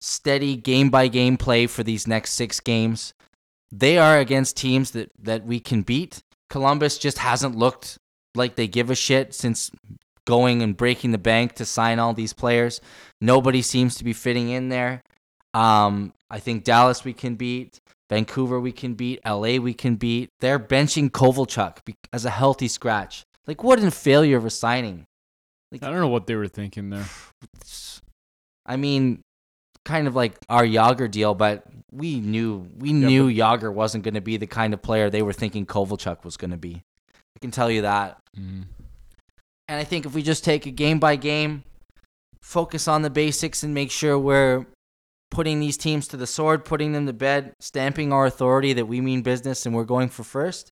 steady 0.00 0.56
game 0.56 0.90
by 0.90 1.08
game 1.08 1.36
play 1.36 1.66
for 1.66 1.82
these 1.82 2.06
next 2.06 2.32
six 2.32 2.60
games. 2.60 3.14
They 3.70 3.98
are 3.98 4.18
against 4.18 4.56
teams 4.56 4.90
that, 4.90 5.10
that 5.18 5.46
we 5.46 5.60
can 5.60 5.82
beat. 5.82 6.22
Columbus 6.50 6.98
just 6.98 7.18
hasn't 7.18 7.56
looked 7.56 7.98
like 8.34 8.56
they 8.56 8.66
give 8.66 8.90
a 8.90 8.94
shit 8.94 9.34
since 9.34 9.70
going 10.24 10.62
and 10.62 10.76
breaking 10.76 11.12
the 11.12 11.18
bank 11.18 11.54
to 11.54 11.64
sign 11.64 11.98
all 11.98 12.14
these 12.14 12.32
players. 12.32 12.80
Nobody 13.20 13.62
seems 13.62 13.96
to 13.96 14.04
be 14.04 14.12
fitting 14.12 14.50
in 14.50 14.68
there. 14.68 15.02
Um, 15.54 16.12
I 16.30 16.38
think 16.38 16.64
Dallas 16.64 17.04
we 17.04 17.12
can 17.12 17.34
beat. 17.34 17.78
Vancouver 18.08 18.60
we 18.60 18.72
can 18.72 18.94
beat. 18.94 19.20
LA 19.26 19.56
we 19.56 19.74
can 19.74 19.96
beat. 19.96 20.28
They're 20.40 20.58
benching 20.58 21.10
Kovalchuk 21.10 21.78
as 22.12 22.24
a 22.24 22.30
healthy 22.30 22.68
scratch. 22.68 23.24
Like, 23.46 23.62
what 23.64 23.78
a 23.80 23.90
failure 23.90 24.36
of 24.36 24.44
a 24.44 24.50
signing. 24.50 25.06
I 25.72 25.78
don't 25.78 26.00
know 26.00 26.08
what 26.08 26.26
they 26.26 26.36
were 26.36 26.48
thinking 26.48 26.90
there. 26.90 27.06
I 28.66 28.76
mean, 28.76 29.22
kind 29.84 30.06
of 30.06 30.14
like 30.14 30.34
our 30.48 30.64
Jagr 30.64 31.10
deal, 31.10 31.34
but 31.34 31.64
we 31.90 32.20
knew 32.20 32.68
we 32.78 32.90
Yeah, 32.90 33.08
knew 33.08 33.30
Jagr 33.30 33.72
wasn't 33.72 34.04
going 34.04 34.14
to 34.14 34.20
be 34.20 34.36
the 34.36 34.46
kind 34.46 34.74
of 34.74 34.82
player 34.82 35.10
they 35.10 35.22
were 35.22 35.32
thinking 35.32 35.66
Kovalchuk 35.66 36.24
was 36.24 36.36
going 36.36 36.52
to 36.52 36.56
be. 36.56 36.82
Can 37.42 37.50
tell 37.50 37.70
you 37.70 37.82
that. 37.82 38.18
Mhm. 38.36 38.64
And 39.68 39.80
I 39.80 39.84
think 39.84 40.06
if 40.06 40.14
we 40.14 40.22
just 40.22 40.44
take 40.44 40.64
a 40.64 40.70
game 40.70 40.98
by 40.98 41.16
game, 41.16 41.64
focus 42.40 42.88
on 42.88 43.02
the 43.02 43.10
basics, 43.10 43.62
and 43.62 43.74
make 43.74 43.90
sure 43.90 44.18
we're 44.18 44.66
putting 45.30 45.60
these 45.60 45.76
teams 45.76 46.06
to 46.08 46.16
the 46.16 46.26
sword, 46.26 46.64
putting 46.64 46.92
them 46.92 47.06
to 47.06 47.12
bed, 47.12 47.52
stamping 47.58 48.12
our 48.12 48.26
authority 48.26 48.72
that 48.74 48.86
we 48.86 49.00
mean 49.00 49.22
business 49.22 49.64
and 49.64 49.74
we're 49.74 49.84
going 49.84 50.08
for 50.08 50.24
first, 50.24 50.68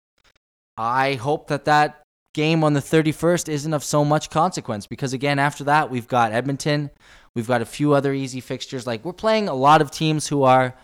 I 0.77 1.15
hope 1.15 1.49
that 1.49 1.65
that 1.65 2.03
game 2.35 2.63
on 2.63 2.75
the 2.75 2.81
31st 2.81 3.49
isn't 3.49 3.75
of 3.75 3.83
so 3.83 4.05
much 4.05 4.31
consequence 4.31 4.87
because, 4.87 5.13
again, 5.13 5.39
after 5.39 5.65
that, 5.65 5.91
we've 5.91 6.07
got 6.09 6.33
Edmonton, 6.33 6.91
we've 7.35 7.49
got 7.49 7.63
a 7.63 7.67
few 7.67 7.95
other 7.95 8.13
easy 8.13 8.41
fixtures. 8.41 8.87
Like, 8.87 9.05
we're 9.05 9.13
playing 9.13 9.49
a 9.49 9.55
lot 9.55 9.81
of 9.81 9.91
teams 9.91 10.29
who 10.29 10.43
are 10.43 10.75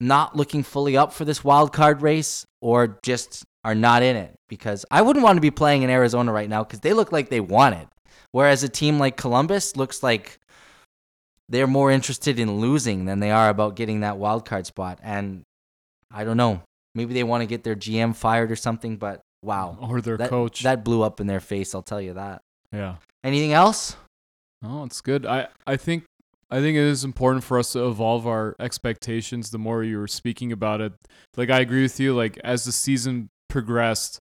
not 0.00 0.36
looking 0.36 0.62
fully 0.62 0.96
up 0.96 1.12
for 1.12 1.24
this 1.24 1.44
wild 1.44 1.72
card 1.72 2.02
race 2.02 2.44
or 2.60 2.98
just 3.02 3.44
are 3.66 3.74
not 3.74 4.00
in 4.04 4.14
it 4.14 4.32
because 4.48 4.86
I 4.92 5.02
wouldn't 5.02 5.24
want 5.24 5.36
to 5.38 5.40
be 5.40 5.50
playing 5.50 5.82
in 5.82 5.90
Arizona 5.90 6.32
right 6.32 6.48
now 6.48 6.62
because 6.62 6.80
they 6.80 6.92
look 6.92 7.10
like 7.10 7.30
they 7.30 7.40
want 7.40 7.74
it. 7.74 7.88
Whereas 8.30 8.62
a 8.62 8.68
team 8.68 9.00
like 9.00 9.16
Columbus 9.16 9.74
looks 9.74 10.04
like 10.04 10.38
they're 11.48 11.66
more 11.66 11.90
interested 11.90 12.38
in 12.38 12.60
losing 12.60 13.06
than 13.06 13.18
they 13.18 13.32
are 13.32 13.48
about 13.48 13.74
getting 13.74 14.00
that 14.00 14.18
wild 14.18 14.46
card 14.46 14.66
spot. 14.66 15.00
And 15.02 15.42
I 16.12 16.22
don't 16.22 16.36
know. 16.36 16.62
Maybe 16.94 17.12
they 17.12 17.24
want 17.24 17.42
to 17.42 17.46
get 17.46 17.64
their 17.64 17.74
GM 17.74 18.14
fired 18.14 18.52
or 18.52 18.56
something, 18.56 18.98
but 18.98 19.20
wow. 19.42 19.76
Or 19.80 20.00
their 20.00 20.16
that, 20.16 20.30
coach. 20.30 20.62
That 20.62 20.84
blew 20.84 21.02
up 21.02 21.20
in 21.20 21.26
their 21.26 21.40
face, 21.40 21.74
I'll 21.74 21.82
tell 21.82 22.00
you 22.00 22.14
that. 22.14 22.42
yeah. 22.72 22.96
Anything 23.24 23.52
else? 23.52 23.96
Oh, 24.62 24.84
it's 24.84 25.00
good. 25.00 25.26
I, 25.26 25.48
I 25.66 25.76
think 25.76 26.04
I 26.48 26.60
think 26.60 26.76
it 26.76 26.84
is 26.84 27.02
important 27.02 27.42
for 27.42 27.58
us 27.58 27.72
to 27.72 27.88
evolve 27.88 28.28
our 28.28 28.54
expectations 28.60 29.50
the 29.50 29.58
more 29.58 29.82
you 29.82 29.98
were 29.98 30.06
speaking 30.06 30.52
about 30.52 30.80
it. 30.80 30.92
Like 31.36 31.50
I 31.50 31.58
agree 31.58 31.82
with 31.82 31.98
you, 31.98 32.14
like 32.14 32.38
as 32.44 32.64
the 32.64 32.70
season 32.70 33.28
progressed, 33.48 34.18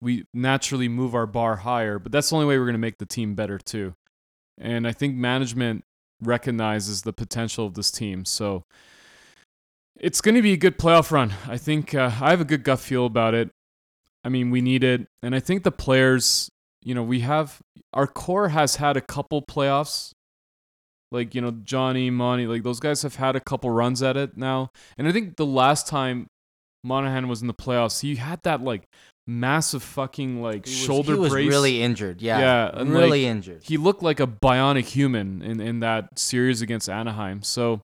we 0.00 0.24
naturally 0.34 0.88
move 0.88 1.14
our 1.14 1.26
bar 1.26 1.56
higher, 1.56 1.98
but 1.98 2.12
that's 2.12 2.30
the 2.30 2.36
only 2.36 2.46
way 2.46 2.58
we're 2.58 2.66
gonna 2.66 2.78
make 2.78 2.98
the 2.98 3.06
team 3.06 3.34
better 3.34 3.58
too. 3.58 3.94
And 4.58 4.86
I 4.86 4.92
think 4.92 5.14
management 5.16 5.84
recognizes 6.20 7.02
the 7.02 7.12
potential 7.12 7.66
of 7.66 7.74
this 7.74 7.90
team. 7.90 8.24
So 8.24 8.64
it's 10.00 10.20
going 10.20 10.34
to 10.34 10.42
be 10.42 10.52
a 10.52 10.56
good 10.56 10.78
playoff 10.78 11.10
run. 11.10 11.32
I 11.46 11.56
think 11.58 11.94
uh, 11.94 12.10
I 12.20 12.30
have 12.30 12.40
a 12.40 12.44
good 12.44 12.64
gut 12.64 12.80
feel 12.80 13.06
about 13.06 13.34
it. 13.34 13.50
I 14.24 14.28
mean, 14.28 14.50
we 14.50 14.60
need 14.60 14.84
it. 14.84 15.06
And 15.22 15.34
I 15.34 15.40
think 15.40 15.62
the 15.64 15.72
players, 15.72 16.50
you 16.82 16.94
know, 16.94 17.02
we 17.02 17.20
have 17.20 17.60
our 17.92 18.06
core 18.06 18.48
has 18.50 18.76
had 18.76 18.96
a 18.96 19.00
couple 19.00 19.42
playoffs 19.42 20.12
Like 21.10 21.34
you 21.34 21.40
know 21.40 21.52
Johnny, 21.52 22.10
Monty, 22.10 22.46
like 22.46 22.62
those 22.62 22.80
guys 22.80 23.02
have 23.02 23.16
had 23.16 23.34
a 23.34 23.40
couple 23.40 23.70
runs 23.70 24.02
at 24.02 24.16
it 24.16 24.36
now, 24.36 24.70
and 24.98 25.08
I 25.08 25.12
think 25.12 25.36
the 25.36 25.46
last 25.46 25.86
time 25.86 26.28
Monahan 26.84 27.28
was 27.28 27.40
in 27.40 27.46
the 27.48 27.54
playoffs, 27.54 28.00
he 28.00 28.16
had 28.16 28.40
that 28.44 28.62
like 28.62 28.82
massive 29.26 29.82
fucking 29.82 30.40
like 30.40 30.66
He 30.66 30.70
was- 30.72 30.78
shoulder 30.84 31.12
he 31.14 31.18
was 31.18 31.30
brace. 31.32 31.48
really 31.48 31.82
injured. 31.82 32.22
Yeah, 32.22 32.38
Yeah, 32.38 32.70
and, 32.80 32.90
really 32.90 33.22
like, 33.24 33.30
injured. 33.30 33.62
he 33.64 33.76
looked 33.76 34.02
like 34.02 34.20
a 34.20 34.26
bionic 34.26 34.84
human 34.86 35.42
in, 35.42 35.60
in 35.60 35.80
that 35.80 36.18
series 36.18 36.62
against 36.62 36.88
Anaheim. 36.88 37.42
So 37.42 37.80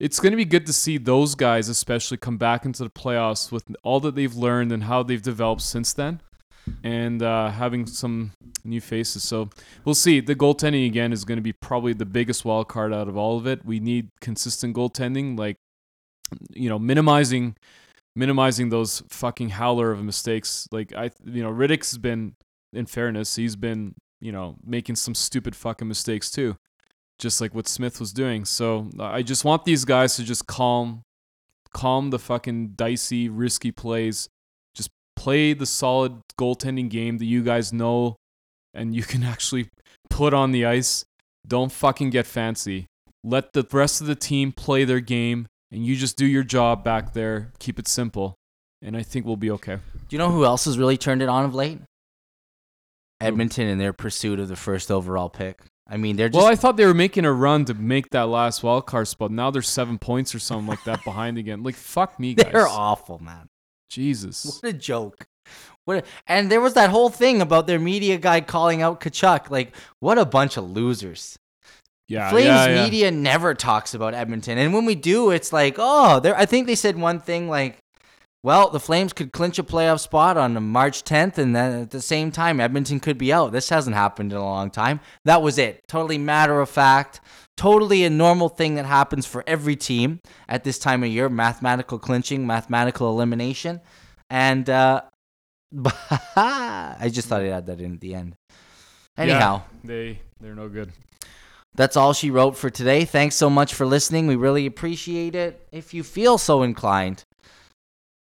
it's 0.00 0.18
going 0.20 0.32
to 0.32 0.36
be 0.36 0.44
good 0.44 0.66
to 0.66 0.72
see 0.72 0.98
those 0.98 1.34
guys, 1.36 1.68
especially, 1.68 2.16
come 2.16 2.36
back 2.36 2.64
into 2.64 2.82
the 2.84 2.90
playoffs 2.90 3.50
with 3.52 3.64
all 3.84 4.00
that 4.00 4.14
they've 4.16 4.34
learned 4.34 4.72
and 4.72 4.84
how 4.84 5.02
they've 5.04 5.22
developed 5.22 5.62
since 5.62 5.92
then 5.92 6.20
and 6.82 7.22
uh, 7.22 7.50
having 7.50 7.86
some 7.86 8.32
new 8.64 8.80
faces. 8.80 9.22
So 9.22 9.48
we'll 9.84 9.94
see. 9.94 10.20
The 10.20 10.34
goaltending, 10.34 10.86
again, 10.86 11.12
is 11.12 11.24
going 11.24 11.36
to 11.38 11.42
be 11.42 11.52
probably 11.52 11.92
the 11.92 12.04
biggest 12.04 12.44
wild 12.44 12.68
card 12.68 12.92
out 12.92 13.08
of 13.08 13.16
all 13.16 13.38
of 13.38 13.46
it. 13.46 13.64
We 13.64 13.78
need 13.80 14.08
consistent 14.20 14.74
goaltending, 14.76 15.38
like, 15.38 15.56
you 16.52 16.68
know, 16.68 16.78
minimizing. 16.80 17.54
Minimizing 18.14 18.68
those 18.68 19.02
fucking 19.08 19.50
howler 19.50 19.90
of 19.90 20.02
mistakes, 20.02 20.68
like 20.70 20.94
I, 20.94 21.10
you 21.24 21.42
know, 21.42 21.50
Rittich's 21.50 21.96
been 21.96 22.34
in 22.72 22.86
fairness, 22.86 23.36
he's 23.36 23.56
been, 23.56 23.94
you 24.20 24.32
know, 24.32 24.56
making 24.64 24.96
some 24.96 25.14
stupid 25.14 25.56
fucking 25.56 25.88
mistakes 25.88 26.30
too, 26.30 26.56
just 27.18 27.40
like 27.40 27.54
what 27.54 27.68
Smith 27.68 28.00
was 28.00 28.12
doing. 28.12 28.44
So 28.44 28.90
uh, 28.98 29.04
I 29.04 29.22
just 29.22 29.44
want 29.44 29.64
these 29.64 29.84
guys 29.84 30.16
to 30.16 30.24
just 30.24 30.46
calm, 30.46 31.02
calm 31.72 32.10
the 32.10 32.18
fucking 32.18 32.74
dicey, 32.76 33.28
risky 33.28 33.70
plays. 33.70 34.28
Just 34.74 34.90
play 35.16 35.54
the 35.54 35.66
solid 35.66 36.20
goaltending 36.38 36.90
game 36.90 37.18
that 37.18 37.26
you 37.26 37.42
guys 37.42 37.72
know 37.72 38.16
and 38.74 38.94
you 38.94 39.02
can 39.02 39.22
actually 39.22 39.68
put 40.10 40.34
on 40.34 40.52
the 40.52 40.66
ice. 40.66 41.04
Don't 41.46 41.72
fucking 41.72 42.10
get 42.10 42.26
fancy. 42.26 42.86
Let 43.24 43.52
the 43.52 43.66
rest 43.72 44.00
of 44.00 44.06
the 44.06 44.14
team 44.14 44.52
play 44.52 44.84
their 44.84 45.00
game 45.00 45.46
and 45.72 45.84
you 45.84 45.96
just 45.96 46.16
do 46.16 46.26
your 46.26 46.44
job 46.44 46.84
back 46.84 47.14
there. 47.14 47.50
Keep 47.58 47.78
it 47.78 47.88
simple. 47.88 48.36
And 48.82 48.96
I 48.96 49.02
think 49.02 49.24
we'll 49.24 49.36
be 49.36 49.50
okay. 49.52 49.76
Do 49.76 49.80
you 50.10 50.18
know 50.18 50.30
who 50.30 50.44
else 50.44 50.66
has 50.66 50.78
really 50.78 50.96
turned 50.96 51.22
it 51.22 51.28
on 51.28 51.44
of 51.44 51.54
late? 51.54 51.80
Edmonton 53.20 53.68
in 53.68 53.78
their 53.78 53.92
pursuit 53.92 54.38
of 54.38 54.48
the 54.48 54.56
first 54.56 54.90
overall 54.90 55.30
pick. 55.30 55.60
I 55.88 55.96
mean, 55.96 56.16
they're 56.16 56.28
just 56.28 56.36
Well, 56.36 56.50
I 56.50 56.56
thought 56.56 56.76
they 56.76 56.84
were 56.84 56.94
making 56.94 57.24
a 57.24 57.32
run 57.32 57.64
to 57.66 57.74
make 57.74 58.10
that 58.10 58.28
last 58.28 58.62
wild 58.62 58.86
card 58.86 59.08
spot. 59.08 59.30
Now 59.30 59.50
they're 59.50 59.62
seven 59.62 59.98
points 59.98 60.34
or 60.34 60.38
something 60.38 60.66
like 60.66 60.82
that 60.84 61.04
behind 61.04 61.38
again. 61.38 61.62
Like 61.62 61.76
fuck 61.76 62.18
me, 62.20 62.34
guys. 62.34 62.52
they're 62.52 62.68
awful, 62.68 63.18
man. 63.18 63.48
Jesus. 63.88 64.44
What 64.44 64.68
a 64.68 64.72
joke. 64.72 65.26
What 65.84 65.98
a, 65.98 66.02
and 66.26 66.50
there 66.50 66.60
was 66.60 66.74
that 66.74 66.90
whole 66.90 67.08
thing 67.08 67.40
about 67.40 67.66
their 67.66 67.78
media 67.78 68.16
guy 68.16 68.40
calling 68.40 68.82
out 68.82 69.00
Tkachuk. 69.00 69.50
Like, 69.50 69.74
what 70.00 70.18
a 70.18 70.24
bunch 70.24 70.56
of 70.56 70.70
losers. 70.70 71.36
Yeah, 72.12 72.28
Flames 72.28 72.46
yeah, 72.46 72.66
yeah. 72.66 72.84
media 72.84 73.10
never 73.10 73.54
talks 73.54 73.94
about 73.94 74.12
Edmonton, 74.12 74.58
and 74.58 74.74
when 74.74 74.84
we 74.84 74.94
do, 74.94 75.30
it's 75.30 75.50
like, 75.50 75.76
oh, 75.78 76.20
there. 76.20 76.36
I 76.36 76.44
think 76.44 76.66
they 76.66 76.74
said 76.74 76.98
one 76.98 77.20
thing 77.20 77.48
like, 77.48 77.78
well, 78.42 78.68
the 78.68 78.80
Flames 78.80 79.14
could 79.14 79.32
clinch 79.32 79.58
a 79.58 79.62
playoff 79.62 80.00
spot 80.00 80.36
on 80.36 80.62
March 80.62 81.04
10th, 81.04 81.38
and 81.38 81.56
then 81.56 81.82
at 81.82 81.90
the 81.90 82.02
same 82.02 82.30
time, 82.30 82.60
Edmonton 82.60 83.00
could 83.00 83.16
be 83.16 83.32
out. 83.32 83.52
This 83.52 83.70
hasn't 83.70 83.96
happened 83.96 84.32
in 84.32 84.38
a 84.38 84.44
long 84.44 84.70
time. 84.70 85.00
That 85.24 85.40
was 85.40 85.56
it. 85.56 85.88
Totally 85.88 86.18
matter 86.18 86.60
of 86.60 86.68
fact. 86.68 87.20
Totally 87.56 88.04
a 88.04 88.10
normal 88.10 88.50
thing 88.50 88.74
that 88.74 88.84
happens 88.84 89.24
for 89.24 89.42
every 89.46 89.76
team 89.76 90.20
at 90.48 90.64
this 90.64 90.78
time 90.78 91.02
of 91.02 91.08
year. 91.08 91.30
Mathematical 91.30 91.98
clinching, 91.98 92.46
mathematical 92.46 93.08
elimination, 93.08 93.80
and 94.28 94.68
uh, 94.68 95.00
I 96.36 97.08
just 97.10 97.28
thought 97.28 97.40
I'd 97.40 97.48
add 97.48 97.66
that 97.66 97.80
in 97.80 97.94
at 97.94 98.00
the 98.00 98.14
end. 98.14 98.34
Anyhow. 99.16 99.62
Yeah, 99.82 99.88
they 99.88 100.20
they're 100.40 100.54
no 100.54 100.68
good. 100.68 100.92
That's 101.74 101.96
all 101.96 102.12
she 102.12 102.30
wrote 102.30 102.56
for 102.56 102.68
today. 102.68 103.04
Thanks 103.04 103.34
so 103.34 103.48
much 103.48 103.72
for 103.74 103.86
listening. 103.86 104.26
We 104.26 104.36
really 104.36 104.66
appreciate 104.66 105.34
it. 105.34 105.66
If 105.72 105.94
you 105.94 106.02
feel 106.02 106.36
so 106.36 106.62
inclined, 106.62 107.24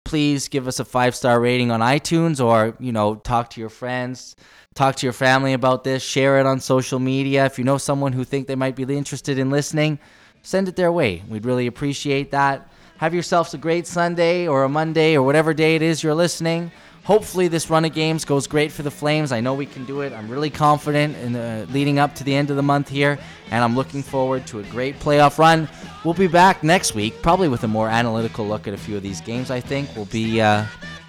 please 0.05 0.49
give 0.49 0.69
us 0.69 0.79
a 0.79 0.85
five 0.85 1.17
star 1.17 1.41
rating 1.41 1.71
on 1.71 1.81
iTunes 1.81 2.45
or, 2.45 2.77
you 2.79 2.93
know, 2.93 3.17
talk 3.17 3.51
to 3.51 3.61
your 3.61 3.69
friends, 3.69 4.37
talk 4.75 4.97
to 4.97 5.07
your 5.07 5.13
family 5.13 5.53
about 5.53 5.83
this, 5.83 6.03
share 6.03 6.39
it 6.39 6.47
on 6.47 6.61
social 6.61 7.01
media. 7.01 7.45
If 7.45 7.59
you 7.59 7.65
know 7.65 7.79
someone 7.79 8.13
who 8.13 8.25
think 8.25 8.47
they 8.47 8.55
might 8.55 8.77
be 8.77 8.85
interested 8.97 9.39
in 9.39 9.51
listening, 9.51 9.99
send 10.43 10.69
it 10.69 10.77
their 10.77 10.93
way. 10.93 11.23
We'd 11.29 11.45
really 11.45 11.67
appreciate 11.67 12.31
that. 12.31 12.71
Have 12.99 13.15
yourselves 13.15 13.55
a 13.55 13.59
great 13.59 13.87
Sunday 13.87 14.47
or 14.47 14.63
a 14.63 14.69
Monday 14.69 15.17
or 15.17 15.23
whatever 15.23 15.55
day 15.55 15.75
it 15.75 15.83
is 15.83 16.03
you're 16.03 16.15
listening. 16.15 16.71
Hopefully, 17.11 17.49
this 17.49 17.69
run 17.69 17.85
of 17.85 17.93
games 17.93 18.25
goes 18.25 18.47
great 18.47 18.71
for 18.71 18.85
the 18.85 18.91
Flames. 18.91 19.33
I 19.33 19.41
know 19.41 19.53
we 19.53 19.67
can 19.67 19.85
do 19.85 20.03
it. 20.03 20.13
I'm 20.13 20.29
really 20.29 20.49
confident 20.49 21.17
in 21.17 21.33
the, 21.33 21.67
leading 21.73 21.99
up 21.99 22.15
to 22.15 22.23
the 22.23 22.33
end 22.33 22.51
of 22.51 22.57
the 22.57 22.63
month 22.63 22.89
here, 22.89 23.19
and 23.51 23.65
I'm 23.65 23.75
looking 23.75 24.05
forward 24.05 24.47
to 24.47 24.61
a 24.61 24.63
great 24.63 24.97
playoff 25.01 25.37
run. 25.37 25.69
We'll 26.05 26.15
be 26.15 26.29
back 26.29 26.63
next 26.63 26.95
week, 26.95 27.21
probably 27.21 27.49
with 27.49 27.65
a 27.65 27.67
more 27.67 27.89
analytical 27.89 28.47
look 28.47 28.69
at 28.69 28.75
a 28.75 28.77
few 28.77 28.97
of 28.97 29.03
these 29.03 29.21
games. 29.21 29.51
I 29.51 29.59
think 29.59 29.89
we'll 29.97 30.05
be 30.05 30.41
uh, 30.41 30.65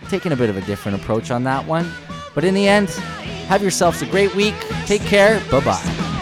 taking 0.09 0.31
a 0.31 0.35
bit 0.35 0.49
of 0.49 0.57
a 0.57 0.61
different 0.61 0.99
approach 0.99 1.29
on 1.29 1.43
that 1.43 1.67
one. 1.67 1.87
But 2.33 2.45
in 2.45 2.55
the 2.55 2.67
end, 2.67 2.89
have 3.47 3.61
yourselves 3.61 4.01
a 4.01 4.07
great 4.07 4.33
week. 4.33 4.55
Take 4.87 5.03
care. 5.03 5.39
Bye 5.51 5.59
bye. 5.63 6.20